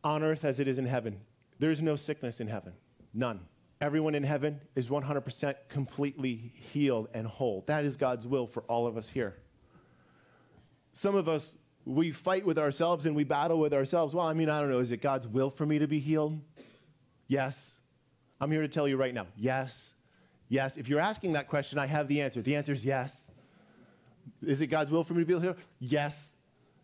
On 0.05 0.23
earth 0.23 0.45
as 0.45 0.61
it 0.61 0.69
is 0.69 0.79
in 0.79 0.87
heaven, 0.87 1.19
there 1.59 1.71
is 1.71 1.83
no 1.83 1.97
sickness 1.97 2.41
in 2.41 2.49
heaven. 2.49 2.73
None. 3.13 3.41
Everyone 3.81 4.15
in 4.15 4.23
heaven 4.23 4.61
is 4.75 4.89
100% 4.89 5.55
completely 5.69 6.53
healed 6.55 7.09
and 7.13 7.27
whole. 7.27 7.65
That 7.67 7.85
is 7.85 7.97
God's 7.97 8.27
will 8.27 8.47
for 8.47 8.63
all 8.63 8.87
of 8.87 8.97
us 8.97 9.09
here. 9.09 9.37
Some 10.97 11.15
of 11.15 11.29
us, 11.29 11.59
we 11.85 12.11
fight 12.11 12.47
with 12.47 12.59
ourselves 12.59 13.05
and 13.05 13.15
we 13.15 13.23
battle 13.23 13.61
with 13.61 13.75
ourselves. 13.75 14.15
Well, 14.15 14.27
I 14.27 14.33
mean, 14.33 14.49
I 14.49 14.61
don't 14.61 14.71
know. 14.71 14.79
Is 14.79 14.93
it 14.93 15.03
God's 15.03 15.29
will 15.29 15.51
for 15.51 15.67
me 15.67 15.79
to 15.79 15.87
be 15.87 15.99
healed? 15.99 16.41
Yes. 17.29 17.75
I'm 18.41 18.51
here 18.51 18.63
to 18.63 18.69
tell 18.69 18.89
you 18.89 18.97
right 18.97 19.13
now 19.13 19.27
yes. 19.37 19.93
Yes. 20.49 20.79
If 20.79 20.89
you're 20.89 20.99
asking 20.99 21.35
that 21.35 21.49
question, 21.49 21.79
I 21.79 21.85
have 21.85 22.09
the 22.09 22.23
answer. 22.23 22.41
The 22.41 22.57
answer 22.57 22.73
is 22.73 22.83
yes. 22.83 23.31
Is 24.43 24.63
it 24.63 24.69
God's 24.69 24.91
will 24.91 25.05
for 25.05 25.13
me 25.13 25.21
to 25.23 25.27
be 25.27 25.39
healed? 25.39 25.57
Yes. 25.81 26.33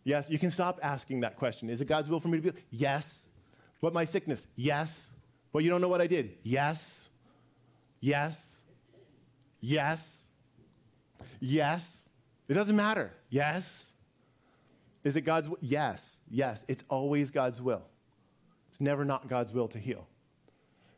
Yes. 0.03 0.29
You 0.29 0.37
can 0.37 0.51
stop 0.51 0.79
asking 0.83 1.21
that 1.21 1.35
question. 1.37 1.71
Is 1.71 1.81
it 1.81 1.85
God's 1.85 2.07
will 2.07 2.19
for 2.19 2.27
me 2.27 2.37
to 2.37 2.41
be 2.43 2.49
healed? 2.49 2.63
Yes. 2.69 3.25
But 3.81 3.95
my 3.95 4.05
sickness? 4.05 4.45
Yes. 4.55 5.09
But 5.51 5.63
you 5.63 5.71
don't 5.71 5.81
know 5.81 5.89
what 5.89 6.01
I 6.01 6.07
did? 6.07 6.37
Yes. 6.43 7.09
Yes. 7.99 8.57
Yes. 9.59 10.29
Yes. 11.39 12.07
It 12.47 12.53
doesn't 12.53 12.75
matter. 12.75 13.11
Yes. 13.31 13.92
Is 15.03 15.15
it 15.15 15.21
God's 15.21 15.49
will? 15.49 15.57
Yes. 15.61 16.19
Yes. 16.29 16.65
It's 16.67 16.83
always 16.89 17.31
God's 17.31 17.61
will. 17.61 17.83
It's 18.69 18.81
never 18.81 19.05
not 19.05 19.27
God's 19.27 19.53
will 19.53 19.67
to 19.69 19.79
heal. 19.79 20.07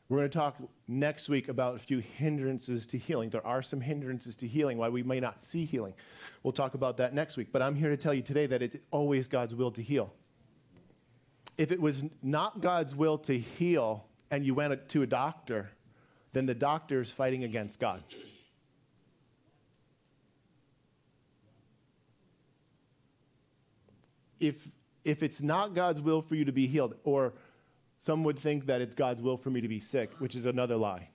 We're 0.08 0.20
going 0.20 0.30
to 0.30 0.38
talk 0.38 0.58
next 0.88 1.30
week 1.30 1.50
about 1.50 1.76
a 1.76 1.80
few 1.80 1.98
hindrances 1.98 2.86
to 2.88 2.98
healing. 2.98 3.32
There 3.32 3.46
are 3.46 3.64
some 3.64 3.82
hindrances 3.82 4.36
to 4.38 4.48
healing, 4.48 4.78
why 4.78 4.90
we 4.90 5.02
may 5.02 5.20
not 5.20 5.44
see 5.44 5.66
healing. 5.66 5.96
We'll 6.44 6.54
talk 6.54 6.76
about 6.76 6.98
that 6.98 7.16
next 7.16 7.38
week. 7.38 7.48
But 7.52 7.64
I'm 7.64 7.74
here 7.74 7.90
to 7.90 7.98
tell 7.98 8.14
you 8.14 8.22
today 8.22 8.46
that 8.46 8.62
it's 8.62 8.78
always 8.92 9.28
God's 9.28 9.56
will 9.56 9.72
to 9.72 9.82
heal. 9.82 10.14
If 11.58 11.72
it 11.72 11.82
was 11.82 12.04
not 12.22 12.62
God's 12.62 12.96
will 12.96 13.18
to 13.20 13.38
heal 13.38 14.06
and 14.30 14.46
you 14.46 14.54
went 14.54 14.88
to 14.90 15.02
a 15.02 15.08
doctor, 15.08 15.72
then 16.34 16.46
the 16.46 16.54
doctor 16.54 17.02
is 17.02 17.10
fighting 17.10 17.44
against 17.44 17.80
God. 17.80 18.04
If, 24.48 24.70
if 25.04 25.24
it's 25.24 25.42
not 25.42 25.74
God's 25.74 26.02
will 26.02 26.22
for 26.22 26.36
you 26.36 26.46
to 26.46 26.52
be 26.52 26.68
healed, 26.68 26.96
or 27.04 27.34
some 27.98 28.24
would 28.24 28.38
think 28.38 28.66
that 28.66 28.82
it's 28.82 28.96
God's 28.96 29.22
will 29.22 29.38
for 29.38 29.50
me 29.50 29.62
to 29.62 29.68
be 29.68 29.80
sick, 29.80 30.12
which 30.20 30.36
is 30.36 30.46
another 30.46 30.76
lie. 30.76 31.10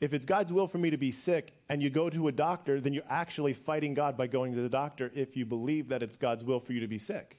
If 0.00 0.14
it's 0.14 0.24
God's 0.24 0.52
will 0.52 0.66
for 0.66 0.78
me 0.78 0.90
to 0.90 0.96
be 0.96 1.12
sick 1.12 1.52
and 1.68 1.82
you 1.82 1.90
go 1.90 2.08
to 2.08 2.28
a 2.28 2.32
doctor, 2.32 2.80
then 2.80 2.94
you're 2.94 3.04
actually 3.08 3.52
fighting 3.52 3.92
God 3.92 4.16
by 4.16 4.26
going 4.26 4.54
to 4.54 4.62
the 4.62 4.68
doctor 4.68 5.12
if 5.14 5.36
you 5.36 5.44
believe 5.44 5.88
that 5.88 6.02
it's 6.02 6.16
God's 6.16 6.42
will 6.42 6.58
for 6.58 6.72
you 6.72 6.80
to 6.80 6.88
be 6.88 6.98
sick. 6.98 7.38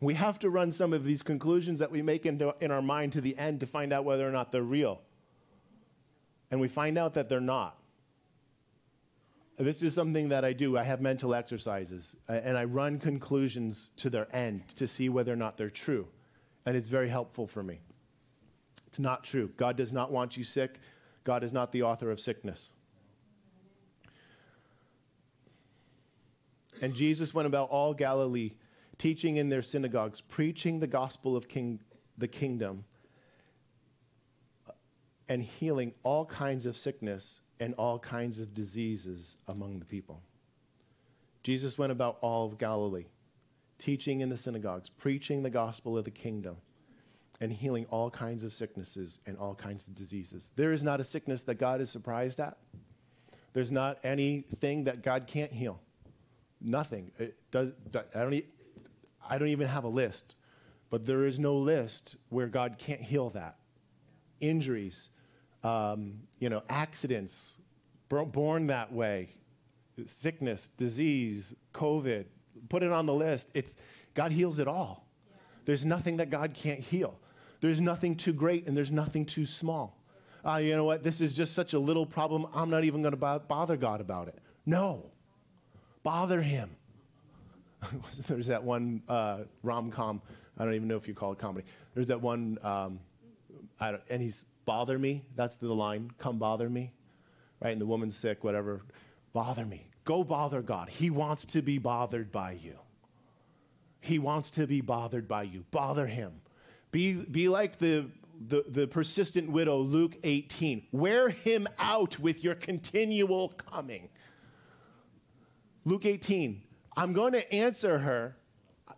we 0.01 0.15
have 0.15 0.39
to 0.39 0.49
run 0.49 0.73
some 0.73 0.95
of 0.95 1.05
these 1.05 1.23
conclusions 1.23 1.79
that 1.81 1.91
we 1.91 2.01
make 2.01 2.25
into, 2.25 2.55
in 2.61 2.71
our 2.71 2.81
mind 2.81 3.13
to 3.13 3.21
the 3.21 3.37
end 3.37 3.61
to 3.61 3.67
find 3.67 3.93
out 3.93 4.07
whether 4.07 4.27
or 4.27 4.33
not 4.33 4.53
they're 4.53 4.63
real. 4.63 5.03
And 6.51 6.59
we 6.59 6.69
find 6.69 6.97
out 6.97 7.13
that 7.15 7.29
they're 7.29 7.41
not. 7.41 7.79
This 9.59 9.83
is 9.83 9.95
something 9.95 10.29
that 10.29 10.45
I 10.45 10.53
do. 10.53 10.77
I 10.77 10.83
have 10.83 11.01
mental 11.01 11.35
exercises, 11.35 12.15
uh, 12.29 12.33
and 12.33 12.59
I 12.59 12.65
run 12.65 12.99
conclusions 12.99 13.91
to 13.97 14.11
their 14.11 14.35
end 14.35 14.69
to 14.77 14.87
see 14.87 15.09
whether 15.09 15.33
or 15.33 15.37
not 15.37 15.57
they're 15.57 15.71
true. 15.71 16.09
And 16.67 16.77
it's 16.77 16.89
very 16.89 17.09
helpful 17.09 17.47
for 17.47 17.63
me. 17.63 17.81
It's 18.87 18.99
not 18.99 19.25
true. 19.25 19.51
God 19.57 19.77
does 19.77 19.93
not 19.93 20.13
want 20.13 20.37
you 20.37 20.45
sick. 20.45 20.79
God 21.25 21.43
is 21.43 21.53
not 21.53 21.73
the 21.73 21.83
author 21.83 22.11
of 22.11 22.21
sickness. 22.21 22.71
And 26.83 26.95
Jesus 26.95 27.33
went 27.33 27.47
about 27.47 27.71
all 27.71 27.95
Galilee, 27.95 28.53
teaching 28.99 29.37
in 29.37 29.49
their 29.49 29.63
synagogues, 29.63 30.21
preaching 30.21 30.81
the 30.81 30.87
gospel 30.87 31.35
of 31.35 31.49
king, 31.49 31.81
the 32.19 32.29
kingdom, 32.29 32.85
uh, 34.69 34.73
and 35.31 35.43
healing 35.43 35.95
all 36.03 36.27
kinds 36.27 36.67
of 36.67 36.77
sickness 36.77 37.41
and 37.61 37.75
all 37.75 37.99
kinds 37.99 38.41
of 38.41 38.55
diseases 38.55 39.37
among 39.49 39.79
the 39.79 39.85
people. 39.85 40.23
Jesus 41.43 41.79
went 41.79 41.93
about 41.93 42.19
all 42.21 42.47
of 42.47 42.59
Galilee, 42.59 43.07
teaching 43.79 44.21
in 44.21 44.29
the 44.29 44.37
synagogues, 44.37 44.89
preaching 44.89 45.43
the 45.43 45.51
gospel 45.51 45.97
of 45.97 46.05
the 46.05 46.11
kingdom, 46.11 46.57
and 47.41 47.53
healing 47.53 47.87
all 47.91 48.11
kinds 48.11 48.45
of 48.45 48.53
sicknesses 48.53 49.21
and 49.27 49.37
all 49.39 49.55
kinds 49.55 49.87
of 49.89 49.95
diseases. 49.95 50.51
There 50.57 50.73
is 50.73 50.83
not 50.83 51.01
a 51.01 51.05
sickness 51.05 51.43
that 51.45 51.57
God 51.57 51.81
is 51.81 51.91
surprised 51.91 52.41
at. 52.41 52.57
There's 53.53 53.73
not 53.73 53.99
anything 54.05 54.85
that 54.85 55.03
God 55.03 55.27
can't 55.27 55.53
heal. 55.53 55.81
Nothing. 56.61 57.13
It 57.19 57.37
does, 57.51 57.73
I, 58.15 58.21
don't, 58.21 58.45
I 59.29 59.39
don't 59.39 59.49
even 59.49 59.69
have 59.69 59.85
a 59.85 59.89
list, 59.89 60.35
but 60.91 61.05
there 61.05 61.27
is 61.27 61.39
no 61.39 61.57
list 61.57 62.17
where 62.29 62.47
God 62.47 62.77
can't 62.79 63.03
heal 63.03 63.31
that. 63.31 63.57
Injuries, 64.41 65.11
um, 65.67 66.21
you 66.39 66.49
know, 66.49 66.63
accidents, 66.69 67.57
born 68.09 68.69
that 68.69 68.93
way, 68.93 69.31
sickness, 70.07 70.69
disease, 70.77 71.55
COVID, 71.75 72.25
put 72.69 72.85
it 72.85 72.93
on 72.93 73.07
the 73.07 73.13
list. 73.15 73.49
It's, 73.53 73.75
God 74.15 74.31
heals 74.31 74.61
it 74.61 74.69
all. 74.69 75.09
There's 75.65 75.85
nothing 75.85 76.19
that 76.19 76.31
God 76.31 76.55
can't 76.55 76.79
heal. 76.79 77.19
There's 77.61 77.81
nothing 77.81 78.15
too 78.15 78.33
great 78.33 78.69
and 78.69 78.77
there's 78.77 78.93
nothing 78.93 79.25
too 79.27 79.45
small. 79.45 79.99
Uh, 80.47 80.59
you 80.59 80.77
know 80.77 80.85
what? 80.85 81.03
This 81.03 81.21
is 81.21 81.35
just 81.35 81.55
such 81.55 81.73
a 81.73 81.79
little 81.79 82.07
problem. 82.07 82.47
I'm 82.55 82.71
not 82.71 82.85
even 82.85 83.03
going 83.03 83.19
to 83.19 83.41
bother 83.41 83.77
God 83.77 84.01
about 84.01 84.29
it. 84.29 84.39
No. 84.67 85.07
Bother 86.05 86.41
Him. 86.41 86.71
There's 88.29 88.47
that 88.47 88.63
one 88.63 89.03
uh, 89.09 89.41
rom 89.65 89.91
com. 89.91 90.23
I 90.57 90.65
don't 90.65 90.75
even 90.75 90.87
know 90.87 90.97
if 90.97 91.09
you 91.09 91.15
call 91.15 91.33
it 91.33 91.39
comedy. 91.41 91.67
There's 91.95 92.07
that 92.07 92.21
one, 92.21 92.59
um, 92.63 93.01
and 93.81 94.23
he's 94.23 94.45
bother 94.67 94.99
me. 94.99 95.25
That's 95.35 95.55
the 95.55 95.73
line. 95.73 96.11
Come 96.19 96.39
bother 96.39 96.69
me. 96.69 96.93
Right? 97.63 97.71
And 97.71 97.81
the 97.81 97.87
woman's 97.87 98.17
sick, 98.17 98.45
whatever. 98.45 98.83
Bother 99.33 99.65
me. 99.65 99.89
Go 100.05 100.23
bother 100.23 100.61
God. 100.61 100.89
He 100.89 101.11
wants 101.11 101.45
to 101.47 101.63
be 101.63 101.79
bothered 101.79 102.31
by 102.31 102.53
you. 102.53 102.79
He 104.01 104.19
wants 104.19 104.51
to 104.51 104.67
be 104.67 104.81
bothered 104.81 105.27
by 105.27 105.45
you. 105.45 105.65
Bother 105.71 106.07
him. 106.07 106.41
Be, 106.93 107.15
be 107.15 107.49
like 107.49 107.79
the, 107.79 108.07
the, 108.49 108.65
the 108.69 108.87
persistent 108.87 109.51
widow, 109.51 109.79
Luke 109.79 110.17
18. 110.23 110.87
Wear 110.93 111.29
him 111.29 111.67
out 111.79 112.19
with 112.19 112.45
your 112.45 112.55
continual 112.55 113.49
coming. 113.49 114.09
Luke 115.85 116.05
18. 116.05 116.63
I'm 116.97 117.13
going 117.13 117.33
to 117.33 117.53
answer 117.53 117.99
her. 117.99 118.37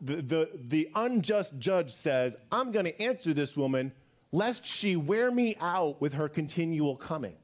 The, 0.00 0.16
the, 0.16 0.50
the 0.54 0.90
unjust 0.94 1.58
judge 1.58 1.90
says, 1.90 2.36
I'm 2.52 2.70
going 2.70 2.84
to 2.84 3.02
answer 3.02 3.32
this 3.32 3.56
woman 3.56 3.92
lest 4.33 4.64
she 4.64 4.97
wear 4.97 5.31
me 5.31 5.57
out 5.61 6.01
with 6.01 6.14
her 6.14 6.29
continual 6.29 6.97
coming. 6.97 7.37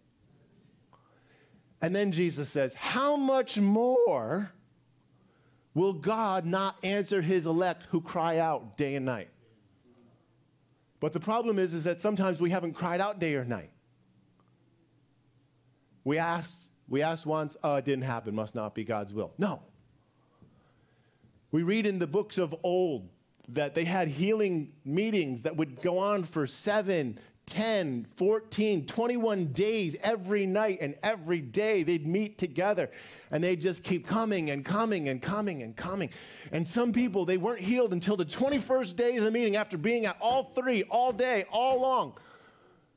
And 1.80 1.94
then 1.94 2.12
Jesus 2.12 2.48
says, 2.48 2.74
How 2.74 3.16
much 3.16 3.58
more 3.58 4.50
will 5.74 5.92
God 5.92 6.46
not 6.46 6.76
answer 6.82 7.20
his 7.20 7.46
elect 7.46 7.84
who 7.90 8.00
cry 8.00 8.38
out 8.38 8.76
day 8.76 8.94
and 8.94 9.04
night? 9.04 9.28
But 11.00 11.12
the 11.12 11.20
problem 11.20 11.58
is, 11.58 11.74
is 11.74 11.84
that 11.84 12.00
sometimes 12.00 12.40
we 12.40 12.50
haven't 12.50 12.72
cried 12.72 13.00
out 13.00 13.18
day 13.18 13.34
or 13.34 13.44
night. 13.44 13.70
We 16.04 16.18
asked, 16.18 16.56
we 16.88 17.02
asked 17.02 17.26
once, 17.26 17.56
oh, 17.62 17.76
it 17.76 17.84
didn't 17.84 18.04
happen, 18.04 18.34
must 18.34 18.54
not 18.54 18.74
be 18.74 18.84
God's 18.84 19.12
will. 19.12 19.32
No. 19.36 19.62
We 21.50 21.62
read 21.62 21.86
in 21.86 21.98
the 21.98 22.06
books 22.06 22.38
of 22.38 22.54
old 22.62 23.10
that 23.48 23.74
they 23.74 23.84
had 23.84 24.08
healing 24.08 24.72
meetings 24.84 25.42
that 25.42 25.56
would 25.56 25.80
go 25.82 25.98
on 25.98 26.24
for 26.24 26.46
7, 26.46 27.18
10, 27.46 28.06
14, 28.16 28.86
21 28.86 29.46
days 29.48 29.96
every 30.02 30.46
night 30.46 30.78
and 30.80 30.94
every 31.02 31.40
day 31.40 31.82
they'd 31.82 32.06
meet 32.06 32.38
together 32.38 32.90
and 33.30 33.44
they'd 33.44 33.60
just 33.60 33.82
keep 33.82 34.06
coming 34.06 34.50
and 34.50 34.64
coming 34.64 35.08
and 35.08 35.20
coming 35.20 35.62
and 35.62 35.76
coming. 35.76 36.08
And 36.52 36.66
some 36.66 36.92
people, 36.92 37.24
they 37.24 37.36
weren't 37.36 37.60
healed 37.60 37.92
until 37.92 38.16
the 38.16 38.24
21st 38.24 38.96
day 38.96 39.16
of 39.16 39.24
the 39.24 39.30
meeting 39.30 39.56
after 39.56 39.76
being 39.76 40.06
at 40.06 40.16
all 40.20 40.52
three, 40.54 40.84
all 40.84 41.12
day, 41.12 41.44
all 41.50 41.80
long. 41.80 42.14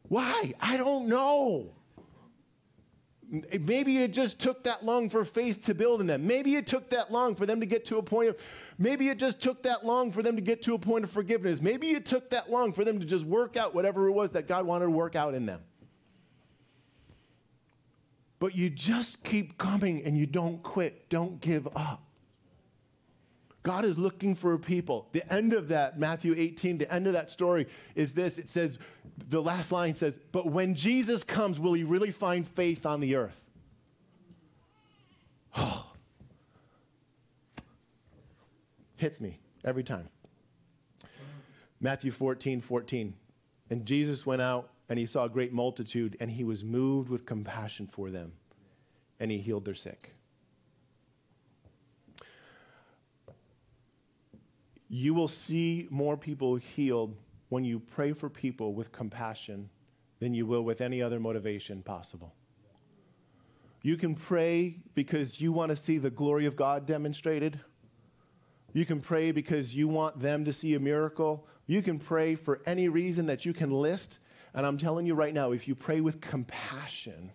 Why? 0.07 0.53
I 0.61 0.77
don't 0.77 1.07
know. 1.07 1.73
Maybe 3.29 3.97
it 3.97 4.13
just 4.13 4.39
took 4.39 4.63
that 4.63 4.85
long 4.85 5.09
for 5.09 5.25
faith 5.25 5.65
to 5.65 5.73
build 5.73 5.99
in 5.99 6.07
them. 6.07 6.25
Maybe 6.25 6.55
it 6.55 6.65
took 6.65 6.89
that 6.91 7.11
long 7.11 7.35
for 7.35 7.45
them 7.45 7.59
to 7.59 7.65
get 7.65 7.83
to 7.87 7.97
a 7.97 8.03
point 8.03 8.29
of, 8.29 8.37
maybe 8.77 9.09
it 9.09 9.17
just 9.17 9.39
took 9.41 9.63
that 9.63 9.85
long 9.85 10.11
for 10.11 10.21
them 10.21 10.35
to 10.35 10.41
get 10.41 10.61
to 10.63 10.73
a 10.73 10.79
point 10.79 11.03
of 11.03 11.11
forgiveness. 11.11 11.61
Maybe 11.61 11.91
it 11.91 12.05
took 12.05 12.29
that 12.31 12.49
long 12.49 12.73
for 12.73 12.83
them 12.83 12.99
to 12.99 13.05
just 13.05 13.25
work 13.25 13.57
out 13.57 13.73
whatever 13.73 14.07
it 14.07 14.11
was 14.11 14.31
that 14.31 14.47
God 14.47 14.65
wanted 14.65 14.85
to 14.85 14.91
work 14.91 15.15
out 15.15 15.33
in 15.33 15.45
them. 15.45 15.61
But 18.39 18.55
you 18.55 18.69
just 18.69 19.23
keep 19.23 19.57
coming 19.57 20.03
and 20.03 20.17
you 20.17 20.25
don't 20.25 20.61
quit. 20.61 21.09
Don't 21.09 21.41
give 21.41 21.67
up. 21.75 22.03
God 23.63 23.83
is 23.83 23.97
looking 23.97 24.35
for 24.35 24.57
people. 24.57 25.09
The 25.11 25.33
end 25.33 25.53
of 25.53 25.67
that, 25.69 25.99
Matthew 25.99 26.33
18, 26.37 26.77
the 26.77 26.93
end 26.93 27.07
of 27.07 27.13
that 27.13 27.29
story 27.29 27.67
is 27.95 28.13
this 28.13 28.37
it 28.37 28.47
says, 28.47 28.77
the 29.29 29.41
last 29.41 29.71
line 29.71 29.93
says, 29.93 30.19
But 30.31 30.45
when 30.45 30.75
Jesus 30.75 31.23
comes, 31.23 31.59
will 31.59 31.73
he 31.73 31.83
really 31.83 32.11
find 32.11 32.47
faith 32.47 32.85
on 32.85 33.01
the 33.01 33.15
earth? 33.15 33.41
Oh, 35.57 35.86
Hits 38.97 39.21
me 39.21 39.39
every 39.63 39.83
time. 39.83 40.09
Matthew 41.79 42.11
14, 42.11 42.61
14. 42.61 43.13
And 43.69 43.85
Jesus 43.85 44.25
went 44.25 44.41
out 44.41 44.69
and 44.89 44.97
he 44.97 45.05
saw 45.05 45.25
a 45.25 45.29
great 45.29 45.53
multitude 45.53 46.17
and 46.19 46.31
he 46.31 46.43
was 46.43 46.63
moved 46.63 47.09
with 47.09 47.25
compassion 47.25 47.87
for 47.87 48.09
them 48.09 48.33
and 49.19 49.31
he 49.31 49.37
healed 49.37 49.65
their 49.65 49.75
sick. 49.75 50.13
You 54.89 55.13
will 55.13 55.27
see 55.27 55.87
more 55.89 56.15
people 56.15 56.55
healed 56.55 57.15
when 57.49 57.65
you 57.65 57.79
pray 57.79 58.13
for 58.13 58.29
people 58.29 58.73
with 58.73 58.91
compassion 58.91 59.69
than 60.19 60.33
you 60.33 60.45
will 60.45 60.63
with 60.63 60.81
any 60.81 61.01
other 61.01 61.19
motivation 61.19 61.83
possible. 61.83 62.33
You 63.83 63.97
can 63.97 64.15
pray 64.15 64.77
because 64.95 65.39
you 65.39 65.51
want 65.51 65.69
to 65.69 65.75
see 65.75 65.97
the 65.97 66.09
glory 66.09 66.45
of 66.45 66.55
God 66.55 66.85
demonstrated. 66.85 67.59
You 68.77 68.85
can 68.85 69.01
pray 69.01 69.31
because 69.31 69.73
you 69.73 69.87
want 69.87 70.19
them 70.19 70.45
to 70.45 70.53
see 70.53 70.75
a 70.75 70.79
miracle. 70.79 71.47
You 71.65 71.81
can 71.81 71.97
pray 71.97 72.35
for 72.35 72.61
any 72.67 72.89
reason 72.89 73.25
that 73.25 73.43
you 73.43 73.51
can 73.51 73.71
list. 73.71 74.19
And 74.53 74.67
I'm 74.67 74.77
telling 74.77 75.07
you 75.07 75.15
right 75.15 75.33
now, 75.33 75.51
if 75.51 75.67
you 75.67 75.73
pray 75.73 75.99
with 75.99 76.21
compassion, 76.21 77.31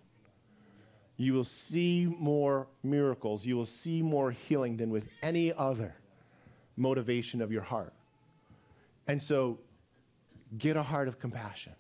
you 1.16 1.34
will 1.34 1.43
see 1.43 2.07
more 2.07 2.68
miracles. 2.84 3.45
You 3.45 3.57
will 3.57 3.66
see 3.66 4.03
more 4.03 4.30
healing 4.30 4.76
than 4.76 4.90
with 4.90 5.09
any 5.20 5.53
other 5.53 5.97
motivation 6.76 7.43
of 7.43 7.51
your 7.51 7.62
heart. 7.62 7.93
And 9.09 9.20
so, 9.20 9.59
get 10.57 10.76
a 10.76 10.82
heart 10.84 11.09
of 11.09 11.18
compassion. 11.18 11.72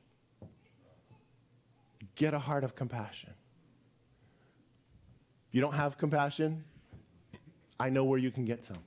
Get 2.16 2.34
a 2.34 2.40
heart 2.40 2.64
of 2.64 2.74
compassion. 2.74 3.30
If 5.50 5.54
you 5.54 5.60
don't 5.60 5.74
have 5.74 5.98
compassion, 5.98 6.64
I 7.78 7.90
know 7.90 8.02
where 8.02 8.18
you 8.18 8.32
can 8.32 8.44
get 8.44 8.64
some. 8.64 8.78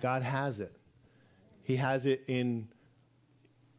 God 0.00 0.22
has 0.22 0.60
it. 0.60 0.76
He 1.62 1.76
has 1.76 2.06
it 2.06 2.24
in, 2.28 2.68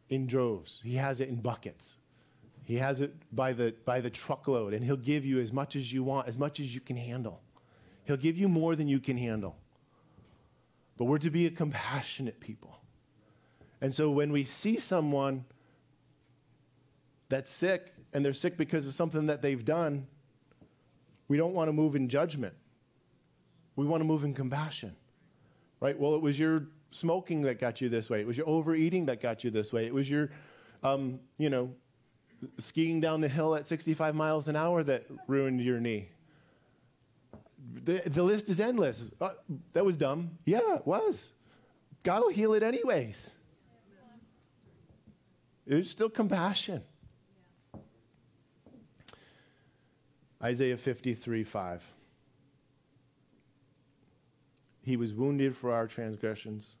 in 0.08 0.26
droves, 0.26 0.80
He 0.84 0.94
has 0.94 1.20
it 1.20 1.28
in 1.28 1.36
buckets. 1.36 1.96
He 2.62 2.76
has 2.76 3.00
it 3.00 3.12
by 3.32 3.52
the, 3.52 3.74
by 3.84 4.00
the 4.00 4.10
truckload, 4.10 4.74
and 4.74 4.84
He'll 4.84 4.96
give 4.96 5.24
you 5.24 5.40
as 5.40 5.52
much 5.52 5.74
as 5.74 5.92
you 5.92 6.04
want, 6.04 6.28
as 6.28 6.38
much 6.38 6.60
as 6.60 6.72
you 6.72 6.80
can 6.80 6.96
handle. 6.96 7.40
He'll 8.04 8.16
give 8.16 8.38
you 8.38 8.48
more 8.48 8.76
than 8.76 8.86
you 8.86 9.00
can 9.00 9.16
handle. 9.16 9.56
But 10.96 11.06
we're 11.06 11.18
to 11.18 11.30
be 11.30 11.46
a 11.46 11.50
compassionate 11.50 12.38
people. 12.38 12.78
And 13.80 13.94
so 13.94 14.10
when 14.10 14.30
we 14.30 14.44
see 14.44 14.76
someone 14.78 15.44
that's 17.28 17.50
sick, 17.50 17.92
and 18.12 18.24
they're 18.24 18.32
sick 18.32 18.56
because 18.56 18.86
of 18.86 18.94
something 18.94 19.26
that 19.26 19.40
they've 19.42 19.64
done, 19.64 20.06
we 21.28 21.36
don't 21.36 21.54
want 21.54 21.68
to 21.68 21.72
move 21.72 21.96
in 21.96 22.08
judgment. 22.08 22.54
We 23.76 23.86
want 23.86 24.00
to 24.00 24.04
move 24.04 24.24
in 24.24 24.34
compassion. 24.34 24.94
Right? 25.80 25.98
Well, 25.98 26.14
it 26.14 26.20
was 26.20 26.38
your 26.38 26.66
smoking 26.90 27.42
that 27.42 27.58
got 27.58 27.80
you 27.80 27.88
this 27.88 28.10
way. 28.10 28.20
It 28.20 28.26
was 28.26 28.36
your 28.36 28.48
overeating 28.48 29.06
that 29.06 29.20
got 29.20 29.44
you 29.44 29.50
this 29.50 29.72
way. 29.72 29.86
It 29.86 29.94
was 29.94 30.10
your, 30.10 30.30
um, 30.82 31.20
you 31.38 31.50
know, 31.50 31.72
skiing 32.58 33.00
down 33.00 33.20
the 33.20 33.28
hill 33.28 33.54
at 33.54 33.66
65 33.66 34.14
miles 34.14 34.48
an 34.48 34.56
hour 34.56 34.82
that 34.84 35.06
ruined 35.26 35.60
your 35.60 35.80
knee. 35.80 36.08
The, 37.84 38.02
the 38.06 38.22
list 38.22 38.48
is 38.48 38.60
endless. 38.60 39.10
Uh, 39.20 39.30
that 39.72 39.84
was 39.84 39.96
dumb. 39.96 40.38
Yeah, 40.44 40.76
it 40.76 40.86
was. 40.86 41.32
God 42.02 42.22
will 42.22 42.30
heal 42.30 42.54
it 42.54 42.62
anyways. 42.62 43.30
There's 45.66 45.88
still 45.88 46.08
compassion. 46.10 46.82
Isaiah 50.42 50.76
53 50.76 51.44
5. 51.44 51.84
He 54.90 54.96
was 54.96 55.14
wounded 55.14 55.56
for 55.56 55.72
our 55.72 55.86
transgressions, 55.86 56.78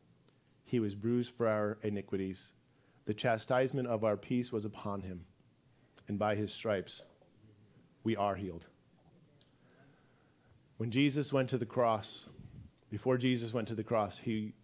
he 0.64 0.80
was 0.80 0.96
bruised 0.96 1.30
for 1.30 1.46
our 1.46 1.78
iniquities. 1.82 2.52
The 3.04 3.14
chastisement 3.14 3.86
of 3.86 4.02
our 4.02 4.16
peace 4.16 4.50
was 4.50 4.64
upon 4.64 5.02
him, 5.02 5.26
and 6.08 6.18
by 6.18 6.34
his 6.34 6.52
stripes 6.52 7.04
we 8.02 8.16
are 8.16 8.34
healed. 8.34 8.66
When 10.76 10.90
Jesus 10.90 11.32
went 11.32 11.50
to 11.50 11.56
the 11.56 11.64
cross, 11.64 12.28
before 12.90 13.16
Jesus 13.16 13.54
went 13.54 13.68
to 13.68 13.76
the 13.76 13.84
cross, 13.84 14.18
he 14.18 14.54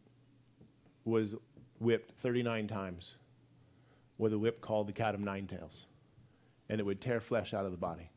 was 1.05 1.37
whipped 1.79 2.19
39 2.19 2.67
times 2.67 3.15
with 4.19 4.33
a 4.33 4.39
whip 4.41 4.61
called 4.61 4.89
the 4.89 4.93
cat 4.93 5.15
of 5.15 5.21
nine 5.21 5.47
tails, 5.47 5.87
and 6.69 6.81
it 6.81 6.85
would 6.85 7.01
tear 7.01 7.21
flesh 7.21 7.55
out 7.55 7.65
of 7.65 7.71
the 7.71 7.79
body 7.79 8.11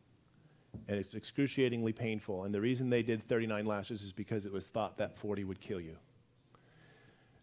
and 0.87 0.97
it's 0.97 1.13
excruciatingly 1.13 1.93
painful. 1.93 2.43
And 2.43 2.53
the 2.53 2.61
reason 2.61 2.89
they 2.89 3.03
did 3.03 3.23
39 3.23 3.65
lashes 3.65 4.01
is 4.01 4.11
because 4.11 4.45
it 4.45 4.51
was 4.51 4.67
thought 4.67 4.97
that 4.97 5.17
40 5.17 5.43
would 5.43 5.59
kill 5.59 5.79
you. 5.79 5.97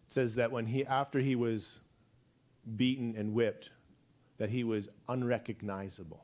It 0.05 0.13
says 0.13 0.35
that 0.35 0.51
when 0.51 0.65
he, 0.65 0.85
after 0.85 1.19
he 1.19 1.35
was 1.35 1.79
beaten 2.75 3.15
and 3.17 3.33
whipped, 3.33 3.69
that 4.37 4.49
he 4.49 4.63
was 4.63 4.89
unrecognizable. 5.07 6.23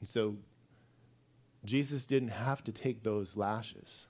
And 0.00 0.08
so 0.08 0.36
Jesus 1.64 2.06
didn't 2.06 2.28
have 2.28 2.62
to 2.64 2.72
take 2.72 3.02
those 3.02 3.36
lashes 3.36 4.06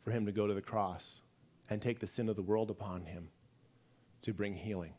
for 0.00 0.10
him 0.10 0.26
to 0.26 0.32
go 0.32 0.46
to 0.46 0.54
the 0.54 0.62
cross 0.62 1.22
and 1.70 1.80
take 1.80 1.98
the 1.98 2.06
sin 2.06 2.28
of 2.28 2.36
the 2.36 2.42
world 2.42 2.70
upon 2.70 3.04
him 3.06 3.28
to 4.22 4.32
bring 4.32 4.54
healing. 4.54 4.92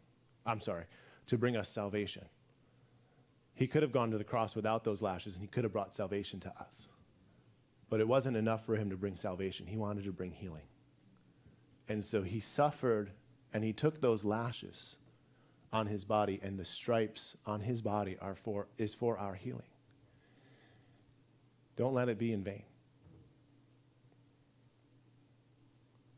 I'm 0.45 0.59
sorry, 0.59 0.85
to 1.27 1.37
bring 1.37 1.55
us 1.55 1.69
salvation. 1.69 2.25
He 3.55 3.67
could 3.67 3.83
have 3.83 3.91
gone 3.91 4.11
to 4.11 4.17
the 4.17 4.23
cross 4.23 4.55
without 4.55 4.83
those 4.83 5.01
lashes 5.01 5.35
and 5.35 5.41
he 5.41 5.47
could 5.47 5.63
have 5.63 5.73
brought 5.73 5.93
salvation 5.93 6.39
to 6.41 6.53
us. 6.59 6.89
But 7.89 7.99
it 7.99 8.07
wasn't 8.07 8.37
enough 8.37 8.65
for 8.65 8.75
him 8.75 8.89
to 8.89 8.97
bring 8.97 9.15
salvation. 9.15 9.67
He 9.67 9.77
wanted 9.77 10.05
to 10.05 10.11
bring 10.11 10.31
healing. 10.31 10.67
And 11.87 12.03
so 12.03 12.23
he 12.23 12.39
suffered 12.39 13.11
and 13.53 13.63
he 13.63 13.73
took 13.73 14.01
those 14.01 14.23
lashes 14.23 14.97
on 15.71 15.87
his 15.87 16.03
body 16.03 16.39
and 16.41 16.57
the 16.57 16.65
stripes 16.65 17.37
on 17.45 17.61
his 17.61 17.81
body 17.81 18.17
are 18.19 18.35
for 18.35 18.67
is 18.77 18.93
for 18.93 19.17
our 19.17 19.35
healing. 19.35 19.61
Don't 21.75 21.93
let 21.93 22.09
it 22.09 22.17
be 22.17 22.31
in 22.31 22.43
vain. 22.43 22.63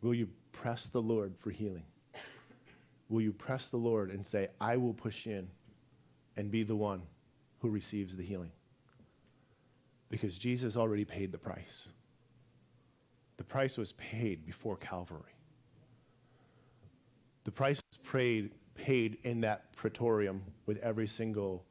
Will 0.02 0.14
you 0.14 0.30
press 0.52 0.88
the 0.88 1.02
Lord 1.02 1.36
for 1.38 1.50
healing? 1.50 1.86
Will 3.10 3.22
you 3.22 3.34
press 3.34 3.68
the 3.68 3.78
Lord 3.78 4.12
and 4.12 4.26
say, 4.26 4.50
I 4.60 4.78
will 4.78 4.94
push 4.94 5.28
in 5.28 5.48
and 6.36 6.52
be 6.52 6.64
the 6.64 6.76
one 6.76 7.02
who 7.66 7.72
receives 7.72 8.16
the 8.16 8.22
healing. 8.22 8.52
Because 10.10 10.38
Jesus 10.38 10.78
already 10.78 11.04
paid 11.04 11.32
the 11.32 11.40
price. 11.40 11.90
The 13.38 13.44
price 13.44 13.76
was 13.76 13.94
paid 13.94 14.46
before 14.46 14.78
Calvary. 14.78 15.34
The 17.44 17.52
price 17.52 17.82
was 17.90 17.98
paid, 18.12 18.52
paid 18.76 19.18
in 19.24 19.42
that 19.42 19.76
praetorium 19.76 20.44
with 20.68 20.78
every 20.78 21.08
single 21.08 21.66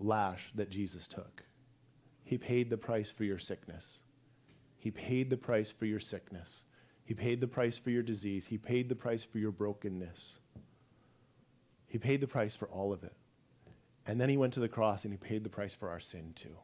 lash 0.00 0.50
that 0.54 0.70
Jesus 0.70 1.06
took. 1.06 1.42
He 2.24 2.38
paid 2.38 2.70
the 2.70 2.78
price 2.78 3.10
for 3.10 3.24
your 3.24 3.38
sickness. 3.38 3.98
He 4.78 4.90
paid 4.90 5.28
the 5.28 5.36
price 5.36 5.70
for 5.70 5.84
your 5.84 6.00
sickness. 6.00 6.62
He 7.04 7.12
paid 7.12 7.42
the 7.42 7.46
price 7.46 7.76
for 7.76 7.90
your 7.90 8.02
disease. 8.02 8.46
He 8.46 8.56
paid 8.56 8.88
the 8.88 8.96
price 8.96 9.24
for 9.24 9.36
your 9.36 9.52
brokenness. 9.52 10.38
He 11.86 11.98
paid 11.98 12.22
the 12.22 12.26
price 12.26 12.56
for 12.56 12.66
all 12.68 12.94
of 12.94 13.04
it. 13.04 13.12
And 14.06 14.20
then 14.20 14.28
he 14.28 14.36
went 14.36 14.54
to 14.54 14.60
the 14.60 14.68
cross 14.68 15.04
and 15.04 15.12
he 15.12 15.18
paid 15.18 15.44
the 15.44 15.50
price 15.50 15.72
for 15.72 15.88
our 15.88 16.00
sin 16.00 16.32
too. 16.34 16.56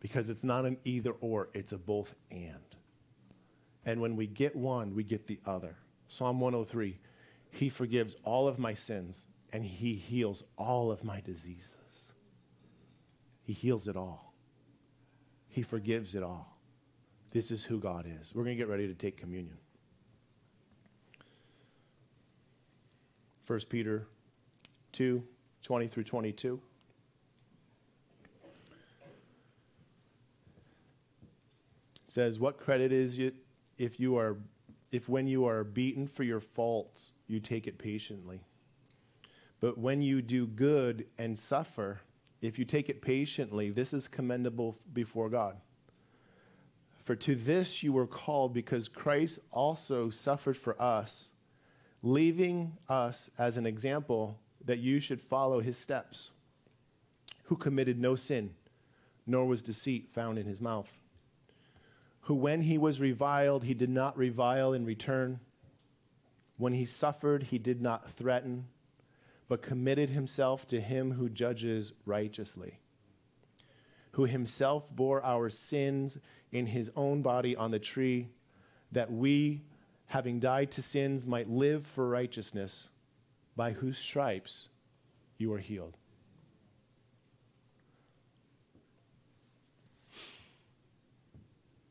Because 0.00 0.28
it's 0.28 0.44
not 0.44 0.64
an 0.64 0.78
either 0.84 1.10
or, 1.20 1.48
it's 1.54 1.72
a 1.72 1.78
both 1.78 2.14
and. 2.30 2.54
And 3.84 4.00
when 4.00 4.16
we 4.16 4.26
get 4.26 4.54
one, 4.54 4.94
we 4.94 5.02
get 5.02 5.26
the 5.26 5.40
other. 5.44 5.76
Psalm 6.06 6.40
103 6.40 6.98
He 7.50 7.68
forgives 7.68 8.16
all 8.22 8.46
of 8.46 8.58
my 8.58 8.74
sins 8.74 9.26
and 9.52 9.64
He 9.64 9.94
heals 9.94 10.44
all 10.56 10.92
of 10.92 11.02
my 11.02 11.20
diseases. 11.20 12.12
He 13.42 13.52
heals 13.52 13.88
it 13.88 13.96
all, 13.96 14.34
He 15.48 15.62
forgives 15.62 16.14
it 16.14 16.22
all. 16.22 16.58
This 17.30 17.50
is 17.50 17.64
who 17.64 17.78
God 17.78 18.06
is. 18.20 18.34
We're 18.34 18.44
going 18.44 18.56
to 18.56 18.62
get 18.62 18.70
ready 18.70 18.86
to 18.86 18.94
take 18.94 19.16
communion. 19.18 19.58
1 23.48 23.60
Peter 23.70 24.06
2 24.92 25.22
20 25.62 25.88
through 25.88 26.04
22. 26.04 26.60
It 32.04 32.10
says, 32.10 32.38
What 32.38 32.58
credit 32.58 32.92
is 32.92 33.18
it 33.18 33.36
if 33.78 33.98
you 33.98 34.18
are 34.18 34.36
if 34.92 35.08
when 35.08 35.26
you 35.26 35.46
are 35.46 35.64
beaten 35.64 36.06
for 36.06 36.24
your 36.24 36.40
faults 36.40 37.12
you 37.26 37.40
take 37.40 37.66
it 37.66 37.78
patiently? 37.78 38.42
But 39.60 39.78
when 39.78 40.02
you 40.02 40.20
do 40.20 40.46
good 40.46 41.06
and 41.16 41.38
suffer, 41.38 42.00
if 42.42 42.58
you 42.58 42.66
take 42.66 42.90
it 42.90 43.00
patiently, 43.00 43.70
this 43.70 43.94
is 43.94 44.08
commendable 44.08 44.78
before 44.92 45.30
God. 45.30 45.56
For 47.02 47.16
to 47.16 47.34
this 47.34 47.82
you 47.82 47.94
were 47.94 48.06
called, 48.06 48.52
because 48.52 48.88
Christ 48.88 49.38
also 49.50 50.10
suffered 50.10 50.56
for 50.56 50.80
us, 50.80 51.32
leaving 52.02 52.76
us 52.88 53.30
as 53.38 53.56
an 53.56 53.66
example 53.66 54.38
that 54.64 54.78
you 54.78 55.00
should 55.00 55.20
follow 55.20 55.60
his 55.60 55.76
steps, 55.76 56.30
who 57.44 57.56
committed 57.56 57.98
no 57.98 58.14
sin, 58.14 58.54
nor 59.26 59.46
was 59.46 59.62
deceit 59.62 60.08
found 60.12 60.38
in 60.38 60.46
his 60.46 60.60
mouth. 60.60 60.92
Who, 62.22 62.34
when 62.34 62.62
he 62.62 62.78
was 62.78 63.00
reviled, 63.00 63.64
he 63.64 63.74
did 63.74 63.90
not 63.90 64.16
revile 64.16 64.72
in 64.72 64.84
return. 64.84 65.40
When 66.56 66.72
he 66.72 66.84
suffered, 66.84 67.44
he 67.44 67.58
did 67.58 67.80
not 67.80 68.10
threaten 68.10 68.66
but 69.48 69.62
committed 69.62 70.10
himself 70.10 70.66
to 70.66 70.80
him 70.80 71.12
who 71.12 71.28
judges 71.28 71.92
righteously, 72.04 72.78
who 74.12 74.26
himself 74.26 74.94
bore 74.94 75.24
our 75.24 75.48
sins 75.48 76.18
in 76.52 76.66
his 76.66 76.90
own 76.94 77.22
body 77.22 77.56
on 77.56 77.70
the 77.70 77.78
tree, 77.78 78.28
that 78.92 79.10
we, 79.10 79.62
having 80.08 80.40
died 80.40 80.70
to 80.72 80.82
sins, 80.82 81.26
might 81.26 81.48
live 81.48 81.86
for 81.86 82.08
righteousness, 82.08 82.90
by 83.56 83.72
whose 83.72 83.98
stripes 83.98 84.68
you 85.36 85.52
are 85.52 85.58
healed. 85.58 85.96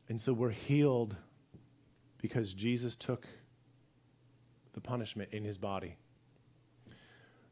And 0.08 0.20
so 0.20 0.32
we're 0.32 0.50
healed 0.50 1.16
because 2.20 2.54
Jesus 2.54 2.96
took 2.96 3.26
the 4.72 4.80
punishment 4.80 5.30
in 5.32 5.44
his 5.44 5.58
body. 5.58 5.96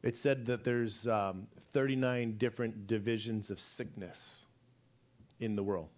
It 0.03 0.17
said 0.17 0.45
that 0.47 0.63
there's 0.63 1.07
um, 1.07 1.47
39 1.73 2.37
different 2.37 2.87
divisions 2.87 3.49
of 3.51 3.59
sickness 3.59 4.45
in 5.39 5.55
the 5.55 5.63
world. 5.63 5.89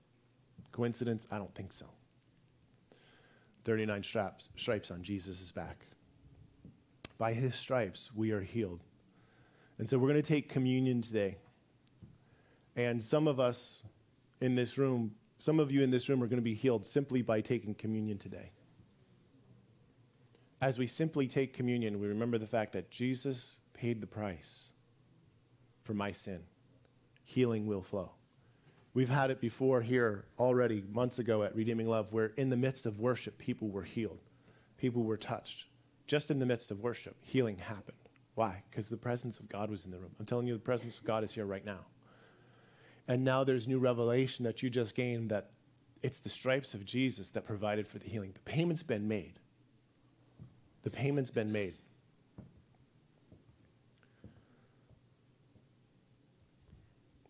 Coincidence? 0.71 1.27
I 1.31 1.37
don't 1.37 1.53
think 1.55 1.73
so. 1.73 1.85
39 3.65 4.03
straps, 4.03 4.49
stripes 4.55 4.91
on 4.91 5.03
Jesus' 5.03 5.51
back. 5.51 5.85
By 7.17 7.33
his 7.33 7.55
stripes, 7.55 8.11
we 8.15 8.31
are 8.31 8.41
healed. 8.41 8.81
And 9.77 9.89
so 9.89 9.97
we're 9.97 10.09
going 10.09 10.21
to 10.21 10.27
take 10.27 10.49
communion 10.49 11.01
today. 11.01 11.37
And 12.75 13.03
some 13.03 13.27
of 13.27 13.39
us 13.39 13.83
in 14.41 14.55
this 14.55 14.77
room, 14.77 15.15
some 15.37 15.59
of 15.59 15.71
you 15.71 15.81
in 15.81 15.89
this 15.89 16.07
room 16.09 16.23
are 16.23 16.27
going 16.27 16.37
to 16.37 16.41
be 16.41 16.53
healed 16.53 16.85
simply 16.85 17.21
by 17.21 17.41
taking 17.41 17.73
communion 17.73 18.17
today. 18.17 18.51
As 20.61 20.77
we 20.77 20.87
simply 20.87 21.27
take 21.27 21.53
communion, 21.53 21.99
we 21.99 22.07
remember 22.07 22.37
the 22.37 22.47
fact 22.47 22.73
that 22.73 22.91
Jesus 22.91 23.59
paid 23.73 24.01
the 24.01 24.07
price 24.07 24.73
for 25.83 25.93
my 25.93 26.11
sin. 26.11 26.41
Healing 27.23 27.65
will 27.65 27.81
flow. 27.81 28.11
We've 28.99 29.07
had 29.07 29.31
it 29.31 29.39
before 29.39 29.81
here 29.81 30.25
already 30.37 30.83
months 30.91 31.19
ago 31.19 31.43
at 31.43 31.55
Redeeming 31.55 31.87
Love, 31.87 32.11
where 32.11 32.33
in 32.35 32.49
the 32.49 32.57
midst 32.57 32.85
of 32.85 32.99
worship, 32.99 33.37
people 33.37 33.69
were 33.69 33.83
healed, 33.83 34.19
people 34.77 35.03
were 35.03 35.15
touched. 35.15 35.67
Just 36.05 36.29
in 36.29 36.37
the 36.37 36.45
midst 36.45 36.69
of 36.69 36.81
worship, 36.81 37.15
healing 37.21 37.59
happened. 37.59 37.95
Why? 38.35 38.61
Because 38.69 38.89
the 38.89 38.97
presence 38.97 39.39
of 39.39 39.47
God 39.47 39.71
was 39.71 39.85
in 39.85 39.91
the 39.91 39.97
room. 39.97 40.11
I'm 40.19 40.25
telling 40.25 40.47
you, 40.47 40.53
the 40.53 40.59
presence 40.59 40.97
of 40.97 41.05
God 41.05 41.23
is 41.23 41.31
here 41.31 41.45
right 41.45 41.63
now. 41.63 41.85
And 43.07 43.23
now 43.23 43.45
there's 43.45 43.69
new 43.69 43.79
revelation 43.79 44.43
that 44.43 44.61
you 44.61 44.69
just 44.69 44.95
gained 44.95 45.31
that 45.31 45.51
it's 46.03 46.19
the 46.19 46.27
stripes 46.27 46.73
of 46.73 46.83
Jesus 46.83 47.29
that 47.29 47.45
provided 47.45 47.87
for 47.87 47.99
the 47.99 48.09
healing. 48.09 48.33
The 48.33 48.41
payment's 48.41 48.83
been 48.83 49.07
made. 49.07 49.39
The 50.83 50.89
payment's 50.89 51.31
been 51.31 51.53
made. 51.53 51.75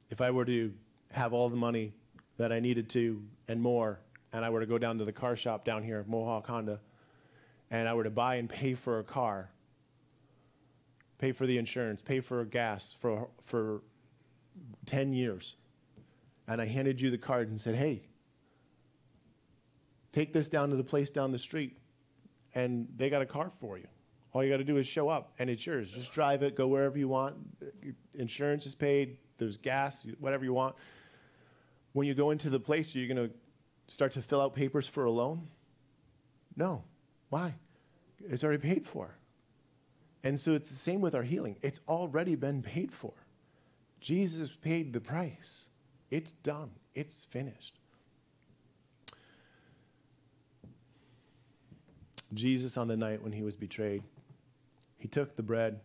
if 0.10 0.22
I 0.22 0.32
were 0.32 0.46
to 0.46 0.74
have 1.12 1.34
all 1.34 1.50
the 1.50 1.56
money 1.56 1.94
that 2.38 2.52
I 2.52 2.60
needed 2.60 2.90
to 2.92 3.22
and 3.48 3.62
more, 3.62 4.00
and 4.32 4.46
I 4.46 4.50
were 4.50 4.60
to 4.60 4.66
go 4.66 4.78
down 4.78 4.98
to 5.00 5.06
the 5.06 5.12
car 5.12 5.36
shop 5.36 5.66
down 5.66 5.84
here, 5.84 6.06
Mohawk 6.08 6.48
Honda, 6.48 6.80
and 7.72 7.88
I 7.88 7.94
were 7.94 8.04
to 8.04 8.10
buy 8.10 8.36
and 8.36 8.50
pay 8.50 8.74
for 8.74 9.00
a 9.00 9.04
car, 9.04 9.50
pay 11.18 11.32
for 11.32 11.46
the 11.46 11.58
insurance, 11.58 12.02
pay 12.02 12.20
for 12.20 12.46
gas 12.46 12.96
for, 12.98 13.30
for 13.44 13.82
10 14.86 15.14
years, 15.14 15.56
and 16.48 16.62
I 16.62 16.66
handed 16.66 17.02
you 17.02 17.12
the 17.12 17.18
card 17.18 17.50
and 17.50 17.60
said, 17.60 17.76
hey, 17.76 18.04
take 20.12 20.34
this 20.34 20.50
down 20.50 20.70
to 20.70 20.76
the 20.76 20.84
place 20.84 21.10
down 21.10 21.32
the 21.32 21.40
street, 21.40 21.78
and 22.56 22.88
they 22.96 23.10
got 23.10 23.22
a 23.22 23.26
car 23.26 23.52
for 23.60 23.78
you. 23.78 23.88
All 24.32 24.44
you 24.44 24.50
got 24.52 24.58
to 24.58 24.64
do 24.64 24.78
is 24.78 24.86
show 24.86 25.10
up, 25.10 25.34
and 25.40 25.50
it's 25.50 25.66
yours. 25.66 25.92
Just 25.92 26.14
drive 26.14 26.44
it, 26.44 26.56
go 26.56 26.68
wherever 26.68 26.98
you 26.98 27.08
want. 27.08 27.36
Insurance 28.14 28.66
is 28.68 28.76
paid, 28.76 29.18
there's 29.40 29.58
gas, 29.58 30.06
whatever 30.20 30.46
you 30.46 30.54
want. 30.54 30.76
When 31.94 32.08
you 32.08 32.14
go 32.14 32.32
into 32.32 32.50
the 32.50 32.60
place, 32.60 32.96
are 32.96 33.00
you 33.00 33.14
going 33.14 33.30
to 33.30 33.34
start 33.88 34.14
to 34.14 34.22
fill 34.22 34.42
out 34.42 34.54
papers 34.54 34.88
for 34.88 35.06
a 35.06 35.12
loan? 35.12 35.48
No. 36.56 36.84
Why? 37.30 37.56
It's 38.28 38.44
already 38.44 38.62
paid 38.62 38.86
for. 38.86 39.16
And 40.24 40.40
so 40.40 40.54
it's 40.54 40.70
the 40.70 40.76
same 40.76 41.02
with 41.02 41.16
our 41.16 41.24
healing. 41.24 41.58
It's 41.62 41.82
already 41.88 42.36
been 42.36 42.62
paid 42.62 42.92
for. 42.92 43.14
Jesus 44.00 44.52
paid 44.52 44.94
the 44.94 45.00
price. 45.00 45.70
It's 46.12 46.34
done. 46.34 46.72
It's 46.94 47.26
finished. 47.30 47.80
Jesus, 52.34 52.78
on 52.78 52.88
the 52.88 52.98
night 52.98 53.22
when 53.24 53.32
he 53.32 53.42
was 53.42 53.56
betrayed, 53.56 54.04
he 54.98 55.08
took 55.08 55.36
the 55.36 55.44
bread 55.44 55.80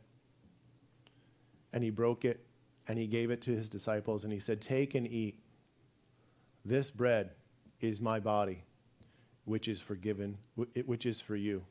and 1.72 1.82
he 1.82 1.90
broke 1.90 2.24
it 2.24 2.44
and 2.86 2.98
he 2.98 3.07
gave 3.07 3.30
it 3.30 3.40
to 3.42 3.50
his 3.50 3.68
disciples 3.68 4.24
and 4.24 4.32
he 4.32 4.38
said, 4.38 4.61
Take 4.61 4.94
and 4.94 5.07
eat. 5.07 5.38
This 6.64 6.90
bread 6.90 7.30
is 7.80 8.00
my 8.00 8.20
body, 8.20 8.64
which 9.44 9.68
is 9.68 9.80
forgiven, 9.80 10.38
which 10.56 11.04
is 11.04 11.20
for 11.20 11.36
you. 11.36 11.64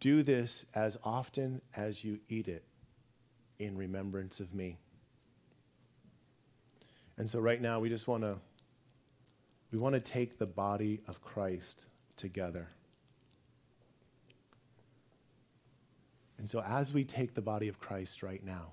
Do 0.00 0.22
this 0.22 0.64
as 0.74 0.96
often 1.02 1.60
as 1.74 2.04
you 2.04 2.20
eat 2.28 2.46
it 2.46 2.64
in 3.58 3.76
remembrance 3.76 4.38
of 4.38 4.54
me. 4.54 4.78
And 7.16 7.28
so 7.28 7.40
right 7.40 7.60
now 7.60 7.80
we 7.80 7.88
just 7.88 8.06
want 8.06 8.22
to 8.22 8.38
we 9.70 9.78
want 9.78 9.94
to 9.94 10.00
take 10.00 10.38
the 10.38 10.46
body 10.46 11.00
of 11.08 11.20
Christ 11.20 11.84
together. 12.16 12.68
And 16.38 16.48
so 16.48 16.62
as 16.62 16.92
we 16.92 17.04
take 17.04 17.34
the 17.34 17.42
body 17.42 17.68
of 17.68 17.78
Christ 17.78 18.22
right 18.22 18.42
now, 18.42 18.72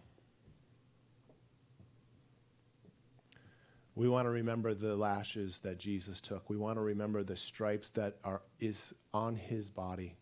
We 3.95 4.09
want 4.09 4.25
to 4.25 4.29
remember 4.29 4.73
the 4.73 4.95
lashes 4.95 5.59
that 5.59 5.79
Jesus 5.79 6.19
took. 6.19 6.49
We 6.49 6.57
want 6.57 6.77
to 6.77 6.81
remember 6.81 7.23
the 7.23 7.37
stripes 7.37 7.89
that 7.91 8.17
are 8.25 8.41
is 8.59 8.93
on 9.13 9.37
his 9.37 9.69
body. 9.69 10.17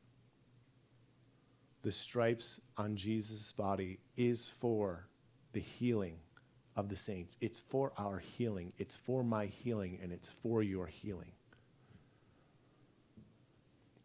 The 1.82 1.92
stripes 1.92 2.62
on 2.78 2.96
Jesus' 2.96 3.52
body 3.52 4.00
is 4.16 4.48
for 4.48 5.08
the 5.54 5.60
healing 5.60 6.18
of 6.76 6.88
the 6.90 6.96
saints. 6.96 7.36
It's 7.42 7.60
for 7.60 7.92
our 7.98 8.20
healing. 8.20 8.74
It's 8.78 8.96
for 8.96 9.24
my 9.24 9.48
healing 9.48 10.00
and 10.02 10.12
it's 10.12 10.30
for 10.30 10.62
your 10.62 10.86
healing. 10.86 11.32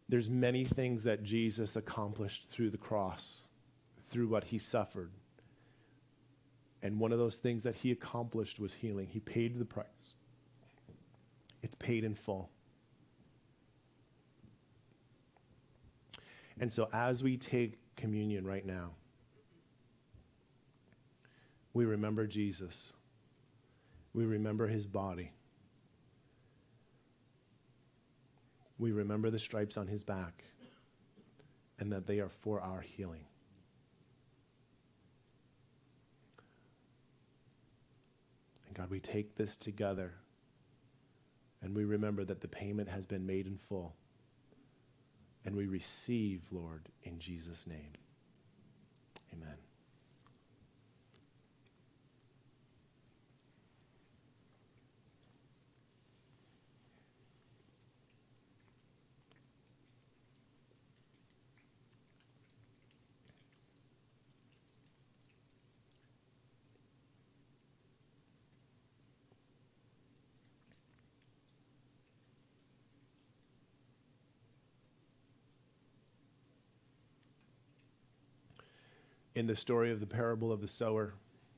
There's 0.09 0.29
many 0.29 0.65
things 0.65 1.03
that 1.03 1.21
Jesus 1.23 1.75
accomplished 1.75 2.47
through 2.49 2.71
the 2.71 2.77
cross, 2.77 3.43
through 4.09 4.27
what 4.27 4.45
he 4.45 4.57
suffered, 4.57 5.11
and 6.81 6.99
one 6.99 7.11
of 7.11 7.19
those 7.19 7.39
things 7.39 7.63
that 7.63 7.75
he 7.75 7.91
accomplished 7.91 8.59
was 8.59 8.73
healing. 8.73 9.07
He 9.07 9.19
paid 9.19 9.57
the 9.59 9.65
price, 9.65 10.15
it's 11.61 11.75
paid 11.75 12.03
in 12.03 12.15
full. 12.15 12.49
And 16.59 16.73
so, 16.73 16.89
as 16.91 17.23
we 17.23 17.37
take 17.37 17.79
communion 17.95 18.45
right 18.45 18.65
now, 18.65 18.91
we 21.73 21.85
remember 21.85 22.27
Jesus. 22.27 22.93
We 24.13 24.25
remember 24.25 24.67
his 24.67 24.85
body. 24.85 25.31
We 28.77 28.91
remember 28.91 29.29
the 29.29 29.39
stripes 29.39 29.77
on 29.77 29.87
his 29.87 30.03
back 30.03 30.43
and 31.79 31.91
that 31.91 32.07
they 32.07 32.19
are 32.19 32.29
for 32.29 32.59
our 32.59 32.81
healing. 32.81 33.28
God, 38.79 38.89
we 38.89 39.01
take 39.01 39.35
this 39.35 39.57
together 39.57 40.13
and 41.61 41.75
we 41.75 41.83
remember 41.83 42.23
that 42.23 42.39
the 42.39 42.47
payment 42.47 42.87
has 42.87 43.05
been 43.05 43.25
made 43.25 43.45
in 43.45 43.57
full. 43.57 43.93
And 45.43 45.53
we 45.57 45.67
receive, 45.67 46.43
Lord, 46.49 46.87
in 47.03 47.19
Jesus' 47.19 47.67
name. 47.67 47.91
Amen. 49.33 49.57
In 79.39 79.47
the 79.47 79.55
story 79.55 79.89
of 79.89 80.01
the 80.01 80.05
parable 80.05 80.51
of 80.51 80.59
the 80.59 80.67
sower, 80.67 81.13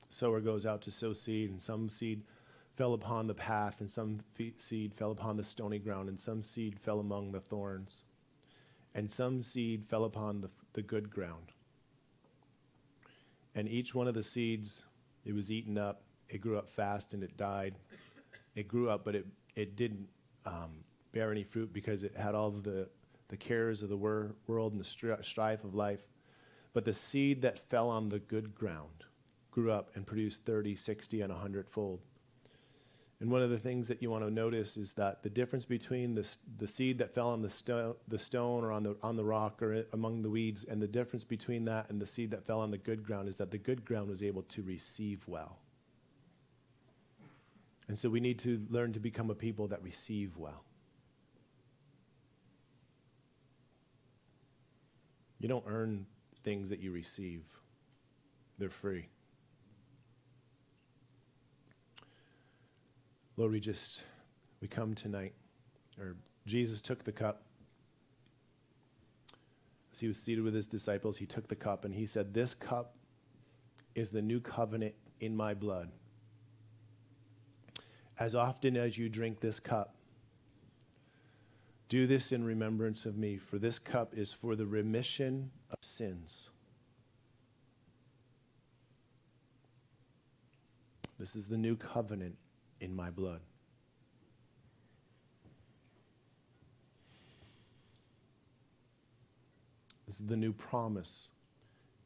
sower 0.07 0.39
goes 0.39 0.67
out 0.67 0.83
to 0.83 0.91
sow 0.91 1.13
seed, 1.13 1.49
and 1.49 1.59
some 1.59 1.89
seed 1.89 2.21
fell 2.75 2.93
upon 2.93 3.25
the 3.25 3.33
path, 3.33 3.81
and 3.81 3.89
some 3.89 4.19
seed 4.55 4.93
fell 4.93 5.09
upon 5.09 5.35
the 5.35 5.43
stony 5.43 5.79
ground, 5.79 6.07
and 6.07 6.19
some 6.19 6.43
seed 6.43 6.79
fell 6.79 6.99
among 6.99 7.31
the 7.31 7.39
thorns, 7.39 8.03
and 8.93 9.09
some 9.09 9.41
seed 9.41 9.83
fell 9.83 10.03
upon 10.03 10.41
the, 10.41 10.51
the 10.73 10.83
good 10.83 11.09
ground. 11.09 11.53
And 13.55 13.67
each 13.67 13.95
one 13.95 14.07
of 14.07 14.13
the 14.13 14.23
seeds, 14.23 14.85
it 15.25 15.33
was 15.33 15.49
eaten 15.49 15.75
up. 15.75 16.03
It 16.29 16.39
grew 16.39 16.59
up 16.59 16.69
fast 16.69 17.13
and 17.13 17.23
it 17.23 17.35
died. 17.35 17.79
It 18.55 18.67
grew 18.67 18.89
up, 18.91 19.03
but 19.03 19.15
it, 19.15 19.25
it 19.55 19.75
didn't 19.75 20.07
um, 20.45 20.83
bear 21.13 21.31
any 21.31 21.43
fruit 21.43 21.73
because 21.73 22.03
it 22.03 22.15
had 22.15 22.35
all 22.35 22.51
the, 22.51 22.87
the 23.27 23.37
cares 23.37 23.81
of 23.81 23.89
the 23.89 23.97
wor- 23.97 24.35
world 24.45 24.71
and 24.71 24.79
the 24.79 25.17
strife 25.23 25.63
of 25.63 25.73
life. 25.73 26.03
But 26.73 26.85
the 26.85 26.93
seed 26.93 27.41
that 27.41 27.59
fell 27.69 27.89
on 27.89 28.09
the 28.09 28.19
good 28.19 28.55
ground 28.55 29.05
grew 29.51 29.71
up 29.71 29.91
and 29.95 30.07
produced 30.07 30.45
30, 30.45 30.75
60, 30.75 31.21
and 31.21 31.31
100 31.31 31.69
fold. 31.69 31.99
And 33.19 33.29
one 33.29 33.43
of 33.43 33.51
the 33.51 33.59
things 33.59 33.87
that 33.89 34.01
you 34.01 34.09
want 34.09 34.23
to 34.23 34.31
notice 34.31 34.77
is 34.77 34.93
that 34.93 35.21
the 35.21 35.29
difference 35.29 35.63
between 35.63 36.15
the, 36.15 36.27
the 36.57 36.67
seed 36.67 36.97
that 36.97 37.13
fell 37.13 37.29
on 37.29 37.43
the, 37.43 37.49
sto- 37.51 37.97
the 38.07 38.17
stone 38.17 38.63
or 38.63 38.71
on 38.71 38.81
the, 38.81 38.97
on 39.03 39.15
the 39.15 39.23
rock 39.23 39.61
or 39.61 39.85
among 39.93 40.23
the 40.23 40.29
weeds, 40.29 40.63
and 40.63 40.81
the 40.81 40.87
difference 40.87 41.23
between 41.23 41.65
that 41.65 41.89
and 41.91 42.01
the 42.01 42.07
seed 42.07 42.31
that 42.31 42.47
fell 42.47 42.61
on 42.61 42.71
the 42.71 42.79
good 42.79 43.03
ground 43.03 43.29
is 43.29 43.35
that 43.35 43.51
the 43.51 43.59
good 43.59 43.85
ground 43.85 44.09
was 44.09 44.23
able 44.23 44.41
to 44.43 44.63
receive 44.63 45.23
well. 45.27 45.59
And 47.87 47.99
so 47.99 48.09
we 48.09 48.21
need 48.21 48.39
to 48.39 48.65
learn 48.69 48.93
to 48.93 48.99
become 48.99 49.29
a 49.29 49.35
people 49.35 49.67
that 49.67 49.83
receive 49.83 50.37
well. 50.37 50.63
You 55.39 55.47
don't 55.47 55.65
earn 55.67 56.07
things 56.43 56.69
that 56.69 56.79
you 56.79 56.91
receive, 56.91 57.43
they're 58.57 58.69
free. 58.69 59.07
Lord, 63.37 63.51
we 63.51 63.59
just, 63.59 64.03
we 64.61 64.67
come 64.67 64.93
tonight, 64.93 65.33
or 65.99 66.15
Jesus 66.45 66.81
took 66.81 67.03
the 67.03 67.11
cup. 67.11 67.43
As 69.91 69.99
he 69.99 70.07
was 70.07 70.17
seated 70.17 70.43
with 70.43 70.53
his 70.53 70.67
disciples, 70.67 71.17
he 71.17 71.25
took 71.25 71.47
the 71.47 71.55
cup 71.55 71.85
and 71.85 71.93
he 71.93 72.05
said, 72.05 72.33
This 72.33 72.53
cup 72.53 72.95
is 73.95 74.11
the 74.11 74.21
new 74.21 74.39
covenant 74.39 74.95
in 75.19 75.35
my 75.35 75.53
blood. 75.53 75.91
As 78.19 78.35
often 78.35 78.77
as 78.77 78.97
you 78.97 79.09
drink 79.09 79.39
this 79.39 79.59
cup, 79.59 79.95
do 81.91 82.07
this 82.07 82.31
in 82.31 82.41
remembrance 82.45 83.05
of 83.05 83.17
me, 83.17 83.35
for 83.35 83.57
this 83.57 83.77
cup 83.77 84.13
is 84.13 84.31
for 84.31 84.55
the 84.55 84.65
remission 84.65 85.51
of 85.69 85.77
sins. 85.81 86.49
This 91.19 91.35
is 91.35 91.49
the 91.49 91.57
new 91.57 91.75
covenant 91.75 92.37
in 92.79 92.95
my 92.95 93.09
blood. 93.09 93.41
This 100.07 100.21
is 100.21 100.27
the 100.27 100.37
new 100.37 100.53
promise 100.53 101.27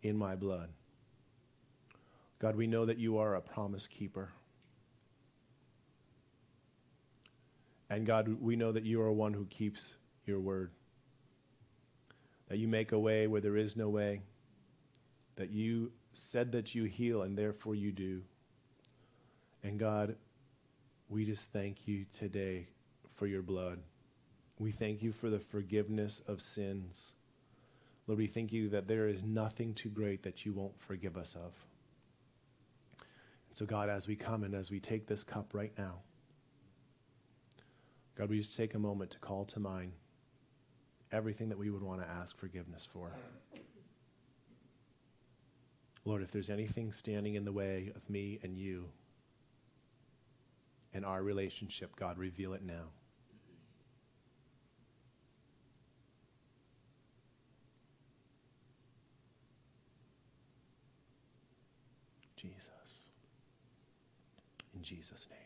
in 0.01 0.17
my 0.17 0.35
blood. 0.35 0.69
God, 2.39 2.55
we 2.55 2.65
know 2.65 2.87
that 2.87 2.97
you 2.97 3.19
are 3.19 3.35
a 3.35 3.41
promise 3.41 3.85
keeper. 3.85 4.31
And 7.89 8.05
God, 8.05 8.27
we 8.41 8.55
know 8.55 8.71
that 8.71 8.85
you 8.85 9.01
are 9.01 9.11
one 9.11 9.33
who 9.33 9.45
keeps 9.45 9.95
your 10.25 10.39
word. 10.39 10.71
That 12.49 12.57
you 12.57 12.67
make 12.67 12.91
a 12.91 12.99
way 12.99 13.27
where 13.27 13.41
there 13.41 13.57
is 13.57 13.75
no 13.75 13.89
way. 13.89 14.21
That 15.35 15.51
you 15.51 15.91
said 16.13 16.51
that 16.53 16.73
you 16.73 16.85
heal, 16.85 17.21
and 17.21 17.37
therefore 17.37 17.75
you 17.75 17.91
do. 17.91 18.21
And 19.63 19.79
God, 19.79 20.15
we 21.09 21.25
just 21.25 21.51
thank 21.51 21.87
you 21.87 22.05
today 22.15 22.67
for 23.15 23.27
your 23.27 23.41
blood. 23.41 23.79
We 24.59 24.71
thank 24.71 25.03
you 25.03 25.11
for 25.11 25.29
the 25.29 25.39
forgiveness 25.39 26.21
of 26.27 26.41
sins. 26.41 27.13
Lord, 28.07 28.19
we 28.19 28.27
thank 28.27 28.53
you 28.53 28.69
that 28.69 28.87
there 28.87 29.07
is 29.07 29.23
nothing 29.23 29.73
too 29.73 29.89
great 29.89 30.23
that 30.23 30.45
you 30.45 30.53
won't 30.53 30.79
forgive 30.79 31.17
us 31.17 31.35
of. 31.35 31.53
And 33.49 33.57
so, 33.57 33.65
God, 33.65 33.89
as 33.89 34.07
we 34.07 34.15
come 34.15 34.43
and 34.43 34.53
as 34.53 34.71
we 34.71 34.79
take 34.79 35.07
this 35.07 35.23
cup 35.23 35.53
right 35.53 35.73
now, 35.77 36.01
God, 38.15 38.29
we 38.29 38.37
just 38.37 38.55
take 38.55 38.73
a 38.75 38.79
moment 38.79 39.11
to 39.11 39.19
call 39.19 39.43
to 39.45 39.59
mind 39.59 39.91
everything 41.11 41.49
that 41.49 41.57
we 41.57 41.69
would 41.69 41.83
want 41.83 42.01
to 42.01 42.07
ask 42.07 42.37
forgiveness 42.37 42.87
for. 42.91 43.11
Lord, 46.05 46.21
if 46.21 46.31
there's 46.31 46.49
anything 46.49 46.93
standing 46.93 47.35
in 47.35 47.43
the 47.43 47.51
way 47.51 47.91
of 47.95 48.09
me 48.09 48.39
and 48.43 48.57
you, 48.57 48.85
in 50.93 51.03
our 51.03 51.23
relationship, 51.23 51.95
God, 51.97 52.17
reveal 52.17 52.53
it 52.53 52.63
now. 52.63 52.85
Jesus. 62.37 62.69
In 64.73 64.83
Jesus' 64.83 65.27
name. 65.29 65.39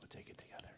We'll 0.00 0.08
take 0.08 0.30
it 0.30 0.38
together. 0.38 0.70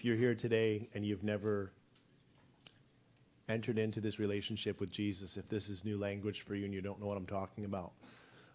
If 0.00 0.04
you're 0.06 0.16
here 0.16 0.34
today 0.34 0.88
and 0.94 1.04
you've 1.04 1.22
never 1.22 1.70
entered 3.50 3.78
into 3.78 4.00
this 4.00 4.18
relationship 4.18 4.80
with 4.80 4.90
Jesus, 4.90 5.36
if 5.36 5.46
this 5.50 5.68
is 5.68 5.84
new 5.84 5.98
language 5.98 6.40
for 6.40 6.54
you 6.54 6.64
and 6.64 6.72
you 6.72 6.80
don't 6.80 6.98
know 6.98 7.06
what 7.06 7.18
I'm 7.18 7.26
talking 7.26 7.66
about, 7.66 7.92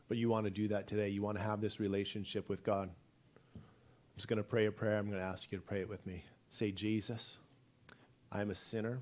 but 0.08 0.18
you 0.18 0.28
want 0.28 0.46
to 0.46 0.50
do 0.50 0.68
that 0.70 0.88
today, 0.88 1.10
you 1.10 1.22
want 1.22 1.38
to 1.38 1.44
have 1.44 1.62
this 1.62 1.80
relationship 1.80 2.50
with 2.50 2.64
God, 2.64 2.90
I'm 3.54 3.62
just 4.18 4.28
going 4.28 4.38
to 4.38 4.44
pray 4.44 4.66
a 4.66 4.72
prayer. 4.72 4.98
I'm 4.98 5.06
going 5.06 5.20
to 5.20 5.24
ask 5.24 5.52
you 5.52 5.60
to 5.60 5.64
pray 5.64 5.82
it 5.82 5.88
with 5.88 6.04
me. 6.08 6.24
Say, 6.50 6.72
Jesus, 6.72 7.38
I 8.32 8.42
am 8.42 8.50
a 8.50 8.56
sinner. 8.56 9.02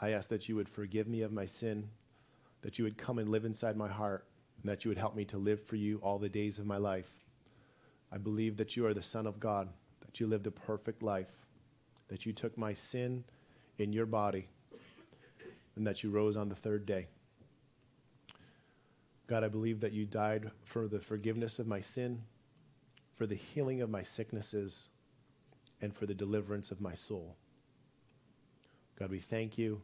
I 0.00 0.12
ask 0.12 0.30
that 0.30 0.48
you 0.48 0.56
would 0.56 0.68
forgive 0.68 1.08
me 1.08 1.20
of 1.20 1.30
my 1.30 1.44
sin, 1.44 1.90
that 2.62 2.78
you 2.78 2.84
would 2.86 2.96
come 2.96 3.18
and 3.18 3.28
live 3.28 3.44
inside 3.44 3.76
my 3.76 3.88
heart, 3.88 4.24
and 4.62 4.72
that 4.72 4.86
you 4.86 4.90
would 4.90 4.96
help 4.96 5.14
me 5.14 5.26
to 5.26 5.36
live 5.36 5.62
for 5.62 5.76
you 5.76 5.98
all 5.98 6.18
the 6.18 6.30
days 6.30 6.58
of 6.58 6.64
my 6.64 6.78
life. 6.78 7.10
I 8.10 8.16
believe 8.16 8.56
that 8.56 8.78
you 8.78 8.86
are 8.86 8.94
the 8.94 9.02
Son 9.02 9.26
of 9.26 9.38
God, 9.38 9.68
that 10.06 10.20
you 10.20 10.26
lived 10.26 10.46
a 10.46 10.50
perfect 10.50 11.02
life, 11.02 11.28
that 12.10 12.26
you 12.26 12.32
took 12.32 12.58
my 12.58 12.74
sin 12.74 13.24
in 13.78 13.92
your 13.92 14.04
body 14.04 14.48
and 15.76 15.86
that 15.86 16.02
you 16.02 16.10
rose 16.10 16.36
on 16.36 16.48
the 16.48 16.54
third 16.54 16.84
day. 16.84 17.06
God, 19.28 19.44
I 19.44 19.48
believe 19.48 19.80
that 19.80 19.92
you 19.92 20.04
died 20.04 20.50
for 20.64 20.88
the 20.88 21.00
forgiveness 21.00 21.60
of 21.60 21.66
my 21.68 21.80
sin, 21.80 22.22
for 23.14 23.26
the 23.26 23.36
healing 23.36 23.80
of 23.80 23.88
my 23.88 24.02
sicknesses, 24.02 24.88
and 25.80 25.94
for 25.94 26.04
the 26.04 26.14
deliverance 26.14 26.72
of 26.72 26.80
my 26.80 26.94
soul. 26.94 27.36
God, 28.98 29.10
we 29.10 29.20
thank 29.20 29.56
you 29.56 29.80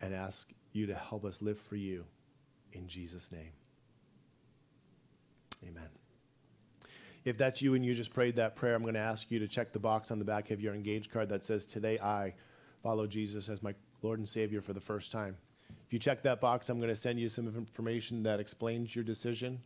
and 0.00 0.12
ask 0.12 0.50
you 0.72 0.86
to 0.86 0.94
help 0.94 1.24
us 1.24 1.40
live 1.40 1.58
for 1.60 1.76
you 1.76 2.04
in 2.72 2.88
Jesus' 2.88 3.30
name. 3.30 3.52
Amen. 5.64 6.01
If 7.24 7.38
that's 7.38 7.62
you 7.62 7.74
and 7.74 7.84
you 7.84 7.94
just 7.94 8.12
prayed 8.12 8.36
that 8.36 8.56
prayer, 8.56 8.74
I'm 8.74 8.82
going 8.82 8.94
to 8.94 9.00
ask 9.00 9.30
you 9.30 9.38
to 9.38 9.46
check 9.46 9.72
the 9.72 9.78
box 9.78 10.10
on 10.10 10.18
the 10.18 10.24
back 10.24 10.50
of 10.50 10.60
your 10.60 10.74
engaged 10.74 11.12
card 11.12 11.28
that 11.28 11.44
says, 11.44 11.64
Today 11.64 11.98
I 12.00 12.34
follow 12.82 13.06
Jesus 13.06 13.48
as 13.48 13.62
my 13.62 13.74
Lord 14.02 14.18
and 14.18 14.28
Savior 14.28 14.60
for 14.60 14.72
the 14.72 14.80
first 14.80 15.12
time. 15.12 15.36
If 15.86 15.92
you 15.92 16.00
check 16.00 16.22
that 16.24 16.40
box, 16.40 16.68
I'm 16.68 16.78
going 16.78 16.90
to 16.90 16.96
send 16.96 17.20
you 17.20 17.28
some 17.28 17.46
information 17.46 18.24
that 18.24 18.40
explains 18.40 18.96
your 18.96 19.04
decision, 19.04 19.60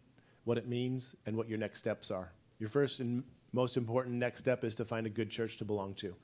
what 0.45 0.59
it 0.59 0.69
means, 0.69 1.17
and 1.25 1.35
what 1.35 1.49
your 1.49 1.57
next 1.59 1.79
steps 1.79 2.11
are. 2.11 2.31
Your 2.59 2.69
first 2.69 3.01
and 3.01 3.25
most 3.53 3.79
important 3.79 4.17
next 4.17 4.41
step 4.41 4.63
is 4.63 4.75
to 4.75 4.85
find 4.85 5.07
a 5.07 5.11
good 5.11 5.31
church 5.31 5.57
to 5.57 5.65
belong 5.65 5.95
to. 5.95 6.15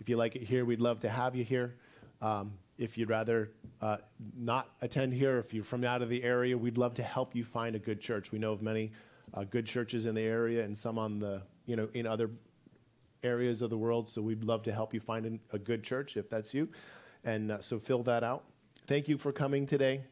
If 0.00 0.08
you 0.10 0.18
like 0.18 0.36
it 0.36 0.42
here, 0.42 0.66
we'd 0.66 0.80
love 0.80 1.00
to 1.00 1.08
have 1.08 1.34
you 1.34 1.44
here. 1.44 1.76
Um, 2.20 2.52
if 2.76 2.98
you'd 2.98 3.08
rather 3.08 3.52
uh, 3.80 3.98
not 4.36 4.68
attend 4.82 5.14
here, 5.14 5.38
if 5.38 5.54
you're 5.54 5.64
from 5.64 5.84
out 5.84 6.02
of 6.02 6.10
the 6.10 6.22
area, 6.22 6.58
we'd 6.58 6.76
love 6.76 6.94
to 6.94 7.02
help 7.02 7.34
you 7.34 7.44
find 7.44 7.74
a 7.74 7.78
good 7.78 8.00
church. 8.00 8.32
We 8.32 8.38
know 8.38 8.52
of 8.52 8.60
many 8.60 8.92
uh, 9.34 9.44
good 9.44 9.66
churches 9.66 10.06
in 10.06 10.14
the 10.14 10.22
area 10.22 10.64
and 10.64 10.76
some 10.76 10.98
on 10.98 11.18
the, 11.18 11.42
you 11.66 11.76
know, 11.76 11.88
in 11.94 12.06
other 12.06 12.30
areas 13.22 13.62
of 13.62 13.70
the 13.70 13.78
world. 13.78 14.08
So 14.08 14.22
we'd 14.22 14.44
love 14.44 14.62
to 14.64 14.72
help 14.72 14.94
you 14.94 15.00
find 15.00 15.40
a 15.52 15.58
good 15.58 15.82
church 15.82 16.16
if 16.16 16.30
that's 16.30 16.54
you. 16.54 16.68
And 17.24 17.50
uh, 17.50 17.60
so 17.60 17.78
fill 17.78 18.02
that 18.04 18.22
out. 18.22 18.44
Thank 18.86 19.08
you 19.08 19.18
for 19.18 19.32
coming 19.32 19.66
today. 19.66 20.02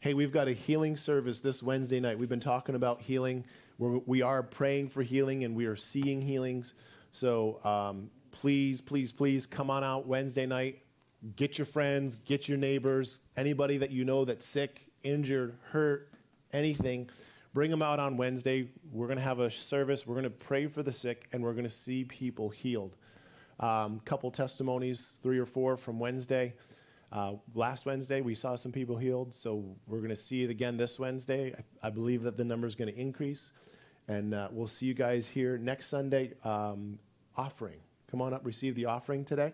Hey, 0.00 0.14
we've 0.14 0.32
got 0.32 0.48
a 0.48 0.52
healing 0.52 0.96
service 0.96 1.40
this 1.40 1.62
Wednesday 1.62 2.00
night. 2.00 2.18
We've 2.18 2.28
been 2.28 2.40
talking 2.40 2.74
about 2.74 3.00
healing. 3.00 3.44
We're, 3.78 3.98
we 3.98 4.22
are 4.22 4.42
praying 4.42 4.88
for 4.88 5.02
healing 5.02 5.44
and 5.44 5.54
we 5.54 5.66
are 5.66 5.76
seeing 5.76 6.20
healings. 6.20 6.74
So 7.12 7.60
um, 7.64 8.10
please, 8.32 8.80
please, 8.80 9.12
please 9.12 9.46
come 9.46 9.70
on 9.70 9.84
out 9.84 10.06
Wednesday 10.06 10.46
night. 10.46 10.80
get 11.36 11.58
your 11.58 11.66
friends, 11.66 12.16
get 12.16 12.48
your 12.48 12.58
neighbors, 12.58 13.20
anybody 13.36 13.76
that 13.78 13.90
you 13.90 14.04
know 14.04 14.24
that's 14.24 14.46
sick, 14.46 14.80
injured, 15.04 15.56
hurt, 15.70 16.08
anything. 16.52 17.08
Bring 17.54 17.70
them 17.70 17.82
out 17.82 17.98
on 17.98 18.16
Wednesday. 18.16 18.70
We're 18.90 19.06
going 19.06 19.18
to 19.18 19.24
have 19.24 19.38
a 19.38 19.50
service. 19.50 20.06
We're 20.06 20.14
going 20.14 20.24
to 20.24 20.30
pray 20.30 20.66
for 20.68 20.82
the 20.82 20.92
sick, 20.92 21.28
and 21.32 21.42
we're 21.42 21.52
going 21.52 21.64
to 21.64 21.70
see 21.70 22.04
people 22.04 22.48
healed. 22.48 22.96
Um, 23.60 24.00
couple 24.00 24.30
testimonies, 24.30 25.18
three 25.22 25.38
or 25.38 25.44
four 25.44 25.76
from 25.76 25.98
Wednesday. 25.98 26.54
Uh, 27.12 27.34
last 27.54 27.84
Wednesday, 27.84 28.22
we 28.22 28.34
saw 28.34 28.54
some 28.54 28.72
people 28.72 28.96
healed, 28.96 29.34
so 29.34 29.62
we're 29.86 29.98
going 29.98 30.08
to 30.08 30.16
see 30.16 30.42
it 30.42 30.50
again 30.50 30.78
this 30.78 30.98
Wednesday. 30.98 31.54
I, 31.82 31.88
I 31.88 31.90
believe 31.90 32.22
that 32.22 32.38
the 32.38 32.44
number 32.44 32.66
is 32.66 32.74
going 32.74 32.90
to 32.90 32.98
increase, 32.98 33.52
and 34.08 34.32
uh, 34.32 34.48
we'll 34.50 34.66
see 34.66 34.86
you 34.86 34.94
guys 34.94 35.28
here 35.28 35.58
next 35.58 35.88
Sunday. 35.88 36.32
Um, 36.44 36.98
offering. 37.36 37.80
Come 38.10 38.22
on 38.22 38.32
up, 38.32 38.46
receive 38.46 38.74
the 38.74 38.86
offering 38.86 39.26
today. 39.26 39.52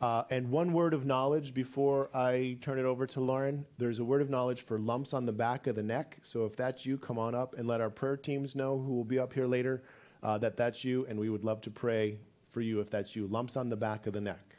Uh, 0.00 0.24
and 0.30 0.50
one 0.50 0.72
word 0.72 0.94
of 0.94 1.04
knowledge 1.04 1.52
before 1.52 2.08
I 2.14 2.56
turn 2.62 2.78
it 2.78 2.86
over 2.86 3.06
to 3.08 3.20
Lauren. 3.20 3.66
There's 3.76 3.98
a 3.98 4.04
word 4.04 4.22
of 4.22 4.30
knowledge 4.30 4.62
for 4.64 4.78
lumps 4.78 5.12
on 5.12 5.26
the 5.26 5.32
back 5.32 5.66
of 5.66 5.76
the 5.76 5.82
neck. 5.82 6.16
So 6.22 6.46
if 6.46 6.56
that's 6.56 6.86
you, 6.86 6.96
come 6.96 7.18
on 7.18 7.34
up 7.34 7.54
and 7.58 7.68
let 7.68 7.82
our 7.82 7.90
prayer 7.90 8.16
teams 8.16 8.56
know 8.56 8.78
who 8.78 8.94
will 8.94 9.04
be 9.04 9.18
up 9.18 9.32
here 9.34 9.46
later 9.46 9.82
uh, 10.22 10.38
that 10.38 10.56
that's 10.56 10.84
you, 10.84 11.06
and 11.06 11.18
we 11.18 11.28
would 11.28 11.44
love 11.44 11.60
to 11.62 11.70
pray 11.70 12.18
for 12.50 12.62
you 12.62 12.80
if 12.80 12.90
that's 12.90 13.14
you. 13.14 13.26
Lumps 13.26 13.56
on 13.56 13.68
the 13.68 13.76
back 13.76 14.06
of 14.06 14.14
the 14.14 14.20
neck. 14.20 14.49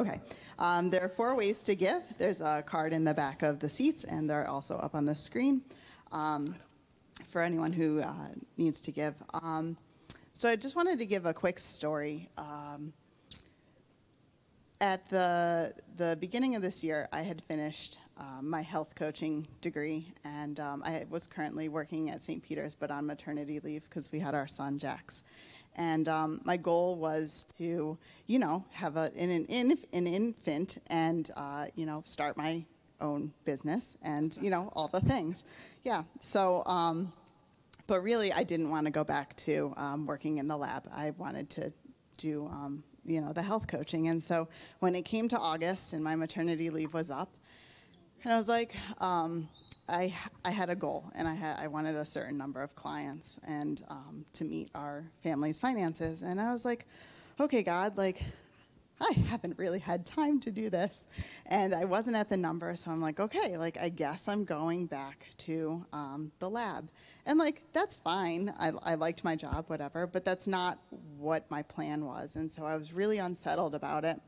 Okay. 0.00 0.18
Um, 0.58 0.88
there 0.88 1.04
are 1.04 1.10
four 1.10 1.34
ways 1.34 1.62
to 1.64 1.74
give. 1.74 2.02
There's 2.16 2.40
a 2.40 2.64
card 2.66 2.94
in 2.94 3.04
the 3.04 3.12
back 3.12 3.42
of 3.42 3.60
the 3.60 3.68
seats, 3.68 4.04
and 4.04 4.30
they're 4.30 4.48
also 4.48 4.76
up 4.76 4.94
on 4.94 5.04
the 5.04 5.14
screen 5.14 5.60
um, 6.10 6.54
for 7.28 7.42
anyone 7.42 7.70
who 7.70 8.00
uh, 8.00 8.28
needs 8.56 8.80
to 8.80 8.92
give. 8.92 9.14
Um, 9.34 9.76
so 10.32 10.48
I 10.48 10.56
just 10.56 10.74
wanted 10.74 10.98
to 11.00 11.04
give 11.04 11.26
a 11.26 11.34
quick 11.34 11.58
story. 11.58 12.30
Um, 12.38 12.94
at 14.80 15.06
the 15.10 15.74
the 15.98 16.16
beginning 16.18 16.54
of 16.54 16.62
this 16.62 16.82
year, 16.82 17.06
I 17.12 17.20
had 17.20 17.42
finished 17.42 17.98
um, 18.16 18.48
my 18.48 18.62
health 18.62 18.94
coaching 18.94 19.46
degree, 19.60 20.10
and 20.24 20.58
um, 20.60 20.82
I 20.82 21.04
was 21.10 21.26
currently 21.26 21.68
working 21.68 22.08
at 22.08 22.22
St. 22.22 22.42
Peter's, 22.42 22.74
but 22.74 22.90
on 22.90 23.04
maternity 23.04 23.60
leave 23.60 23.84
because 23.84 24.10
we 24.10 24.18
had 24.18 24.34
our 24.34 24.48
son 24.48 24.78
Jax. 24.78 25.24
And 25.76 26.08
um, 26.08 26.40
my 26.44 26.56
goal 26.56 26.96
was 26.96 27.46
to, 27.58 27.96
you 28.26 28.38
know, 28.38 28.64
have 28.70 28.96
a, 28.96 29.10
an, 29.16 29.46
an, 29.48 29.78
an 29.92 30.06
infant 30.06 30.78
and, 30.88 31.30
uh, 31.36 31.66
you 31.74 31.86
know, 31.86 32.02
start 32.06 32.36
my 32.36 32.64
own 33.00 33.32
business 33.44 33.96
and, 34.02 34.36
you 34.40 34.50
know, 34.50 34.70
all 34.74 34.88
the 34.88 35.00
things. 35.00 35.44
Yeah. 35.84 36.02
So, 36.20 36.62
um, 36.66 37.12
but 37.86 38.02
really, 38.02 38.32
I 38.32 38.44
didn't 38.44 38.70
want 38.70 38.84
to 38.84 38.90
go 38.90 39.04
back 39.04 39.36
to 39.38 39.72
um, 39.76 40.06
working 40.06 40.38
in 40.38 40.46
the 40.46 40.56
lab. 40.56 40.88
I 40.92 41.10
wanted 41.12 41.48
to 41.50 41.72
do, 42.18 42.46
um, 42.46 42.84
you 43.04 43.20
know, 43.20 43.32
the 43.32 43.42
health 43.42 43.66
coaching. 43.66 44.08
And 44.08 44.22
so 44.22 44.48
when 44.80 44.94
it 44.94 45.02
came 45.02 45.28
to 45.28 45.38
August 45.38 45.92
and 45.92 46.04
my 46.04 46.14
maternity 46.14 46.70
leave 46.70 46.92
was 46.92 47.10
up, 47.10 47.30
and 48.22 48.32
I 48.32 48.36
was 48.36 48.48
like, 48.48 48.74
um, 48.98 49.48
I, 49.90 50.14
I 50.44 50.50
had 50.50 50.70
a 50.70 50.76
goal 50.76 51.10
and 51.14 51.26
I, 51.26 51.34
had, 51.34 51.58
I 51.58 51.66
wanted 51.66 51.96
a 51.96 52.04
certain 52.04 52.38
number 52.38 52.62
of 52.62 52.74
clients 52.76 53.38
and 53.46 53.82
um, 53.88 54.24
to 54.34 54.44
meet 54.44 54.70
our 54.74 55.04
family's 55.22 55.58
finances. 55.58 56.22
And 56.22 56.40
I 56.40 56.52
was 56.52 56.64
like, 56.64 56.86
okay, 57.40 57.62
God, 57.62 57.98
like, 57.98 58.22
I 59.00 59.12
haven't 59.28 59.58
really 59.58 59.78
had 59.78 60.04
time 60.04 60.40
to 60.40 60.50
do 60.50 60.68
this. 60.70 61.08
And 61.46 61.74
I 61.74 61.84
wasn't 61.84 62.16
at 62.16 62.28
the 62.28 62.36
number, 62.36 62.76
so 62.76 62.90
I'm 62.90 63.00
like, 63.00 63.18
okay, 63.18 63.56
like, 63.56 63.78
I 63.78 63.88
guess 63.88 64.28
I'm 64.28 64.44
going 64.44 64.86
back 64.86 65.26
to 65.38 65.84
um, 65.92 66.30
the 66.38 66.50
lab. 66.50 66.88
And, 67.26 67.38
like, 67.38 67.62
that's 67.72 67.96
fine. 67.96 68.52
I, 68.58 68.72
I 68.82 68.94
liked 68.94 69.24
my 69.24 69.36
job, 69.36 69.64
whatever, 69.68 70.06
but 70.06 70.24
that's 70.24 70.46
not 70.46 70.78
what 71.18 71.50
my 71.50 71.62
plan 71.62 72.04
was. 72.04 72.36
And 72.36 72.50
so 72.50 72.64
I 72.64 72.76
was 72.76 72.92
really 72.92 73.18
unsettled 73.18 73.74
about 73.74 74.04
it. 74.04 74.20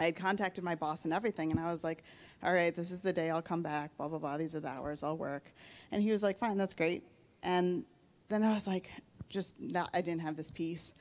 I 0.00 0.04
had 0.04 0.16
contacted 0.16 0.64
my 0.64 0.74
boss 0.74 1.04
and 1.04 1.12
everything, 1.12 1.50
and 1.50 1.60
I 1.60 1.70
was 1.70 1.84
like, 1.84 2.02
all 2.42 2.54
right, 2.54 2.74
this 2.74 2.90
is 2.90 3.02
the 3.02 3.12
day 3.12 3.28
I'll 3.28 3.42
come 3.42 3.62
back, 3.62 3.94
blah, 3.98 4.08
blah, 4.08 4.18
blah. 4.18 4.38
These 4.38 4.54
are 4.54 4.60
the 4.60 4.68
hours 4.68 5.02
I'll 5.02 5.18
work. 5.18 5.52
And 5.92 6.02
he 6.02 6.10
was 6.10 6.22
like, 6.22 6.38
fine, 6.38 6.56
that's 6.56 6.72
great. 6.72 7.04
And 7.42 7.84
then 8.30 8.42
I 8.42 8.54
was 8.54 8.66
like, 8.66 8.90
just 9.28 9.60
not, 9.60 9.90
I 9.92 10.00
didn't 10.00 10.22
have 10.22 10.36
this 10.36 10.50
peace. 10.50 10.94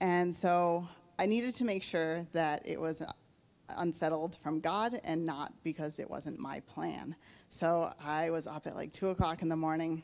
And 0.00 0.34
so 0.34 0.86
I 1.20 1.26
needed 1.26 1.54
to 1.54 1.64
make 1.64 1.84
sure 1.84 2.26
that 2.32 2.62
it 2.66 2.80
was 2.80 3.00
uh, 3.00 3.12
unsettled 3.76 4.38
from 4.42 4.58
God 4.58 5.00
and 5.04 5.24
not 5.24 5.52
because 5.62 6.00
it 6.00 6.10
wasn't 6.10 6.40
my 6.40 6.60
plan. 6.60 7.14
So 7.48 7.92
I 8.04 8.30
was 8.30 8.48
up 8.48 8.66
at 8.66 8.74
like 8.74 8.92
two 8.92 9.10
o'clock 9.10 9.42
in 9.42 9.48
the 9.48 9.56
morning 9.56 10.02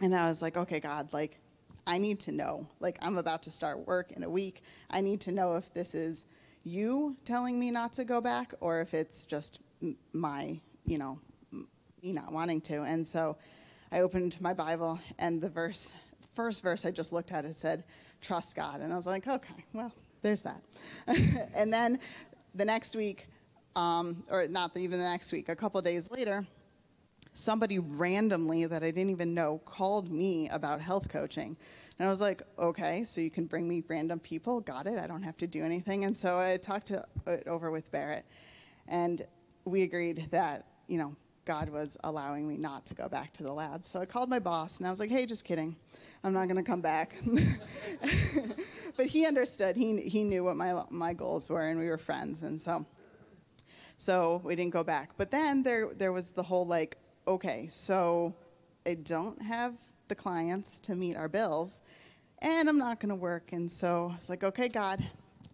and 0.00 0.16
I 0.16 0.28
was 0.28 0.40
like, 0.40 0.56
okay, 0.56 0.80
God, 0.80 1.12
like, 1.12 1.38
I 1.86 1.98
need 1.98 2.18
to 2.20 2.32
know. 2.32 2.66
Like, 2.80 2.96
I'm 3.02 3.18
about 3.18 3.42
to 3.42 3.50
start 3.50 3.86
work 3.86 4.12
in 4.12 4.24
a 4.24 4.30
week. 4.30 4.62
I 4.90 5.02
need 5.02 5.20
to 5.20 5.32
know 5.32 5.56
if 5.56 5.72
this 5.74 5.94
is 5.94 6.24
you 6.64 7.16
telling 7.24 7.60
me 7.60 7.70
not 7.70 7.92
to 7.94 8.04
go 8.04 8.20
back 8.20 8.54
or 8.60 8.80
if 8.80 8.94
it's 8.94 9.24
just 9.26 9.60
my, 10.12 10.58
you 10.86 10.98
know, 10.98 11.18
me 12.02 12.12
not 12.12 12.32
wanting 12.32 12.60
to. 12.62 12.82
And 12.82 13.06
so 13.06 13.36
I 13.92 14.00
opened 14.00 14.40
my 14.40 14.52
Bible, 14.52 14.98
and 15.18 15.40
the 15.40 15.48
verse, 15.48 15.92
first 16.34 16.62
verse 16.62 16.84
I 16.84 16.90
just 16.90 17.12
looked 17.12 17.32
at, 17.32 17.44
it 17.44 17.54
said, 17.54 17.84
trust 18.20 18.56
God. 18.56 18.80
And 18.80 18.92
I 18.92 18.96
was 18.96 19.06
like, 19.06 19.26
okay, 19.26 19.64
well, 19.72 19.92
there's 20.22 20.42
that. 20.42 20.62
and 21.54 21.72
then 21.72 21.98
the 22.54 22.64
next 22.64 22.96
week, 22.96 23.28
um, 23.76 24.24
or 24.30 24.46
not 24.48 24.76
even 24.76 24.98
the 24.98 25.04
next 25.04 25.32
week, 25.32 25.48
a 25.48 25.56
couple 25.56 25.80
days 25.80 26.10
later, 26.10 26.46
somebody 27.34 27.78
randomly 27.78 28.64
that 28.66 28.82
I 28.82 28.90
didn't 28.90 29.10
even 29.10 29.34
know 29.34 29.60
called 29.64 30.10
me 30.10 30.48
about 30.48 30.80
health 30.80 31.08
coaching. 31.08 31.56
And 31.98 32.08
I 32.08 32.10
was 32.10 32.20
like, 32.20 32.42
okay, 32.58 33.04
so 33.04 33.20
you 33.20 33.30
can 33.30 33.46
bring 33.46 33.68
me 33.68 33.82
random 33.86 34.18
people. 34.18 34.60
Got 34.60 34.86
it. 34.86 34.98
I 34.98 35.06
don't 35.06 35.22
have 35.22 35.36
to 35.38 35.46
do 35.46 35.64
anything. 35.64 36.04
And 36.04 36.16
so 36.16 36.38
I 36.38 36.56
talked 36.56 36.88
to, 36.88 37.04
it 37.26 37.46
over 37.46 37.70
with 37.70 37.90
Barrett. 37.92 38.24
And 38.88 39.24
we 39.64 39.82
agreed 39.82 40.26
that, 40.30 40.66
you 40.88 40.98
know, 40.98 41.14
God 41.44 41.68
was 41.68 41.96
allowing 42.04 42.48
me 42.48 42.56
not 42.56 42.86
to 42.86 42.94
go 42.94 43.08
back 43.08 43.32
to 43.34 43.42
the 43.42 43.52
lab. 43.52 43.86
So 43.86 44.00
I 44.00 44.06
called 44.06 44.28
my 44.28 44.38
boss 44.38 44.78
and 44.78 44.86
I 44.86 44.90
was 44.90 44.98
like, 44.98 45.10
hey, 45.10 45.26
just 45.26 45.44
kidding. 45.44 45.76
I'm 46.24 46.32
not 46.32 46.48
going 46.48 46.56
to 46.56 46.62
come 46.62 46.80
back. 46.80 47.14
but 48.96 49.06
he 49.06 49.26
understood. 49.26 49.76
He, 49.76 50.00
he 50.00 50.24
knew 50.24 50.42
what 50.42 50.56
my, 50.56 50.82
my 50.90 51.12
goals 51.12 51.50
were 51.50 51.62
and 51.62 51.78
we 51.78 51.88
were 51.88 51.98
friends. 51.98 52.42
And 52.42 52.60
so, 52.60 52.84
so 53.98 54.40
we 54.42 54.56
didn't 54.56 54.72
go 54.72 54.82
back. 54.82 55.10
But 55.16 55.30
then 55.30 55.62
there, 55.62 55.90
there 55.94 56.12
was 56.12 56.30
the 56.30 56.42
whole 56.42 56.66
like, 56.66 56.96
okay, 57.28 57.68
so 57.70 58.34
I 58.86 58.94
don't 58.94 59.40
have 59.40 59.74
the 60.08 60.14
clients 60.14 60.80
to 60.80 60.94
meet 60.94 61.16
our 61.16 61.28
bills 61.28 61.82
and 62.44 62.68
I'm 62.68 62.78
not 62.78 63.00
going 63.00 63.08
to 63.08 63.16
work. 63.16 63.52
And 63.52 63.70
so 63.70 64.10
I 64.12 64.16
was 64.16 64.28
like, 64.28 64.44
okay, 64.44 64.68
God, 64.68 65.02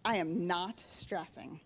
I 0.03 0.17
am 0.17 0.45
not 0.45 0.79
stressing. 0.79 1.59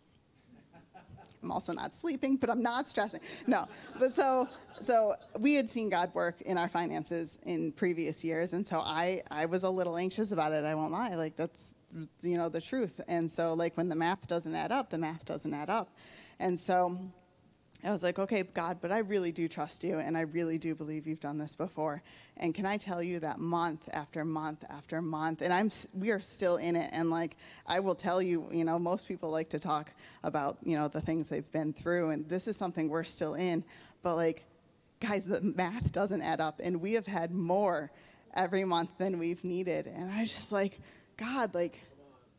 I'm 1.41 1.51
also 1.51 1.73
not 1.73 1.93
sleeping, 1.93 2.37
but 2.37 2.49
I'm 2.49 2.63
not 2.63 2.87
stressing. 2.87 3.19
No, 3.45 3.67
but 3.99 4.15
so 4.15 4.47
so 4.81 5.13
we 5.37 5.53
had 5.53 5.69
seen 5.69 5.89
God 5.89 6.11
work 6.15 6.41
in 6.41 6.57
our 6.57 6.67
finances 6.67 7.37
in 7.43 7.71
previous 7.71 8.23
years, 8.23 8.53
and 8.53 8.65
so 8.65 8.79
I 8.79 9.21
I 9.29 9.45
was 9.45 9.61
a 9.61 9.69
little 9.69 9.95
anxious 9.95 10.31
about 10.31 10.53
it. 10.53 10.65
I 10.65 10.73
won't 10.73 10.91
lie, 10.91 11.13
like 11.13 11.35
that's 11.35 11.75
you 12.21 12.37
know 12.37 12.49
the 12.49 12.61
truth. 12.61 12.99
And 13.07 13.31
so 13.31 13.53
like 13.53 13.77
when 13.77 13.89
the 13.89 13.95
math 13.95 14.27
doesn't 14.27 14.55
add 14.55 14.71
up, 14.71 14.89
the 14.89 14.97
math 14.97 15.23
doesn't 15.25 15.53
add 15.53 15.69
up, 15.69 15.95
and 16.39 16.59
so 16.59 16.97
I 17.85 17.91
was 17.91 18.01
like, 18.01 18.17
okay, 18.17 18.41
God, 18.41 18.79
but 18.81 18.91
I 18.91 18.99
really 18.99 19.31
do 19.31 19.47
trust 19.47 19.83
you, 19.83 19.99
and 19.99 20.17
I 20.17 20.21
really 20.21 20.57
do 20.57 20.73
believe 20.73 21.05
you've 21.05 21.19
done 21.19 21.37
this 21.37 21.55
before. 21.55 22.01
And 22.37 22.53
can 22.53 22.65
I 22.65 22.77
tell 22.77 23.03
you 23.03 23.19
that 23.19 23.37
month 23.37 23.87
after 23.93 24.25
month 24.25 24.63
after 24.69 25.01
month, 25.01 25.41
and 25.41 25.53
I'm 25.53 25.69
we 25.93 26.09
are 26.09 26.19
still 26.19 26.57
in 26.57 26.75
it. 26.75 26.89
And 26.93 27.11
like 27.11 27.37
I 27.67 27.79
will 27.79 27.93
tell 27.93 28.21
you, 28.21 28.49
you 28.51 28.65
know, 28.65 28.79
most 28.79 29.07
people 29.07 29.29
like 29.29 29.49
to 29.49 29.59
talk 29.59 29.91
about 30.23 30.57
you 30.63 30.75
know 30.75 30.87
the 30.87 31.01
things 31.01 31.29
they've 31.29 31.51
been 31.51 31.73
through, 31.73 32.09
and 32.09 32.27
this 32.27 32.47
is 32.47 32.57
something 32.57 32.89
we're 32.89 33.03
still 33.03 33.35
in. 33.35 33.63
But 34.01 34.15
like, 34.15 34.43
guys, 34.99 35.25
the 35.25 35.41
math 35.41 35.91
doesn't 35.91 36.23
add 36.23 36.41
up, 36.41 36.59
and 36.63 36.81
we 36.81 36.93
have 36.93 37.05
had 37.05 37.31
more 37.31 37.91
every 38.33 38.65
month 38.65 38.89
than 38.97 39.19
we've 39.19 39.43
needed. 39.43 39.87
And 39.87 40.11
I 40.11 40.21
was 40.21 40.33
just 40.33 40.51
like, 40.51 40.79
God, 41.17 41.53
like 41.53 41.79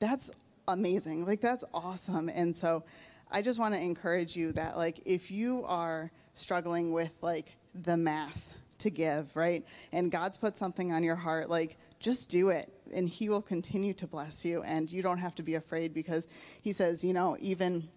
that's 0.01 0.32
amazing, 0.66 1.24
like 1.24 1.40
that's 1.40 1.64
awesome. 1.72 2.28
And 2.28 2.55
so 2.57 2.82
I 3.31 3.43
just 3.43 3.59
want 3.59 3.74
to 3.74 3.81
encourage 3.81 4.37
you 4.37 4.53
that 4.53 4.77
like 4.77 5.01
if 5.05 5.31
you 5.31 5.64
are 5.66 6.11
struggling 6.35 6.93
with 6.93 7.14
like 7.22 7.57
the 7.74 7.97
math 7.97 8.53
to 8.79 8.91
give, 8.91 9.35
right? 9.35 9.64
And 9.93 10.11
God's 10.11 10.37
put 10.37 10.57
something 10.59 10.93
on 10.93 11.03
your 11.03 11.16
heart, 11.16 11.51
like 11.51 11.77
just 11.99 12.29
do 12.29 12.51
it 12.51 12.72
and 12.95 13.09
he 13.09 13.29
will 13.29 13.43
continue 13.43 13.95
to 13.95 14.07
bless 14.07 14.45
you 14.45 14.62
and 14.62 14.91
you 14.91 15.03
don't 15.03 15.18
have 15.18 15.35
to 15.37 15.43
be 15.43 15.55
afraid 15.55 15.93
because 15.93 16.29
he 16.62 16.72
says, 16.72 17.03
you 17.03 17.12
know, 17.12 17.37
even 17.41 17.89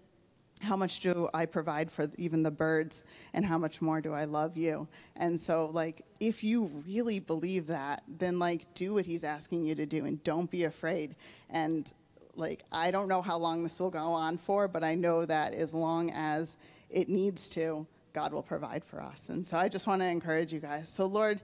how 0.61 0.75
much 0.75 0.99
do 0.99 1.29
I 1.33 1.45
provide 1.45 1.89
for 1.91 2.09
even 2.17 2.43
the 2.43 2.51
birds 2.51 3.03
and 3.33 3.45
how 3.45 3.57
much 3.57 3.81
more 3.81 4.01
do 4.01 4.13
I 4.13 4.25
love 4.25 4.57
you? 4.57 4.87
And 5.15 5.39
so 5.39 5.69
like 5.73 6.05
if 6.19 6.43
you 6.43 6.71
really 6.87 7.19
believe 7.19 7.67
that, 7.67 8.03
then 8.07 8.39
like 8.39 8.73
do 8.73 8.93
what 8.93 9.05
he's 9.05 9.23
asking 9.23 9.65
you 9.65 9.75
to 9.75 9.85
do 9.85 10.05
and 10.05 10.23
don't 10.23 10.49
be 10.49 10.63
afraid. 10.63 11.15
And 11.49 11.91
like 12.35 12.63
I 12.71 12.91
don't 12.91 13.07
know 13.07 13.21
how 13.21 13.37
long 13.37 13.63
this 13.63 13.79
will 13.79 13.89
go 13.89 13.99
on 13.99 14.37
for, 14.37 14.67
but 14.67 14.83
I 14.83 14.95
know 14.95 15.25
that 15.25 15.53
as 15.53 15.73
long 15.73 16.11
as 16.11 16.57
it 16.89 17.09
needs 17.09 17.49
to, 17.49 17.85
God 18.13 18.33
will 18.33 18.43
provide 18.43 18.83
for 18.83 19.01
us. 19.01 19.29
And 19.29 19.45
so 19.45 19.57
I 19.57 19.69
just 19.69 19.87
want 19.87 20.01
to 20.01 20.07
encourage 20.07 20.51
you 20.51 20.59
guys. 20.59 20.89
So 20.89 21.05
Lord, 21.05 21.41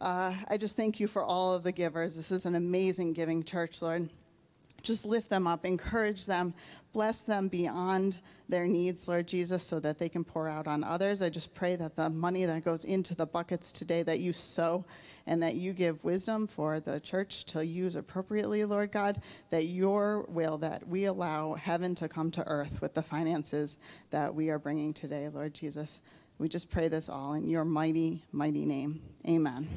uh, 0.00 0.34
I 0.48 0.56
just 0.56 0.76
thank 0.76 1.00
you 1.00 1.06
for 1.06 1.22
all 1.22 1.54
of 1.54 1.62
the 1.62 1.72
givers. 1.72 2.16
This 2.16 2.30
is 2.30 2.46
an 2.46 2.54
amazing 2.54 3.12
giving 3.12 3.42
church, 3.42 3.80
Lord 3.80 4.08
just 4.84 5.04
lift 5.04 5.28
them 5.28 5.46
up, 5.46 5.64
encourage 5.64 6.26
them, 6.26 6.54
bless 6.92 7.20
them 7.20 7.48
beyond 7.48 8.20
their 8.48 8.66
needs, 8.66 9.08
Lord 9.08 9.26
Jesus, 9.26 9.64
so 9.64 9.80
that 9.80 9.98
they 9.98 10.08
can 10.08 10.22
pour 10.22 10.48
out 10.48 10.66
on 10.66 10.84
others. 10.84 11.22
I 11.22 11.30
just 11.30 11.54
pray 11.54 11.76
that 11.76 11.96
the 11.96 12.10
money 12.10 12.44
that 12.44 12.64
goes 12.64 12.84
into 12.84 13.14
the 13.14 13.26
buckets 13.26 13.72
today 13.72 14.02
that 14.02 14.20
you 14.20 14.32
sow 14.32 14.84
and 15.26 15.42
that 15.42 15.54
you 15.54 15.72
give 15.72 16.02
wisdom 16.04 16.46
for 16.46 16.80
the 16.80 17.00
church 17.00 17.44
to 17.46 17.64
use 17.64 17.96
appropriately, 17.96 18.64
Lord 18.64 18.92
God, 18.92 19.22
that 19.50 19.64
your 19.64 20.26
will, 20.28 20.58
that 20.58 20.86
we 20.86 21.06
allow 21.06 21.54
heaven 21.54 21.94
to 21.96 22.08
come 22.08 22.30
to 22.32 22.46
earth 22.46 22.80
with 22.82 22.94
the 22.94 23.02
finances 23.02 23.78
that 24.10 24.32
we 24.32 24.50
are 24.50 24.58
bringing 24.58 24.92
today, 24.92 25.28
Lord 25.28 25.54
Jesus. 25.54 26.02
We 26.38 26.48
just 26.48 26.70
pray 26.70 26.88
this 26.88 27.08
all 27.08 27.34
in 27.34 27.48
your 27.48 27.64
mighty, 27.64 28.22
mighty 28.32 28.66
name. 28.66 29.00
Amen. 29.26 29.68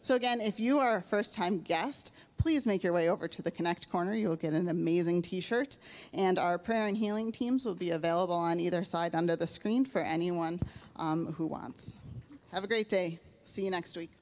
So, 0.00 0.14
again, 0.14 0.40
if 0.40 0.60
you 0.60 0.78
are 0.78 0.98
a 0.98 1.02
first 1.02 1.34
time 1.34 1.60
guest, 1.60 2.12
please 2.38 2.64
make 2.64 2.82
your 2.82 2.92
way 2.92 3.10
over 3.10 3.28
to 3.28 3.42
the 3.42 3.50
Connect 3.50 3.90
Corner. 3.90 4.14
You'll 4.14 4.36
get 4.36 4.52
an 4.52 4.68
amazing 4.68 5.22
t 5.22 5.40
shirt. 5.40 5.76
And 6.12 6.38
our 6.38 6.56
prayer 6.56 6.86
and 6.86 6.96
healing 6.96 7.30
teams 7.32 7.64
will 7.64 7.74
be 7.74 7.90
available 7.90 8.34
on 8.34 8.58
either 8.60 8.84
side 8.84 9.14
under 9.14 9.36
the 9.36 9.46
screen 9.46 9.84
for 9.84 10.00
anyone 10.00 10.60
um, 10.96 11.32
who 11.34 11.46
wants. 11.46 11.92
Have 12.52 12.64
a 12.64 12.68
great 12.68 12.88
day. 12.88 13.18
See 13.44 13.64
you 13.64 13.70
next 13.70 13.96
week. 13.96 14.17